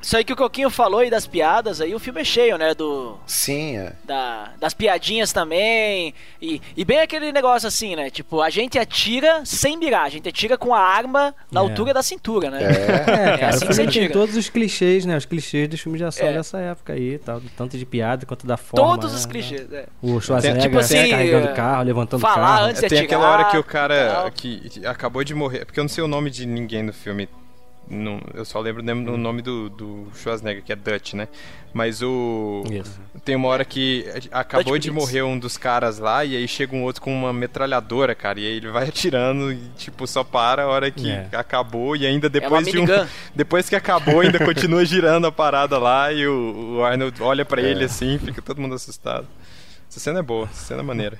[0.00, 2.72] Isso aí que o Coquinho falou aí das piadas aí, o filme é cheio, né?
[2.74, 3.92] Do, Sim, é.
[4.04, 6.14] da- das piadinhas também.
[6.40, 8.08] E, e bem aquele negócio assim, né?
[8.08, 11.62] Tipo, a gente atira sem mirar, a gente atira com a arma na É.
[11.62, 12.60] altura da cintura, né?
[12.62, 12.68] É.
[13.28, 14.12] É, cara, assim que você filme tem tira.
[14.12, 15.16] todos os clichês, né?
[15.16, 16.32] Os clichês dos filmes de ação É.
[16.32, 18.86] dessa época aí, tal, tanto de piada quanto da forma.
[18.96, 19.18] Todos né?
[19.18, 19.70] os clichês.
[19.72, 19.86] é.
[20.00, 22.64] O Schwarzenegger Tipo assim, carregando é, o carro, levantando o falar carro.
[22.68, 24.30] antes de Tem atirar, aquela hora que o cara tal.
[24.30, 25.64] que acabou de morrer.
[25.64, 27.28] Porque eu não sei o nome de ninguém no filme.
[27.90, 28.82] Não, eu só lembro
[29.12, 31.26] o nome do, do Schwarzenegger, que é Dutch, né?
[31.72, 32.62] Mas o.
[32.70, 33.00] Isso.
[33.24, 35.04] Tem uma hora que acabou Dutch de Blitz.
[35.06, 38.40] morrer um dos caras lá, e aí chega um outro com uma metralhadora, cara.
[38.40, 41.28] E aí ele vai atirando e, tipo, só para a hora que É.
[41.32, 42.84] acabou, e ainda É depois de um.
[43.34, 47.62] Depois que acabou, ainda continua girando a parada lá, e o, o Arnold olha pra
[47.62, 49.26] ele assim, fica todo mundo assustado.
[49.90, 51.18] Essa cena é boa, essa cena é maneira.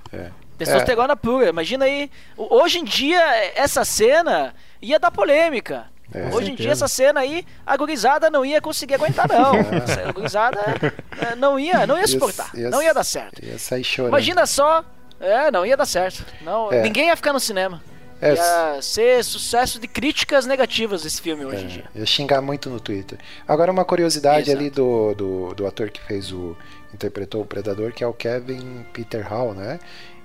[0.59, 1.49] Testosterona pura.
[1.49, 2.11] Imagina aí.
[2.37, 3.21] Hoje em dia,
[3.55, 5.87] essa cena ia dar polêmica.
[6.13, 6.35] É.
[6.35, 9.53] Hoje em dia, essa cena aí, a gurizada não ia conseguir aguentar, não.
[10.09, 10.59] A gurizada
[11.21, 12.51] eh, não ia, não ia suportar.
[12.55, 13.45] Ia- Não ia dar certo.
[13.45, 14.13] Ia sair chorando.
[14.13, 14.83] Imagina só.
[15.21, 16.25] É, não ia dar certo.
[16.43, 16.81] Não, É.
[16.83, 17.83] Ninguém ia ficar no cinema.
[18.21, 21.85] É, Ia ser sucesso de críticas negativas esse filme hoje em dia.
[21.95, 23.19] Ia xingar muito no Twitter.
[23.47, 24.59] Agora uma curiosidade Exato.
[24.59, 26.57] ali do, do, do ator que fez o.
[26.93, 29.79] interpretou o Predador, que é o Kevin Peter Hall, né?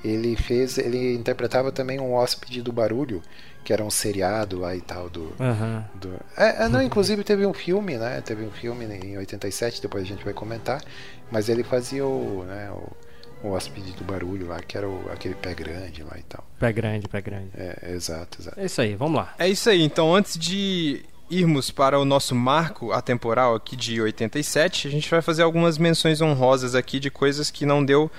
[0.03, 0.77] Ele fez.
[0.77, 3.21] Ele interpretava também um hóspede do barulho,
[3.63, 5.31] que era um seriado lá e tal do.
[5.39, 5.85] Aham.
[5.93, 8.21] do- É, é, não, inclusive teve um filme, né?
[8.21, 10.81] Teve um filme em 87, depois a gente vai comentar.
[11.31, 12.43] Mas ele fazia o.
[12.45, 12.91] Né, o
[13.43, 16.43] o hóspede do barulho lá, que era o, aquele pé grande lá e tal.
[16.59, 17.49] Pé grande, pé grande.
[17.55, 18.59] É, exato, exato.
[18.59, 19.33] É isso aí, vamos lá.
[19.37, 24.87] É isso aí, então antes de irmos para o nosso marco atemporal aqui de 87,
[24.87, 28.09] a gente vai fazer algumas menções honrosas aqui de coisas que não deu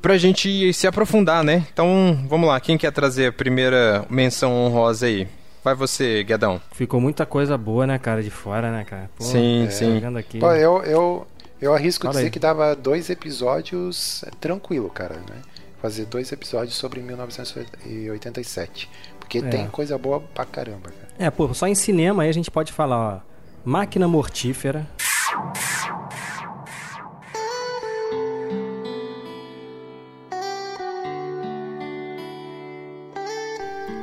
[0.00, 1.66] pra gente se aprofundar, né?
[1.72, 5.26] Então, vamos lá, quem quer trazer a primeira menção honrosa aí?
[5.64, 6.60] Vai você, Guedão.
[6.70, 9.10] Ficou muita coisa boa, né, cara, de fora, né, cara?
[9.16, 10.00] Pô, sim, é, sim.
[10.16, 10.38] Aqui.
[10.38, 11.26] Pô, eu, eu,
[11.60, 12.30] eu arrisco Fala dizer aí.
[12.30, 15.42] que dava dois episódios tranquilo, cara, né?
[15.80, 18.90] Fazer dois episódios sobre 1987.
[19.18, 19.42] Porque é.
[19.42, 21.08] tem coisa boa pra caramba, cara.
[21.18, 23.20] É, pô, só em cinema aí a gente pode falar, ó.
[23.64, 24.86] Máquina Mortífera.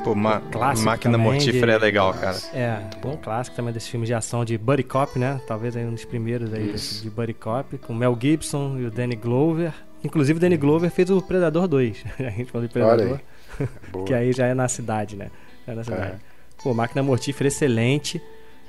[0.03, 0.41] Pô, ma
[0.83, 1.77] Máquina Mortífera de...
[1.77, 2.37] é legal, cara.
[2.53, 5.39] É, bom clássico também desse filme de ação de Buddy Cop, né?
[5.47, 9.15] Talvez aí um dos primeiros aí de Buddy Cop, com Mel Gibson e o Danny
[9.15, 9.73] Glover.
[10.03, 12.03] Inclusive o Danny Glover fez o Predador 2.
[12.19, 13.19] a gente falou de Predador.
[13.59, 14.03] Aí.
[14.07, 15.29] que aí já é na cidade, né?
[15.67, 16.13] É na cidade.
[16.13, 16.15] É.
[16.63, 18.19] Pô, Máquina Mortífera excelente.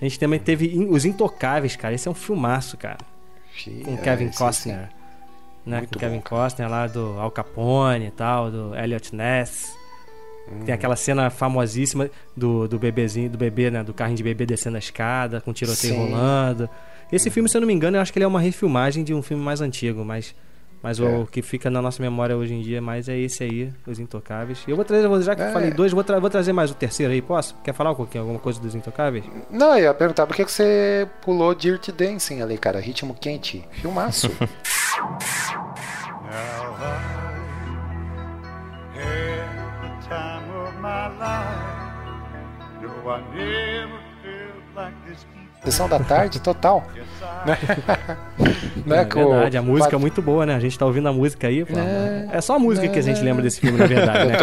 [0.00, 1.94] A gente também teve Os Intocáveis, cara.
[1.94, 2.98] Esse é um filmaço, cara.
[3.82, 4.90] com Kevin Costner.
[5.64, 5.86] Né?
[5.90, 9.74] com Kevin bom, Costner lá do Al Capone e tal, do Elliot Ness.
[10.48, 10.64] Hum.
[10.64, 13.82] Tem aquela cena famosíssima do, do bebezinho, do bebê, né?
[13.82, 15.98] Do carrinho de bebê descendo a escada, com tiroteio Sim.
[15.98, 16.68] rolando.
[17.10, 19.14] Esse filme, se eu não me engano, eu acho que ele é uma refilmagem de
[19.14, 20.34] um filme mais antigo, mas,
[20.82, 21.04] mas é.
[21.04, 24.64] o que fica na nossa memória hoje em dia mais é esse aí, Os Intocáveis.
[24.66, 25.48] Eu vou trazer, já que é.
[25.48, 27.54] eu falei dois, vou, tra vou, trazer mais o terceiro aí, posso?
[27.62, 29.24] Quer falar um pouquinho, alguma coisa dos Intocáveis?
[29.50, 32.80] Não, eu ia perguntar por que você pulou Dirty Dancing ali, cara?
[32.80, 33.64] Ritmo quente.
[33.80, 34.30] Filmaço.
[45.64, 46.84] Sessão da tarde total.
[47.46, 47.58] né?
[48.86, 50.54] É, verdade, a música é muito boa, né?
[50.54, 51.64] A gente tá ouvindo a música aí.
[51.64, 54.36] Pô, é, é só a música que a gente lembra desse filme, na verdade, né?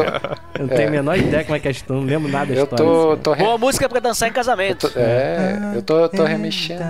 [0.55, 0.87] Eu não tenho é.
[0.87, 2.85] a menor ideia como é que é a história, não lembro nada da eu história.
[2.85, 3.43] Tô, tô re...
[3.43, 4.87] Boa música pra dançar em casamento.
[4.87, 6.81] Eu tô, é, eu tô, tô remexendo.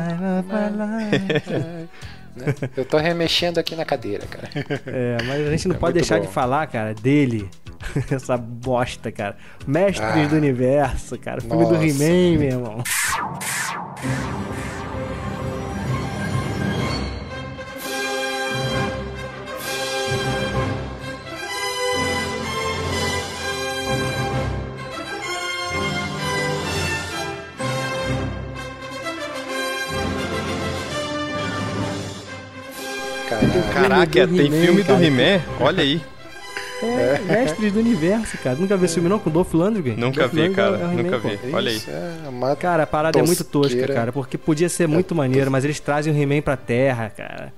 [2.36, 2.54] Né?
[2.76, 4.50] Eu tô remexendo aqui na cadeira, cara.
[4.86, 6.26] É, mas a gente não é pode deixar bom.
[6.26, 7.50] de falar, cara, dele.
[8.12, 9.36] Essa bosta, cara.
[9.66, 11.42] Mestres ah, do Universo, cara.
[11.42, 12.84] Filme do He-Man, meu irmão.
[33.74, 35.42] Caraca, tem filme do He-Man?
[35.60, 36.02] Olha aí.
[36.84, 38.56] É, Mestres do Universo, cara.
[38.56, 39.96] Nunca viu esse filme não com Dolph Lundgren?
[39.96, 40.78] Nunca Dolph vi, cara.
[40.78, 41.40] É nunca vi.
[41.54, 41.82] Olha aí.
[41.88, 43.20] É cara, a parada tosqueira.
[43.20, 44.12] é muito tosca, cara.
[44.12, 47.54] Porque podia ser muito é maneiro, mas eles trazem o He-Man pra terra, cara.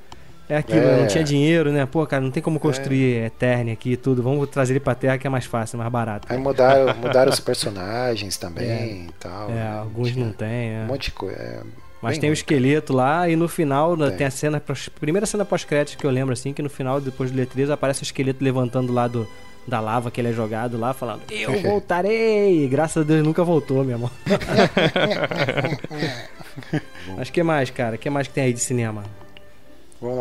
[0.50, 1.00] É aquilo, é.
[1.00, 1.86] não tinha dinheiro, né?
[1.86, 3.72] Pô, cara, não tem como construir é.
[3.72, 4.22] Aqui e tudo.
[4.22, 6.28] Vamos trazer ele pra terra que é mais fácil, mais barato.
[6.28, 6.38] Cara.
[6.38, 8.88] Aí mudaram, mudaram os personagens também é.
[8.88, 9.50] e tal.
[9.50, 9.78] É, né?
[9.80, 10.84] alguns não tem, né?
[10.84, 11.66] Um monte de coisa.
[12.04, 14.62] Mas Bem tem o esqueleto lá e no final tem, tem a cena,
[15.00, 18.04] primeira cena pós-crédito que eu lembro assim, que no final, depois do letreiro, aparece o
[18.04, 19.26] esqueleto levantando lá do,
[19.66, 22.68] da lava que ele é jogado lá, falando: Eu voltarei!
[22.68, 24.12] Graças a Deus nunca voltou, meu amor.
[27.16, 27.98] Mas que mais, cara?
[27.98, 29.06] que mais que tem aí de cinema?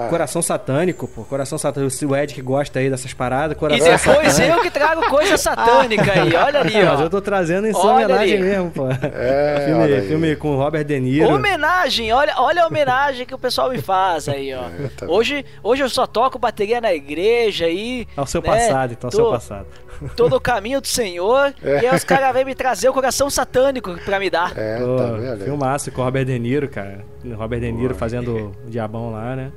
[0.08, 1.24] Coração satânico, pô.
[1.24, 2.06] Coração satânico.
[2.06, 3.56] O Ed que gosta aí dessas paradas.
[3.56, 4.56] Coração e depois satânico.
[4.56, 6.34] eu que trago coisa satânica aí.
[6.36, 6.92] Olha ali, ó.
[6.92, 8.42] Mas eu tô trazendo em sua homenagem ali.
[8.42, 8.88] mesmo, pô.
[8.88, 11.34] É, filme, filme com Robert De Niro.
[11.34, 12.12] Homenagem.
[12.12, 14.62] Olha, olha a homenagem que o pessoal me faz aí, ó.
[14.82, 18.06] É, tá hoje, hoje eu só toco bateria na igreja aí.
[18.16, 18.48] Ao seu né?
[18.48, 19.66] passado, então, ao seu passado.
[20.16, 21.52] Todo o caminho do Senhor.
[21.62, 21.82] É.
[21.82, 24.56] E aí os caras vêm me trazer o coração satânico pra me dar.
[24.56, 25.44] É, pô, tá vendo?
[25.44, 27.04] Filmaço com o Robert De Niro, cara.
[27.36, 29.52] Robert De Niro fazendo o diabão lá, né?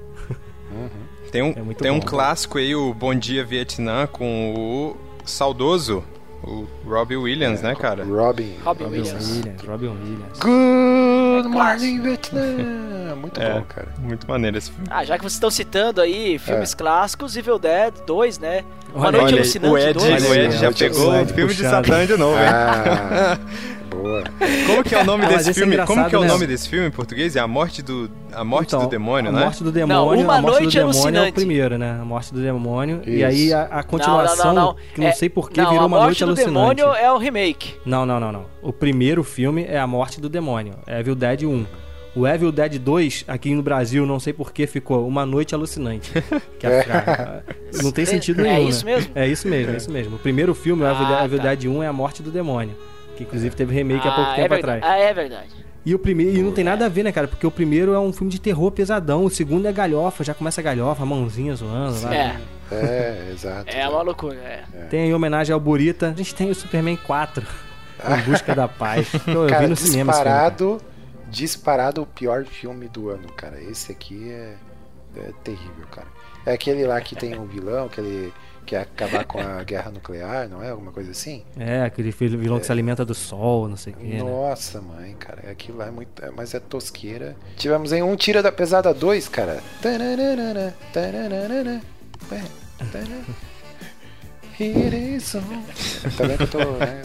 [0.72, 0.90] Uhum.
[1.32, 6.04] Tem um, é tem bom, um clássico aí, o Bom Dia Vietnã, com o saudoso,
[6.46, 8.04] o Robbie Williams, é, né, cara?
[8.04, 8.56] Robin.
[8.64, 9.32] Robin Williams.
[9.32, 9.62] Williams.
[9.64, 10.40] Robin Williams.
[10.40, 13.16] Good Morning Vietnã.
[13.16, 13.88] Muito é, bom, cara.
[13.98, 14.88] Muito maneiro esse filme.
[14.92, 16.76] Ah, já que vocês estão citando aí filmes é.
[16.76, 18.64] clássicos, Evil Dead 2, né?
[18.94, 20.30] Uma Noite olha, Alucinante o Ed, 2.
[20.30, 21.82] O Ed já pegou o filme puxado.
[21.84, 23.38] de Satã de novo, ah.
[23.96, 24.24] Boa.
[24.68, 25.76] Como que é o nome desse é filme?
[25.76, 26.28] É Como que é o né?
[26.28, 27.36] nome desse filme em português?
[27.36, 29.42] É A Morte do A Morte então, do Demônio, né?
[29.42, 31.98] A Morte do Demônio, não, uma a Morte noite do Demônio é o primeiro, né?
[32.02, 33.02] A Morte do Demônio.
[33.02, 33.10] Isso.
[33.10, 36.00] E aí a, a continuação, não, não, que não é, sei por que virou Uma
[36.00, 36.50] Noite Alucinante.
[36.50, 37.76] A Morte do Demônio é o remake.
[37.86, 38.46] Não, não, não, não.
[38.62, 40.74] O primeiro filme é A Morte do Demônio.
[40.86, 41.66] É Evil Dead 1.
[42.16, 46.12] O Evil Dead 2, aqui no Brasil, não sei porquê, ficou Uma Noite Alucinante.
[46.58, 47.44] Que é,
[47.84, 48.56] não tem sentido nenhum.
[48.56, 48.96] É isso né?
[48.96, 49.12] mesmo?
[49.14, 50.16] É isso mesmo, é isso mesmo.
[50.16, 51.44] O primeiro filme, o Evil, ah, Evil tá.
[51.44, 52.74] Dead 1, é A Morte do Demônio.
[53.16, 54.78] Que inclusive teve remake ah, há pouco é tempo verdade.
[54.78, 54.84] atrás.
[54.84, 55.66] Ah, é verdade.
[55.86, 57.28] E o primeiro, e não tem nada a ver, né, cara?
[57.28, 60.60] Porque o primeiro é um filme de terror pesadão, o segundo é galhofa, já começa
[60.60, 62.16] a galhofa, a mãozinha zoando lá.
[62.16, 62.36] É.
[62.72, 63.70] É, exato.
[63.70, 64.64] É uma loucura, é.
[64.74, 64.84] é.
[64.86, 67.46] Tem em homenagem ao Burita, a gente tem o Superman 4,
[68.04, 69.12] Em Busca da Paz.
[69.28, 70.82] Eu, cara, vi no cinema disparado,
[71.30, 73.62] disparado o pior filme do ano, cara.
[73.62, 74.56] Esse aqui é,
[75.18, 76.08] é terrível, cara.
[76.46, 78.34] É aquele lá que tem um vilão, aquele
[78.66, 80.70] quer acabar com a guerra nuclear, não é?
[80.70, 81.44] Alguma coisa assim?
[81.58, 82.60] É, aquele vilão é.
[82.60, 84.06] que se alimenta do sol, não sei o quê.
[84.06, 84.24] Né?
[84.24, 84.88] Nossa, né?
[84.88, 86.24] mãe, cara, aquilo lá é muito.
[86.24, 87.36] É, mas é tosqueira.
[87.56, 89.62] Tivemos em um Tira da Pesada 2, cara.
[94.60, 95.44] Hirison.
[96.18, 96.72] Tá vendo que eu tô.
[96.78, 97.04] Né?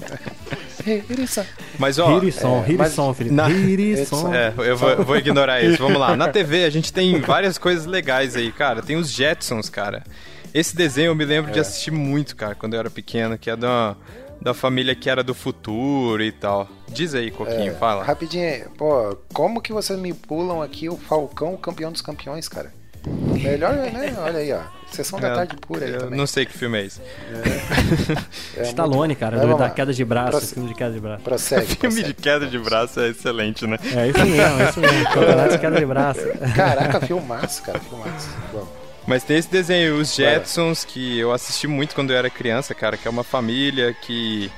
[0.87, 1.45] Hirison.
[1.79, 2.17] Mas ó.
[2.17, 3.35] Hirison, é, Hirison, Felipe.
[3.35, 3.49] Na...
[3.51, 5.79] É, eu vou, vou ignorar isso.
[5.79, 6.17] Vamos lá.
[6.17, 8.83] Na TV a gente tem várias coisas legais aí, cara.
[8.83, 10.03] Tem os Jetsons, cara.
[10.53, 11.55] Esse desenho eu me lembro é.
[11.55, 13.97] de assistir muito, cara, quando eu era pequeno, que é da,
[14.41, 16.69] da família que era do futuro e tal.
[16.89, 18.03] Diz aí, Coquinho, é, fala.
[18.05, 22.73] Rapidinho, pô, como que vocês me pulam aqui o Falcão, campeão dos campeões, cara?
[23.07, 24.15] Melhor, né?
[24.19, 24.61] Olha aí, ó.
[24.91, 26.19] Sessão é, da tarde pura aí eu também.
[26.19, 27.01] Não sei que filme é esse.
[27.01, 28.61] É.
[28.61, 29.19] é Stallone, muito...
[29.19, 30.55] cara, do, da queda de braço, Proce...
[30.55, 31.23] filme de queda de braço.
[31.23, 32.09] Prossegue, filme prossegue.
[32.09, 33.79] de queda de braço é excelente, né?
[33.95, 35.05] É isso mesmo, é isso mesmo.
[35.15, 36.21] Campeonato de queda de braço.
[36.55, 38.29] Caraca, filmaço, cara, filmaço.
[38.53, 38.80] Bom.
[39.07, 42.97] Mas tem esse desenho, os Jetsons, que eu assisti muito quando eu era criança, cara,
[42.97, 44.51] que é uma família que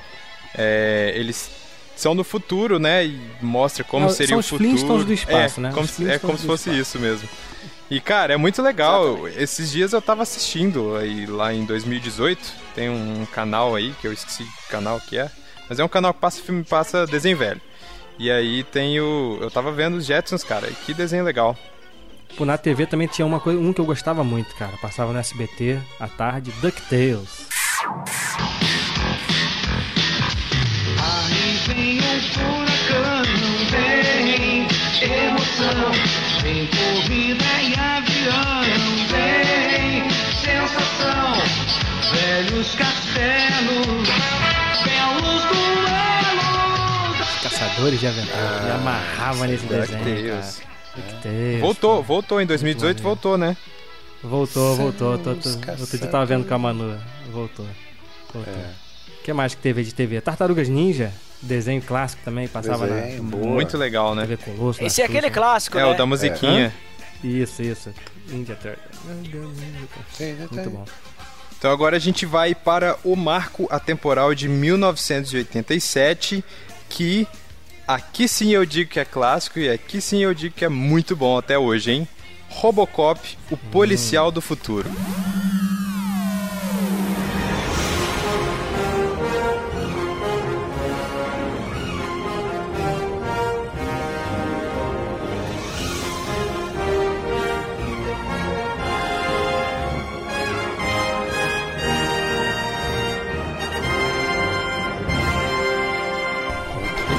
[0.55, 1.49] é, eles
[1.95, 3.05] são do futuro, né?
[3.05, 4.69] E mostra como Não, seria o futuro.
[4.69, 5.71] Flintstones do espaço, é, né?
[5.73, 7.27] Como se, é como se fosse isso mesmo.
[7.89, 9.13] E, cara, é muito legal.
[9.13, 9.43] Exatamente.
[9.43, 12.39] Esses dias eu tava assistindo aí lá em 2018.
[12.73, 15.29] Tem um canal aí, que eu esqueci que canal que é.
[15.69, 17.61] Mas é um canal que passa filme, passa desenho velho.
[18.17, 19.37] E aí tem o.
[19.41, 20.67] Eu tava vendo os Jetsons, cara.
[20.67, 21.57] E que desenho legal.
[22.35, 24.75] Pô, na TV também tinha uma coisa, um que eu gostava muito, cara.
[24.81, 27.47] Passava no SBT à tarde, DuckTales.
[30.97, 33.23] Aí vem um furacão,
[33.69, 34.67] vem
[35.03, 35.91] emoção,
[36.41, 38.63] vem corrida e avião,
[39.11, 40.09] vem
[40.41, 41.35] sensação,
[42.13, 44.09] velhos castelos,
[44.83, 47.29] belos duelos.
[47.43, 50.72] Caçadores de aventura, ah, me amarrava nesse desenho, cara.
[51.25, 51.59] É.
[51.59, 52.41] Voltou, voltou.
[52.41, 53.57] Em 2018 voltou, né?
[54.23, 55.17] Voltou, voltou.
[55.17, 55.49] Tô, tô,
[55.79, 56.97] outro dia tava vendo com a Manu.
[57.31, 57.65] Voltou.
[58.33, 58.53] voltou.
[58.53, 58.69] É.
[59.19, 60.21] O que mais que teve de TV?
[60.21, 61.11] Tartarugas Ninja,
[61.41, 63.37] desenho clássico também, passava desenho, na.
[63.37, 64.23] Muito legal, né?
[64.23, 65.89] TV Colosso, Esse é aquele clássico, é, né?
[65.89, 66.73] É, o da musiquinha.
[67.23, 67.27] É.
[67.27, 67.93] Isso, isso.
[68.27, 68.83] Ninja Turtle.
[70.51, 70.85] Muito bom.
[71.57, 76.43] Então agora a gente vai para o marco atemporal de 1987,
[76.89, 77.25] que
[77.87, 81.17] Aqui sim eu digo que é clássico e aqui sim eu digo que é muito
[81.17, 82.07] bom até hoje, hein?
[82.49, 84.89] Robocop, o policial do futuro.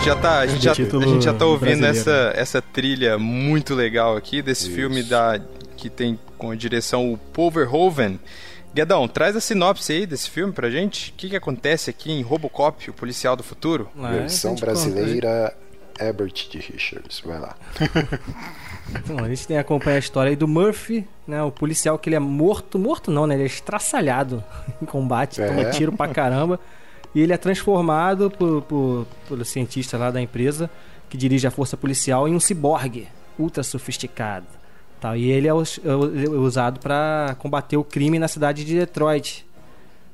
[0.05, 4.17] Já tá, a gente já, a gente já tá ouvindo essa, essa trilha muito legal
[4.17, 4.75] aqui desse Isso.
[4.75, 5.41] filme da,
[5.77, 8.21] que tem com a direção o Paul Verhoeven.
[8.75, 11.11] Guedão, traz a sinopse aí desse filme pra gente.
[11.11, 13.89] O que, que acontece aqui em Robocop, o policial do futuro?
[13.99, 15.55] Ah, Versão brasileira
[15.95, 17.21] conta, Herbert de Richards.
[17.25, 17.57] Vai lá.
[18.87, 21.43] Então, a gente tem acompanhar a história aí do Murphy, né?
[21.43, 23.35] O policial que ele é morto, morto não, né?
[23.35, 24.45] Ele é estraçalhado
[24.81, 25.47] em combate, é.
[25.47, 26.61] toma tiro pra caramba.
[27.15, 30.69] E ele é transformado por, por, pelo cientista lá da empresa
[31.09, 33.07] que dirige a força policial em um ciborgue
[33.39, 34.47] ultra sofisticado.
[35.01, 35.17] Tal.
[35.17, 39.47] E ele é, é usado para combater o crime na cidade de Detroit.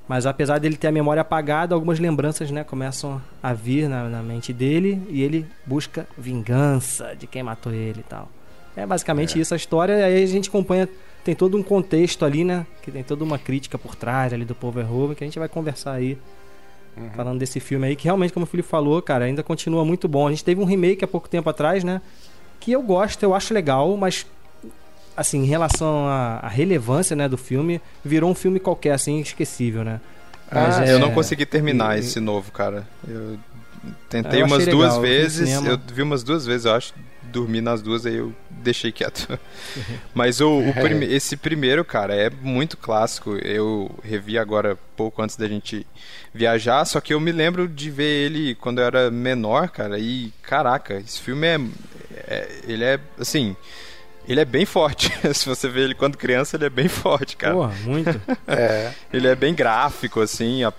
[0.09, 4.23] Mas apesar dele ter a memória apagada, algumas lembranças né, começam a vir na, na
[4.23, 8.29] mente dele e ele busca vingança de quem matou ele e tal.
[8.77, 9.43] É basicamente é.
[9.43, 9.93] isso a história.
[9.95, 10.89] E aí a gente acompanha,
[11.25, 12.67] tem todo um contexto ali, né?
[12.83, 15.49] Que tem toda uma crítica por trás ali do Paul Verhoeven que a gente vai
[15.49, 16.19] conversar aí
[16.97, 17.11] Uhum.
[17.11, 20.27] Falando desse filme aí, que realmente, como o Felipe falou, cara, ainda continua muito bom.
[20.27, 22.01] A gente teve um remake há pouco tempo atrás, né?
[22.59, 24.27] Que eu gosto, eu acho legal, mas
[25.17, 30.01] assim, em relação à, relevância né, do filme, virou um filme qualquer, assim, esquecível, né?
[30.51, 30.93] Mas, ah, é...
[30.93, 32.01] Eu não consegui terminar e...
[32.01, 32.87] esse novo, cara.
[33.07, 33.39] Eu
[34.09, 36.95] tentei eu umas duas legal, vezes, eu vi umas duas vezes, eu acho,
[37.31, 39.39] dormi nas duas, aí eu deixei quieto.
[40.13, 43.37] Mas o, o prime esse primeiro, cara, é muito clássico.
[43.37, 45.87] Eu revi agora pouco antes da gente
[46.35, 50.33] viajar, só que eu me lembro de ver ele quando eu era menor, cara, e
[50.43, 51.61] caraca, esse filme é,
[52.27, 53.57] é ele é assim,
[54.31, 55.11] ele é bem forte.
[55.35, 57.55] Se você vê ele quando criança, ele é bem forte, cara.
[57.55, 58.21] Porra, muito.
[58.47, 58.93] é.
[59.13, 60.63] Ele é bem gráfico, assim.
[60.63, 60.73] A...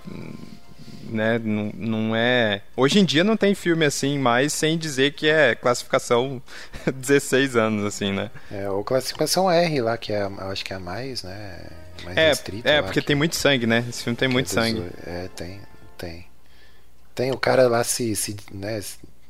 [1.12, 1.40] né?
[1.40, 2.62] Não, não é.
[2.76, 6.42] Hoje em dia não tem filme assim mais sem dizer que é classificação
[6.94, 8.32] 16 anos, assim, né?
[8.52, 11.68] É, ou classificação R lá, que é, acho que é a mais, né?
[12.04, 13.86] Mais é, restrita, é porque tem muito sangue, né?
[13.88, 14.86] Esse filme tem muito é sangue.
[15.06, 15.62] É, tem,
[15.98, 16.26] tem.
[17.14, 18.82] Tem o cara lá se, se né,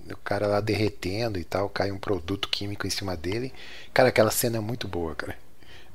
[0.10, 3.54] o cara lá derretendo e tal, cai um produto químico em cima dele.
[3.94, 5.36] Cara, aquela cena é muito boa, cara.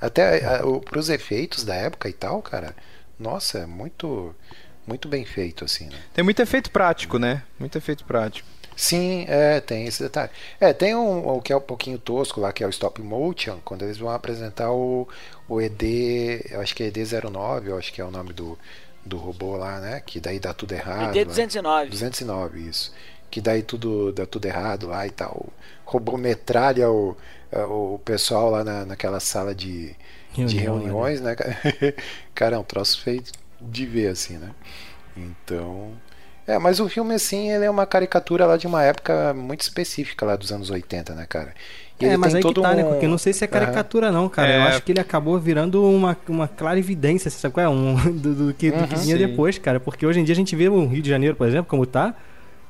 [0.00, 2.74] Até a, a, pros efeitos da época e tal, cara,
[3.18, 4.34] nossa, é muito
[4.86, 5.98] muito bem feito, assim, né?
[6.14, 7.42] Tem muito efeito prático, né?
[7.58, 8.48] Muito efeito prático.
[8.76, 10.30] Sim, é, tem esse detalhe.
[10.60, 13.58] É, tem um, o que é um pouquinho tosco lá, que é o stop motion,
[13.64, 15.08] quando eles vão apresentar o,
[15.48, 18.58] o ED, eu acho que é ED09, eu acho que é o nome do,
[19.02, 20.02] do robô lá, né?
[20.04, 21.14] Que daí dá tudo errado.
[21.14, 21.84] ED209.
[21.84, 21.90] Né?
[21.90, 22.92] 209, isso.
[23.30, 25.46] Que daí tudo dá tudo errado lá e tal.
[25.86, 27.16] O robô metralha o,
[27.50, 29.96] o pessoal lá na, naquela sala de,
[30.34, 31.34] Reunião, de reuniões, né?
[31.34, 31.94] né?
[32.34, 34.50] Cara, é um troço feito de ver, assim, né?
[35.16, 35.92] Então.
[36.46, 40.24] É, mas o filme, assim, ele é uma caricatura lá de uma época muito específica
[40.24, 41.52] lá dos anos 80, né, cara?
[42.00, 42.86] E é, mas aí que tá, né, um...
[42.86, 42.92] né?
[42.92, 44.12] Porque não sei se é caricatura, uhum.
[44.12, 44.52] não, cara.
[44.52, 44.58] É...
[44.58, 47.68] Eu acho que ele acabou virando uma, uma clara evidência, sabe qual é?
[47.68, 49.80] Um, do, do que, uhum, do que vinha depois, cara.
[49.80, 52.14] Porque hoje em dia a gente vê o Rio de Janeiro, por exemplo, como tá.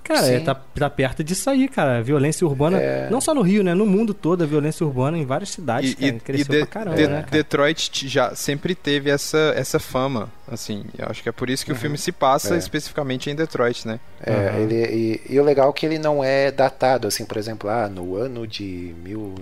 [0.06, 2.00] Cara, é, tá, tá perto disso aí, cara.
[2.02, 3.10] Violência urbana, é...
[3.10, 3.74] não só no Rio, né?
[3.74, 6.66] No mundo todo, a violência urbana em várias cidades, e, cara, cresceu e de, pra
[6.66, 7.30] caramba, de, né, cara?
[7.30, 10.84] Detroit já sempre teve essa, essa fama, assim.
[10.96, 11.76] Eu acho que é por isso que uhum.
[11.76, 12.58] o filme se passa é.
[12.58, 13.98] especificamente em Detroit, né?
[14.22, 14.62] É, uhum.
[14.62, 17.88] ele, e, e, o legal é que ele não é datado, assim, por exemplo, ah,
[17.88, 19.34] no ano de mil,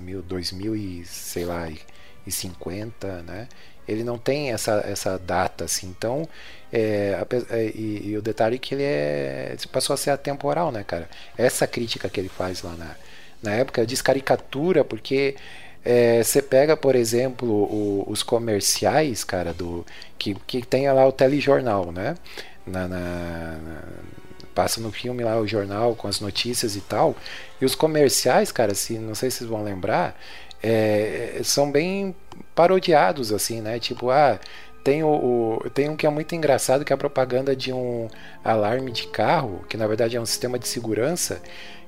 [0.00, 1.68] mil, 2000 e, sei lá,
[2.26, 3.48] e 50, né?
[3.86, 5.86] Ele não tem essa, essa data, assim.
[5.88, 6.28] Então,
[6.72, 10.82] é, é, e, e, o detalhe é que ele é passou a ser atemporal, né,
[10.84, 11.08] cara?
[11.36, 12.96] Essa crítica que ele faz lá na,
[13.42, 15.36] na época diz caricatura, porque
[15.84, 19.84] é, você pega, por exemplo, o, os comerciais, cara, do
[20.18, 22.16] que, que tem lá o telejornal, né?
[22.66, 23.82] Na, na, na,
[24.54, 27.14] passa no filme lá o jornal com as notícias e tal.
[27.60, 30.18] E os comerciais, cara, se não sei se vocês vão lembrar,
[30.66, 32.16] é, são bem
[32.54, 33.78] parodiados assim, né?
[33.78, 34.40] Tipo, ah,
[34.82, 38.08] tem, o, o, tem um que é muito engraçado, que é a propaganda de um
[38.42, 41.42] alarme de carro, que na verdade é um sistema de segurança,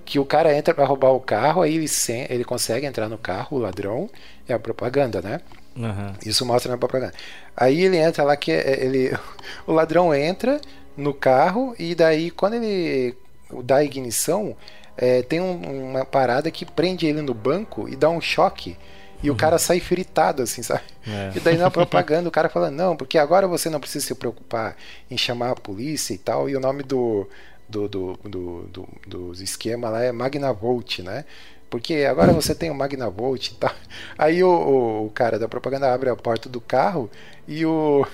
[0.04, 1.86] que o cara entra para roubar o carro, aí ele,
[2.28, 4.10] ele consegue entrar no carro, o ladrão,
[4.46, 5.40] é a propaganda, né?
[5.74, 6.12] Uhum.
[6.24, 7.14] Isso mostra na propaganda.
[7.56, 9.16] Aí ele entra lá que é, ele,
[9.66, 10.60] o ladrão entra
[10.96, 13.16] no carro e daí quando ele
[13.64, 14.54] dá ignição,
[14.96, 18.76] é, tem um, uma parada que prende ele no banco e dá um choque
[19.22, 19.34] e uhum.
[19.34, 20.82] o cara sai fritado, assim, sabe?
[21.06, 21.32] É.
[21.34, 24.76] E daí na propaganda o cara fala, não, porque agora você não precisa se preocupar
[25.10, 27.28] em chamar a polícia e tal, e o nome do,
[27.68, 31.24] do, do, do, do, do esquema lá é Magnavolt, né?
[31.68, 33.74] Porque agora você tem o Magnavolt e tal.
[34.16, 37.10] Aí o, o, o, cara da propaganda abre a porta do carro
[37.48, 38.06] e o,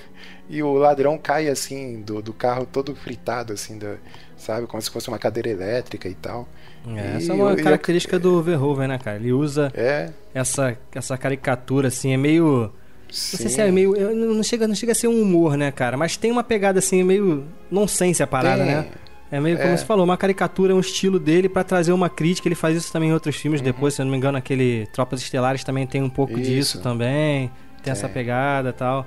[0.48, 3.96] e o ladrão cai assim do, do carro todo fritado, assim, da,
[4.36, 4.66] sabe?
[4.66, 6.48] Como se fosse uma cadeira elétrica e tal.
[6.96, 9.16] É, essa é uma característica do Verhoeven, né, cara?
[9.16, 10.10] Ele usa é.
[10.34, 12.72] essa, essa caricatura, assim, é meio.
[13.10, 13.36] Sim.
[13.36, 14.14] Não sei se é meio.
[14.14, 15.96] Não chega, não chega a ser um humor, né, cara?
[15.96, 18.74] Mas tem uma pegada assim, meio nonsense a parada, tem.
[18.74, 18.86] né?
[19.30, 19.76] É meio como é.
[19.78, 22.48] você falou, uma caricatura, um estilo dele para trazer uma crítica.
[22.48, 23.64] Ele faz isso também em outros filmes uhum.
[23.64, 26.50] depois, se eu não me engano, aquele Tropas Estelares também tem um pouco isso.
[26.50, 27.50] disso também.
[27.82, 29.06] Tem essa pegada e tal.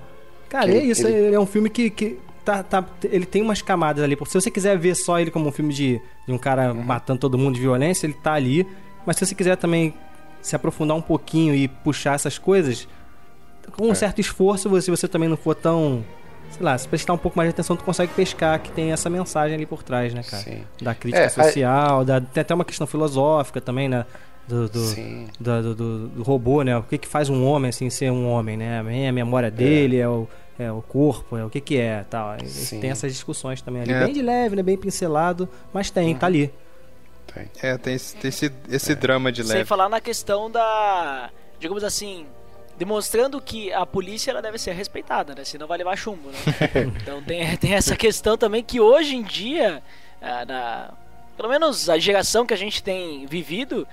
[0.50, 1.36] Cara, que, é isso, ele...
[1.36, 4.16] é um filme que, que tá, tá, ele tem umas camadas ali.
[4.16, 6.84] Porque se você quiser ver só ele como um filme de, de um cara uhum.
[6.84, 8.66] matando todo mundo de violência, ele tá ali.
[9.06, 9.94] Mas se você quiser também
[10.42, 12.88] se aprofundar um pouquinho e puxar essas coisas,
[13.72, 13.96] com um é.
[13.96, 16.06] certo esforço, se você também não for tão.
[16.52, 19.10] Sei lá, se prestar um pouco mais de atenção, tu consegue pescar que tem essa
[19.10, 20.44] mensagem ali por trás, né, cara?
[20.44, 20.64] Sim.
[20.80, 22.04] Da crítica é, social, a...
[22.04, 24.06] da, tem até uma questão filosófica também, né?
[24.48, 24.96] Do, do,
[25.40, 26.78] do, do, do, robô, né?
[26.78, 28.84] O que, que faz um homem assim ser um homem, né?
[28.88, 30.28] É a memória dele, é, é o
[30.58, 32.38] é o corpo, é o que que é, tal.
[32.46, 32.80] Sim.
[32.80, 34.06] Tem essas discussões também ali, é.
[34.06, 36.20] bem de leve, né, bem pincelado, mas tem, uhum.
[36.20, 36.54] tá ali.
[37.34, 37.50] Tem.
[37.62, 38.96] É, tem esse, tem esse, esse é.
[38.96, 39.54] drama de leve.
[39.54, 41.30] Sem falar na questão da,
[41.60, 42.26] digamos assim,
[42.78, 45.44] demonstrando que a polícia ela deve ser respeitada, né?
[45.44, 46.38] Senão vai levar chumbo, né?
[47.02, 49.82] então tem, tem essa questão também que hoje em dia,
[50.22, 50.94] é, na,
[51.36, 53.88] pelo menos a geração que a gente tem vivido,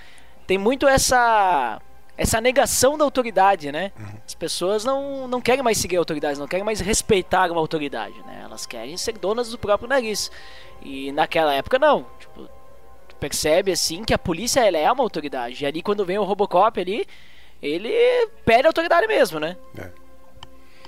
[0.47, 1.81] tem muito essa
[2.23, 3.91] essa negação da autoridade, né?
[4.25, 8.43] As pessoas não, não querem mais seguir autoridades, não querem mais respeitar uma autoridade, né?
[8.45, 10.31] Elas querem ser donas do próprio nariz.
[10.83, 12.07] E naquela época não.
[12.21, 12.49] Tipo,
[13.19, 15.65] percebe assim que a polícia ela é uma autoridade.
[15.65, 17.05] E ali quando vem o Robocop ali,
[17.61, 17.93] ele
[18.45, 19.57] perde a autoridade mesmo, né?
[19.77, 19.91] É.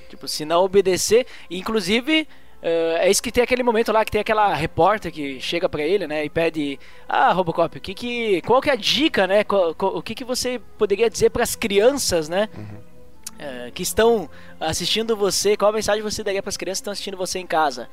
[0.09, 2.28] Tipo, se não obedecer, inclusive
[2.65, 5.82] Uh, é isso que tem aquele momento lá que tem aquela repórter que chega para
[5.82, 9.45] ele, né, e pede: "Ah, Robocop, o que que qual que é a dica, né?
[9.45, 13.69] Qual, qual, o que que você poderia dizer para as crianças, né, uhum.
[13.69, 15.59] uh, que estão assistindo você?
[15.59, 17.89] Qual a mensagem você daria para as crianças que estão assistindo você em casa?"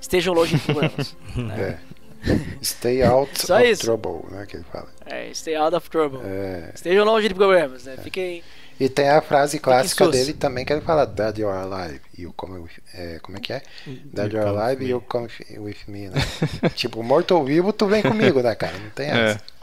[0.00, 1.16] estejam longe de problemas.
[1.36, 1.78] né?
[1.86, 1.96] É.
[2.60, 3.82] Stay out of isso.
[3.82, 4.46] trouble, né?
[4.46, 4.88] Que ele fala.
[5.04, 6.18] É, stay out of trouble.
[6.24, 6.72] É.
[6.74, 7.96] Estejam longe de problemas, né?
[8.02, 8.42] Fiquem.
[8.78, 12.00] E tem a frase clássica dele também que ele fala Dead you're alive.
[12.16, 13.62] You come with, é, como é que é?
[13.86, 15.28] Dead you're come alive, you come
[15.58, 16.20] with me, né?
[16.74, 18.76] tipo, morto ou vivo, tu vem comigo, né, cara?
[18.78, 19.40] Não tem essa.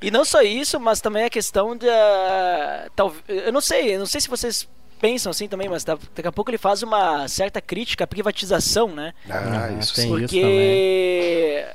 [0.00, 1.88] E não só isso, mas também a questão de.
[1.88, 4.68] ah, tal, eu não sei, eu não sei se vocês
[5.00, 8.88] pensam assim também, mas da- daqui a pouco ele faz uma certa crítica à privatização,
[8.94, 9.12] né?
[9.28, 10.16] Ah, Ah, isso tem sim.
[10.16, 11.66] isso Porque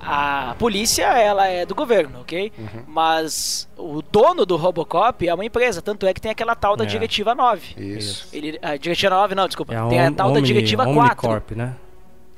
[0.00, 2.52] a polícia ela é do governo, ok?
[2.58, 2.82] Uhum.
[2.86, 6.84] Mas o dono do Robocop é uma empresa, tanto é que tem aquela tal da
[6.84, 6.86] É.
[6.86, 7.74] diretiva 9.
[7.76, 8.28] Isso.
[8.32, 9.74] Ele, a diretiva 9 não, desculpa.
[9.74, 11.00] É a tem a tal da Omni- diretiva 4.
[11.00, 11.74] Omnicorp, né?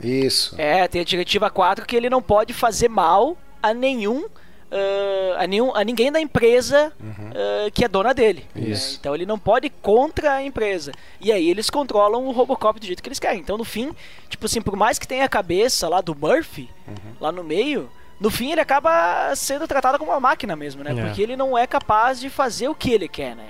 [0.03, 0.55] Isso.
[0.59, 4.25] É, tem a diretiva 4 que ele não pode fazer mal a nenhum.
[4.73, 8.47] Ah, a, nenhum, a ninguém da empresa ah, que é dona dele.
[8.55, 8.63] né?
[8.99, 10.93] Então ele não pode ir contra a empresa.
[11.21, 13.41] E aí eles controlam o Robocop do jeito que eles querem.
[13.41, 13.95] Então no fim,
[14.29, 16.71] tipo assim, por mais que tenha a cabeça lá do Murphy,
[17.21, 20.93] lá no meio, no fim ele acaba sendo tratado como uma máquina mesmo, né?
[20.93, 21.05] É.
[21.05, 23.45] Porque ele não é capaz de fazer o que ele quer, né?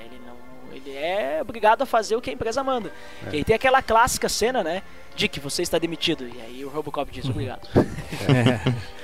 [0.73, 2.91] Ele é obrigado a fazer o que a empresa manda.
[3.33, 4.83] E aí tem aquela clássica cena, né?
[5.15, 6.27] De que você está demitido.
[6.27, 7.69] E aí o Robocop diz obrigado.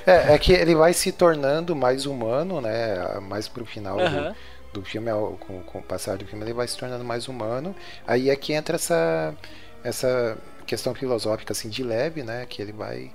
[0.05, 3.19] É, é que ele vai se tornando mais humano, né?
[3.21, 4.35] Mais pro final do- Aham.
[4.73, 7.75] do, filme, ao- com, com o passar do filme, ele vai se tornando mais humano.
[8.07, 9.35] Aí é que entra essa,
[9.83, 12.45] essa questão filosófica, assim, de leve, né?
[12.49, 13.11] Que ele vai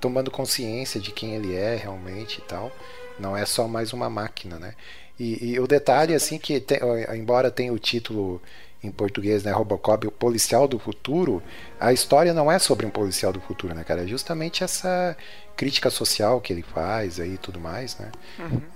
[0.00, 2.70] tomando consciência de quem ele é realmente e tal.
[3.18, 4.74] Não é só mais uma máquina, né?
[5.18, 6.78] E, e o detalhe, assim, que tem-
[7.16, 8.40] embora tenha o título
[8.82, 11.42] em português, né, Robocop, o policial do futuro,
[11.80, 14.04] a história não é sobre um policial do futuro, né, cara?
[14.04, 15.16] É justamente essa
[15.56, 18.12] crítica social que ele faz aí e tudo mais, né?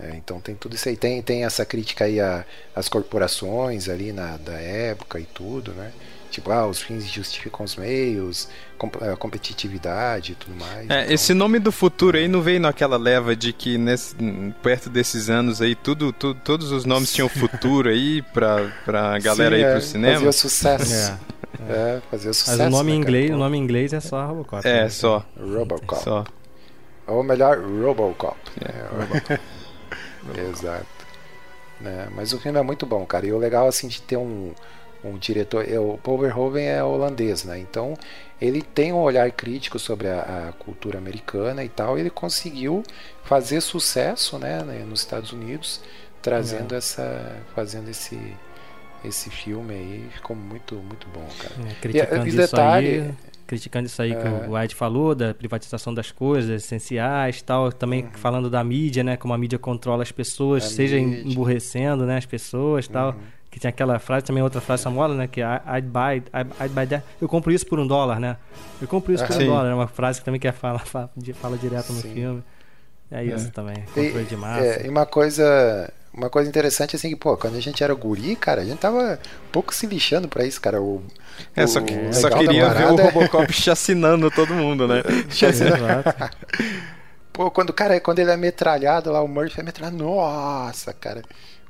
[0.00, 0.96] É, então tem tudo isso aí.
[0.96, 2.18] Tem, tem essa crítica aí
[2.74, 5.92] às corporações ali na, da época e tudo, né?
[6.32, 8.48] Tipo, ah, os fins justificam os meios,
[9.12, 10.88] a competitividade e tudo mais.
[10.90, 14.16] É, Então, esse nome do futuro aí não veio naquela leva de que nesse,
[14.62, 19.54] perto desses anos aí tudo, tudo- todos os nomes tinham futuro aí pra, pra galera
[19.56, 20.14] sim, ir é, pro cinema?
[20.16, 21.18] Fazia sucesso.
[21.68, 21.98] É.
[21.98, 22.58] É, fazia sucesso.
[22.58, 24.66] Mas o nome em né, inglês, o nome em inglês é só Robocop.
[24.66, 24.88] É, né?
[24.88, 25.22] só.
[25.38, 26.02] Robocop.
[26.02, 26.24] Só.
[27.06, 28.38] Ou melhor, Robocop.
[28.58, 29.38] É, né?
[30.50, 30.86] Exato.
[31.80, 33.26] Né, Mas o filme é muito bom, cara.
[33.26, 34.52] E o legal assim de ter um,
[35.04, 35.68] um diretor.
[35.68, 37.58] é, O Paul Verhoeven é holandês, né?
[37.58, 37.94] Então
[38.40, 41.96] ele tem um olhar crítico sobre a, a cultura americana e tal.
[41.96, 42.82] E ele conseguiu
[43.24, 45.80] fazer sucesso, né, né, nos Estados Unidos,
[46.20, 48.18] trazendo essa, fazendo esse
[49.04, 50.08] esse filme aí.
[50.14, 51.54] Ficou muito muito bom, cara.
[51.68, 53.14] É, criticando E- e isso detalhe- aí,
[53.48, 54.14] criticando isso aí É.
[54.14, 59.16] que o Ed falou, da privatização das coisas essenciais tal, também falando da mídia, né,
[59.16, 60.68] como a mídia controla as pessoas, Uhum.
[60.68, 61.24] A seja mídia.
[61.24, 61.30] Uhum.
[61.32, 63.16] emburrecendo, né, as pessoas tal,
[63.52, 66.74] que tem aquela frase, também outra frase famosa, né, que é, I'd buy, I'd, I'd
[66.74, 68.38] buy that, eu compro isso por um dólar, né,
[68.80, 69.46] eu compro isso por um Sim.
[69.46, 71.10] dólar, é uma frase que também quer fala, fala,
[71.40, 72.12] fala direto no Sim.
[72.14, 72.44] filme,
[73.10, 74.82] é isso também, E, controle de massa.
[74.82, 78.36] é, e uma coisa uma coisa interessante assim que pô quando a gente era guri
[78.36, 79.18] cara a gente tava
[79.48, 81.02] um pouco se lixando pra isso cara o,
[81.54, 85.02] É, só, que- só queria ver o é- Robocop chacinando todo mundo, né?
[85.42, 86.14] Exato.
[87.32, 91.22] pô quando o cara quando ele é metralhado lá o Murphy é metralhado nossa cara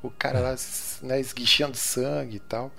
[0.03, 0.55] o cara lá
[1.03, 2.70] né, esguichando sangue e tal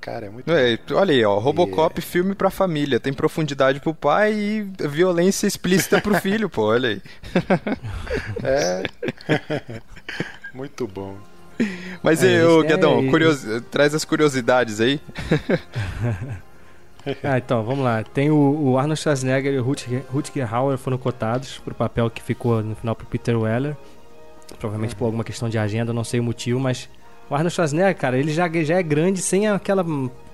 [0.00, 4.34] cara é muito É, olha aí, ó, Robocop, filme pra família, tem profundidade pro pai
[4.34, 7.02] e violência explícita pro filho, pô, olha aí.
[8.44, 8.82] é
[10.52, 11.16] muito bom
[12.02, 15.00] Mas É, e, ô, têm- Guedão, eles- curios- traz as curiosidades aí.
[17.22, 18.02] Ah, então, vamos lá.
[18.02, 22.22] Tem o, o Arnold Schwarzenegger e o Rutger, Rutger Hauer foram cotados pro papel que
[22.22, 23.76] ficou no final pro Peter Weller.
[24.64, 26.88] Provavelmente por alguma questão de agenda, não sei o motivo, mas
[27.28, 29.84] o Arnold Schwarzenegger, cara, ele já, já é grande sem aquela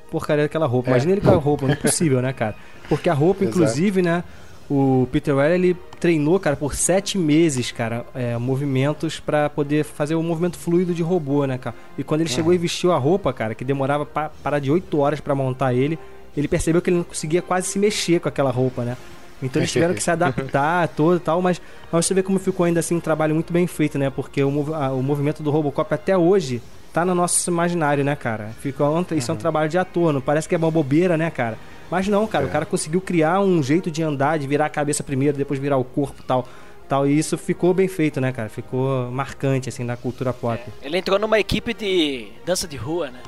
[0.08, 0.88] porcaria daquela roupa.
[0.88, 0.92] É.
[0.92, 2.54] Imagina ele com a roupa, não é possível, né, cara?
[2.88, 4.22] Porque a roupa, inclusive, né,
[4.70, 10.14] o Peter Weller, ele treinou, cara, por sete meses, cara, é, movimentos pra poder fazer
[10.14, 11.74] o movimento fluido de robô, né, cara?
[11.98, 14.96] E quando ele chegou e vestiu a roupa, cara, que demorava pa parar de oito
[15.00, 15.98] horas pra montar ele,
[16.36, 18.96] ele percebeu que ele não conseguia quase se mexer com aquela roupa, né?
[19.42, 21.60] Então eles tiveram que se adaptar todo e tal, mas,
[21.90, 24.10] mas você vê como ficou ainda assim um trabalho muito bem feito, né?
[24.10, 26.60] Porque o, a- o movimento do Robocop até hoje
[26.92, 28.50] tá no nosso imaginário, né, cara?
[28.60, 28.84] Fica,
[29.16, 31.56] isso é um trabalho de ator, não parece que é uma bobeira, né, cara?
[31.90, 35.02] Mas não, cara, o cara conseguiu criar um jeito de andar, de virar a cabeça
[35.02, 36.46] primeiro, depois virar o corpo e tal.
[36.90, 38.48] Tal, e isso ficou bem feito, né, cara?
[38.48, 40.60] Ficou marcante, assim, na cultura pop.
[40.82, 43.20] Ele entrou numa equipe de dança de rua, né?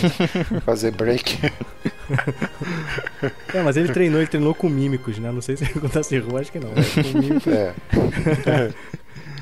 [0.66, 1.38] fazer break
[3.54, 5.30] É, mas ele treinou, ele treinou com mímicos, né?
[5.30, 6.70] Não sei se com dança de rua, acho que não.
[6.70, 7.72] Com mímicos é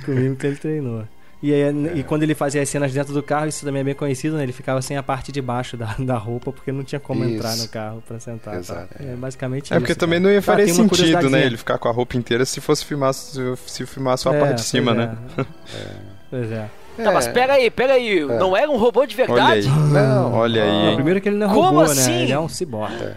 [0.05, 1.09] com mímicos ele treinou.
[1.47, 3.95] E, aí, e quando ele fazia as cenas dentro do carro, isso também é bem
[3.95, 4.43] conhecido, né?
[4.45, 7.35] Ele ficava sem a parte de baixo da, da roupa, porque não tinha como Isso.
[7.35, 8.55] entrar no carro pra sentar.
[8.55, 8.61] tá?
[8.61, 10.29] Exato, É basicamente É porque isso, também cara.
[10.29, 11.45] não ia Ah, fazer uma sentido, né?
[11.45, 14.41] Ele ficar com a roupa inteira se fosse filmar, se, se filmar só a É,
[14.41, 15.19] parte de cima, né?
[15.39, 15.45] é.
[16.31, 16.69] Pois é.
[16.97, 18.25] Tá, mas pega aí, pega aí.
[18.25, 19.69] Não era um robô de Olha verdade?
[19.69, 20.95] Não, Olha Não, aí.
[20.95, 22.11] primeiro que ele não é Como robô, assim?
[22.11, 22.23] né?
[22.23, 23.15] Ele é um ciborgue.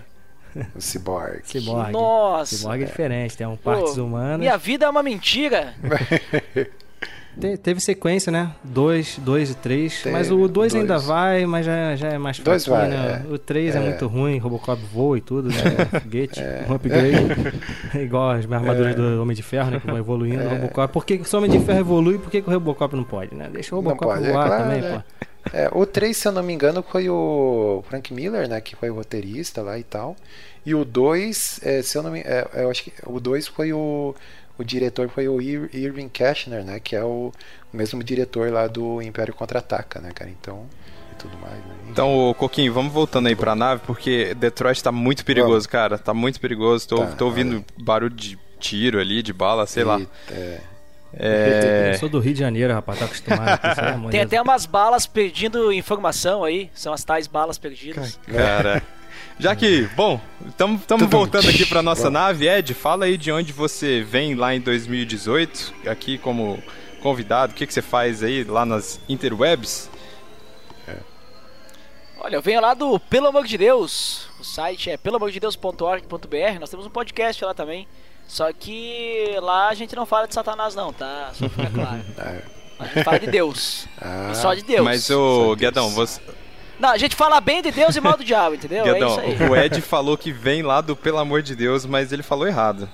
[0.76, 1.40] o Cyborg.
[1.45, 1.91] Ciborgue.
[1.94, 2.56] Nossa.
[2.58, 4.40] Ciborgue é diferente, tem um Pô, partes humanas.
[4.40, 5.74] Minha vida é uma mentira.
[7.39, 8.51] Te- teve sequência, né?
[8.64, 10.01] Dois, dois e três.
[10.01, 11.05] Teve, mas o dois ainda dois.
[11.05, 13.26] vai, mas já, já é mais fraquinho, vai, né?
[13.30, 13.80] O três é.
[13.80, 13.81] É.
[13.81, 15.55] muito ruim, Robocop voa e tudo, né?
[16.01, 17.18] Foguete, um upgrade.
[18.01, 19.80] Igual as armaduras do Homem de Ferro, né?
[19.80, 20.43] Que vão evoluindo.
[20.43, 20.93] O Robocop.
[20.93, 23.35] Por que, que o Homem de Ferro evolui por que, que o Robocop não pode,
[23.35, 23.49] né?
[23.51, 25.03] Deixa o Robocop pode, é voar claro, também, né?
[25.19, 25.27] pô.
[25.53, 28.59] É, o 3, se eu não me engano, foi o Frank Miller, né?
[28.59, 30.15] Que foi o roteirista lá e tal.
[30.65, 33.72] E o 2, é, se eu não me é, eu acho que o 2 foi
[33.72, 34.14] o.
[34.58, 36.80] O diretor foi o Ir- Irving Cashner, né?
[36.80, 37.32] Que é o,
[37.74, 40.30] o mesmo diretor lá do Império Contra-Ataca, né, cara?
[40.32, 40.66] Então.
[41.12, 41.76] E tudo mais, né?
[41.90, 45.98] Então, Coquinho, vamos voltando aí pra nave, porque Detroit tá muito perigoso, cara.
[45.98, 46.88] Tá muito perigoso.
[46.88, 50.00] Tô, Tá, tô ouvindo barulho de tiro ali, de bala, sei lá.
[50.00, 50.60] E, é,
[51.14, 51.92] É.
[51.94, 54.42] Eu sou do Rio de Janeiro, rapaz, tá acostumado com isso aí, amor Tem até
[54.42, 56.70] umas balas perdendo informação aí.
[56.74, 58.20] São as tais balas perdidas.
[58.28, 58.84] Cara.
[59.39, 62.48] Já que, bom, estamos voltando aqui para nossa nave.
[62.48, 66.61] Ed, fala aí de onde você vem lá em 2018, aqui como
[67.02, 67.53] convidado.
[67.53, 69.89] O que, que você faz aí lá nas interwebs?
[72.19, 74.27] Olha, eu venho lá do Pelo Amor de Deus.
[74.39, 76.60] O site é peloamordedeus.org.br.
[76.60, 77.88] Nós temos um podcast lá também.
[78.27, 81.31] Só que lá a gente não fala de Satanás, não, tá?
[81.34, 82.02] Só pra ficar claro.
[82.80, 83.88] A gente fala de Deus.
[83.99, 84.85] Ah, E só de Deus.
[84.85, 85.57] Mas, Deus.
[85.57, 86.22] Guedão, você,
[86.80, 88.86] Não, a gente fala bem de Deus e mal do diabo, entendeu?
[88.86, 89.49] é Guedão, isso aí.
[89.49, 92.88] o Ed falou que vem lá do Pelo Amor de Deus, mas ele falou errado.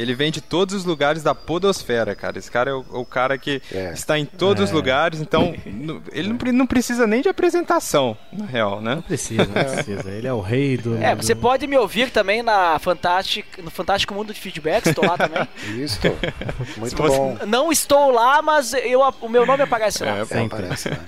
[0.00, 2.38] Ele vem de todos os lugares da podosfera, cara.
[2.38, 3.92] Esse cara é o, o cara que É.
[3.92, 5.54] está em todos os lugares, então
[6.12, 8.94] ele não, não precisa nem de apresentação, na real, né?
[8.94, 10.08] Não precisa, não precisa.
[10.10, 10.96] Ele é o rei do.
[11.02, 15.04] É, do- você pode me ouvir também na Fantastic, no Fantástico Mundo de Feedback, estou
[15.04, 15.48] lá também.
[15.82, 15.98] Isso,
[16.76, 17.38] muito você- bom.
[17.46, 20.18] Não estou lá, mas eu, o meu nome aparece lá.
[20.18, 20.58] É, É, Sempre.
[20.58, 20.98] aparece, né?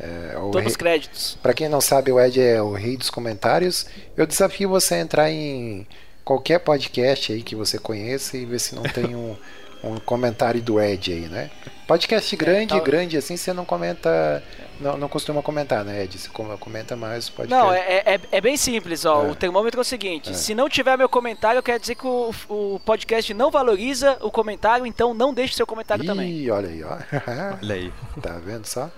[0.00, 1.38] É, o Tô rei- nos créditos.
[1.40, 3.86] Pra quem não sabe, o Ed é o rei dos comentários.
[4.16, 5.86] Eu desafio você a entrar em
[6.24, 9.36] qualquer podcast aí que você conheça e ver se não tem um,
[9.84, 11.50] um comentário do Ed aí, né?
[11.86, 14.42] Podcast grande, tá- grande assim, você não comenta.
[14.80, 16.18] Não, não costuma comentar, né, Ed?
[16.18, 17.62] Você com- comenta mais o podcast.
[17.62, 19.26] Não, é, é, é bem simples, ó.
[19.26, 19.30] É.
[19.30, 20.32] O termômetro é o seguinte: É.
[20.32, 24.86] se não tiver meu comentário, quer dizer que o, o podcast não valoriza o comentário,
[24.86, 26.30] então não deixe seu comentário também.
[26.30, 26.96] Ih, olha aí, ó.
[27.62, 27.92] Olha aí.
[28.22, 28.90] tá vendo só?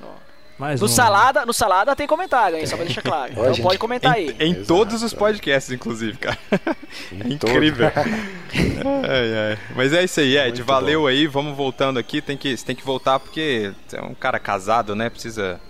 [0.59, 0.89] Mais No um.
[0.89, 2.67] salada, no salada tem comentário, hein?
[2.67, 3.33] Só pra deixar claro.
[3.33, 4.35] Então gente, pode comentar aí.
[4.41, 4.67] Em, em Exato.
[4.67, 6.39] todos os podcasts, inclusive, cara.
[7.13, 7.51] É Em todo.
[7.53, 7.87] incrível.
[7.95, 9.59] Ai, ai.
[9.75, 10.49] Mas é isso aí, Ed.
[10.49, 11.27] Muito valeu aí.
[11.27, 12.23] Vamos voltando aqui.
[12.23, 15.11] Tem que, você tem que voltar porque você é um cara casado, né?
[15.11, 15.61] Precisa,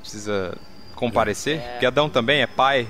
[0.00, 0.54] precisa
[0.98, 1.62] comparecer.
[1.80, 2.88] Guedão também é pai.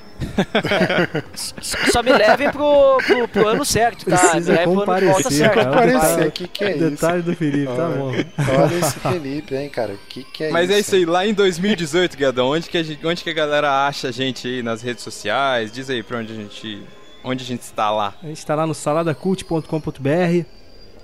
[1.35, 1.55] Só,
[1.93, 4.17] só me levem pro, pro, pro ano certo, tá?
[4.17, 5.55] Me Precisa levem pro ano de volta comparecer, certo.
[5.55, 5.67] cara.
[5.67, 6.91] Comparecer, que que é isso?
[6.91, 7.97] Detalhe do Felipe, tá Olha.
[7.97, 8.13] bom.
[8.13, 9.93] Olha esse Felipe, hein, cara?
[9.93, 10.73] O que, que é Mas isso?
[10.73, 13.87] é isso aí, lá em 2018, Guedão, onde que, a gente, onde que a galera
[13.87, 15.71] acha a gente aí nas redes sociais?
[15.71, 16.83] Diz aí pra onde a gente.
[17.23, 18.15] Onde a gente está lá.
[18.23, 20.45] A gente tá lá no saladacult.com.br.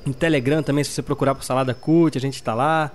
[0.07, 2.91] No Telegram também, se você procurar por Salada Cult, a gente tá lá.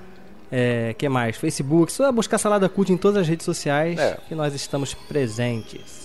[0.52, 1.38] É, que mais?
[1.38, 4.18] Facebook, só buscar Salada Cult em todas as redes sociais É.
[4.28, 6.00] que nós estamos presentes.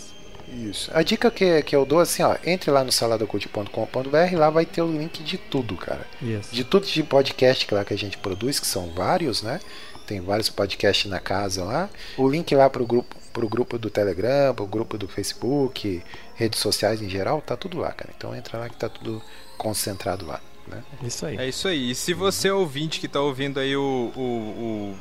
[0.48, 0.90] Isso.
[0.94, 4.82] A dica que, que eu dou assim, ó, entre lá no saladacult.com.br, lá vai ter
[4.82, 6.06] o link de tudo, cara.
[6.22, 6.54] Isso.
[6.54, 9.60] De tudo de podcast que lá que a gente produz, que são vários, né?
[10.06, 11.88] Tem vários podcasts na casa lá.
[12.16, 16.02] O link lá pro grupo, pro grupo do Telegram, pro grupo do Facebook,
[16.34, 18.10] redes sociais em geral, tá tudo lá, cara.
[18.16, 19.22] Então entra lá que tá tudo
[19.56, 20.82] concentrado lá, né?
[21.02, 21.36] Isso aí.
[21.36, 21.90] É isso aí.
[21.90, 24.20] E se você é ouvinte que tá ouvindo aí o, o,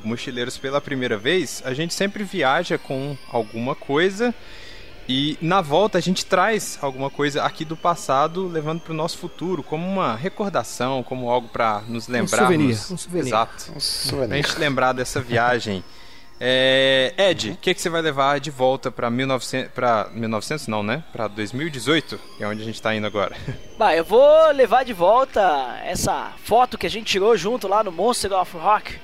[0.03, 4.33] o Mochileiros pela primeira vez, a gente sempre viaja com alguma coisa.
[5.07, 9.17] E na volta a gente traz alguma coisa aqui do passado, levando para o nosso
[9.17, 12.39] futuro, como uma recordação, como algo para nos lembrarmos.
[12.39, 13.27] souvenir, um souvenir.
[13.27, 13.65] Exato.
[13.69, 14.35] Um Pra souvenir.
[14.45, 15.83] gente lembrar dessa viagem.
[16.45, 20.83] É, Ed, o que, que você vai levar de volta para 1900, pra 1900 não,
[20.83, 21.01] né?
[21.13, 23.33] Para 2018, que é onde a gente tá indo agora.
[23.79, 25.41] Bah, eu vou levar de volta
[25.85, 28.95] essa foto que a gente tirou junto lá no Monster of Rock.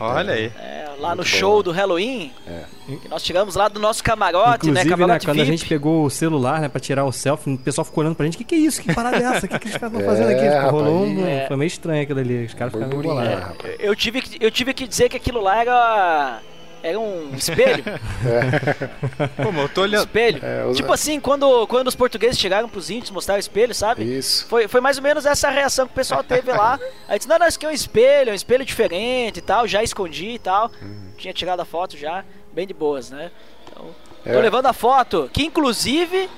[0.00, 0.52] Olha aí.
[0.56, 1.62] É, lá no Muito show bom.
[1.62, 2.32] do Halloween.
[2.46, 2.64] É.
[2.98, 4.72] Que nós tiramos lá do nosso camarote, né?
[4.82, 5.56] Inclusive, né, Camarote quando a VIP.
[5.56, 8.34] gente pegou o celular, né, pra tirar o selfie, o pessoal ficou olhando pra gente,
[8.34, 8.80] o que, que é isso?
[8.82, 9.46] Que parada é essa?
[9.46, 10.48] O que, que os caras estão fazendo aqui?
[10.48, 11.46] Tipo, rolou rapaz, um- é.
[11.48, 13.28] Foi meio estranho aquilo ali, os caras ficaram meio bolados.
[13.30, 13.76] né, rapaz?
[13.80, 16.40] Eu tive, que, eu tive que dizer que aquilo lá era.
[16.88, 17.84] Era um espelho.
[17.86, 19.26] É.
[19.42, 20.04] Pô, eu tô olhando.
[20.04, 20.40] Espelho.
[20.42, 24.02] É, tipo assim, quando, quando os portugueses chegaram pros índios mostrar o espelho, sabe?
[24.04, 24.46] Isso.
[24.46, 26.78] Foi, foi mais ou menos essa reação que o pessoal teve lá.
[27.08, 29.66] Aí disse, não, não, isso aqui é um espelho, é um espelho diferente e tal,
[29.66, 30.70] já escondi e tal.
[30.80, 31.12] Uhum.
[31.16, 33.30] Tinha tirado a foto já, bem de boas, né?
[33.70, 33.94] Então,
[34.24, 34.32] é.
[34.32, 36.28] tô levando a foto, que inclusive,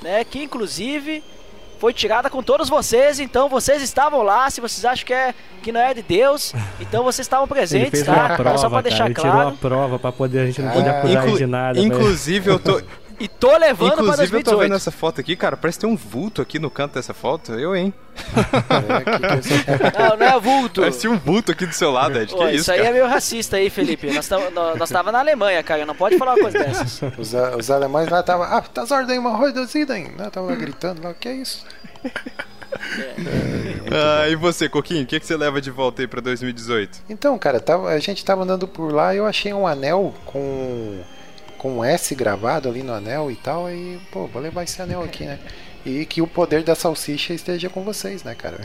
[0.00, 1.22] né, que inclusive
[1.82, 4.48] foi tirada com todos vocês, então vocês estavam lá.
[4.48, 8.36] Se vocês acham que, é, que não é de Deus, então vocês estavam presentes, tá?
[8.36, 9.28] Prova, Só pra deixar cara, claro.
[9.28, 11.80] Ele tirou a prova pra poder, a gente não poder acusar inclu de nada.
[11.80, 12.80] Inclusive, eu tô.
[13.22, 14.48] E tô levando Inclusive, pra 2018.
[14.48, 15.56] eu tô vendo essa foto aqui, cara.
[15.56, 17.52] Parece ter um vulto aqui no canto dessa foto.
[17.52, 17.94] Eu, hein?
[19.96, 20.80] não, não é vulto.
[20.80, 22.34] Parece um vulto aqui do seu lado, Ed.
[22.34, 22.90] que é isso, isso aí cara?
[22.90, 24.12] é meio racista aí, Felipe.
[24.12, 25.86] Nós, tava, nós tava na Alemanha, cara.
[25.86, 27.00] Não pode falar uma coisa dessas.
[27.16, 28.44] Os, os alemães lá estavam.
[28.44, 30.10] Ah, das ordens uma reduzida, hein?
[30.32, 31.10] Tava lá gritando lá.
[31.10, 31.64] O que é isso?
[32.04, 37.02] É, ah, e você, Coquinho, o que, que você leva de volta aí pra 2018?
[37.08, 41.00] Então, cara, tava, a gente tava andando por lá e eu achei um anel com
[41.62, 45.24] com S gravado ali no anel e tal, aí, pô, vou levar esse anel aqui,
[45.24, 45.38] né?
[45.86, 48.58] E que o poder da salsicha esteja com vocês, né, cara?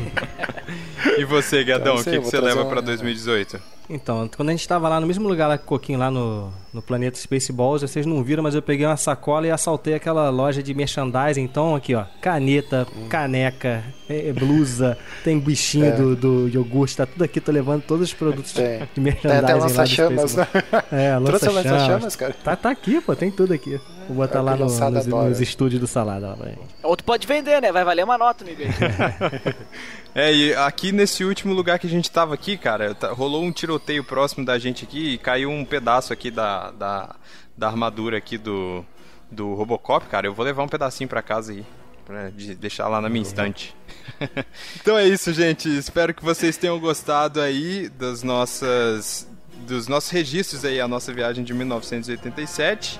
[1.18, 2.68] e você, Gadão, então, o que, que você leva um...
[2.70, 3.60] para 2018?
[3.90, 6.48] Então, quando a gente estava lá no mesmo lugar lá com o Coquinho, lá no,
[6.72, 10.62] no Planeta Spaceballs, vocês não viram, mas eu peguei uma sacola e assaltei aquela loja
[10.62, 11.42] de merchandising.
[11.42, 13.08] Então, aqui, ó, caneta, hum.
[13.08, 15.90] caneca, é, é, blusa, tem bichinho é.
[15.90, 18.88] do, do iogurte, tá tudo aqui, tô levando todos os produtos tem.
[18.94, 19.46] de merchandising.
[19.46, 20.46] Tem até lança-chamas, né?
[20.92, 21.64] É, lança-chamas.
[21.64, 22.34] lança-chamas, cara?
[22.44, 23.80] Tá, tá aqui, pô, tem tudo aqui.
[24.06, 26.36] Vou botar é, lá no, nos, nos, estúdios do Salada.
[26.82, 27.72] Ou tu pode vender, né?
[27.72, 28.68] Vai valer uma nota, Miguel.
[30.14, 33.52] É, e aqui nesse último lugar que a gente tava aqui, cara, tá, rolou um
[33.52, 37.16] tiroteio próximo da gente aqui e caiu um pedaço aqui da, da,
[37.56, 38.84] da armadura aqui do,
[39.30, 40.26] do Robocop, cara.
[40.26, 41.64] Eu vou levar um pedacinho pra casa aí.
[42.04, 43.74] Pra deixar lá na minha estante.
[44.80, 45.68] então é isso, gente.
[45.68, 49.28] Espero que vocês tenham gostado aí das nossas.
[49.66, 52.98] dos nossos registros aí, a nossa viagem de 1987.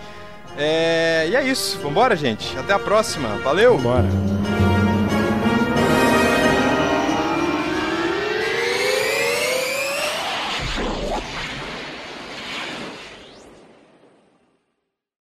[0.57, 1.79] É, e é isso.
[1.81, 2.57] Vambora, gente.
[2.57, 3.37] Até a próxima.
[3.39, 3.79] Valeu!
[3.79, 4.09] Bora.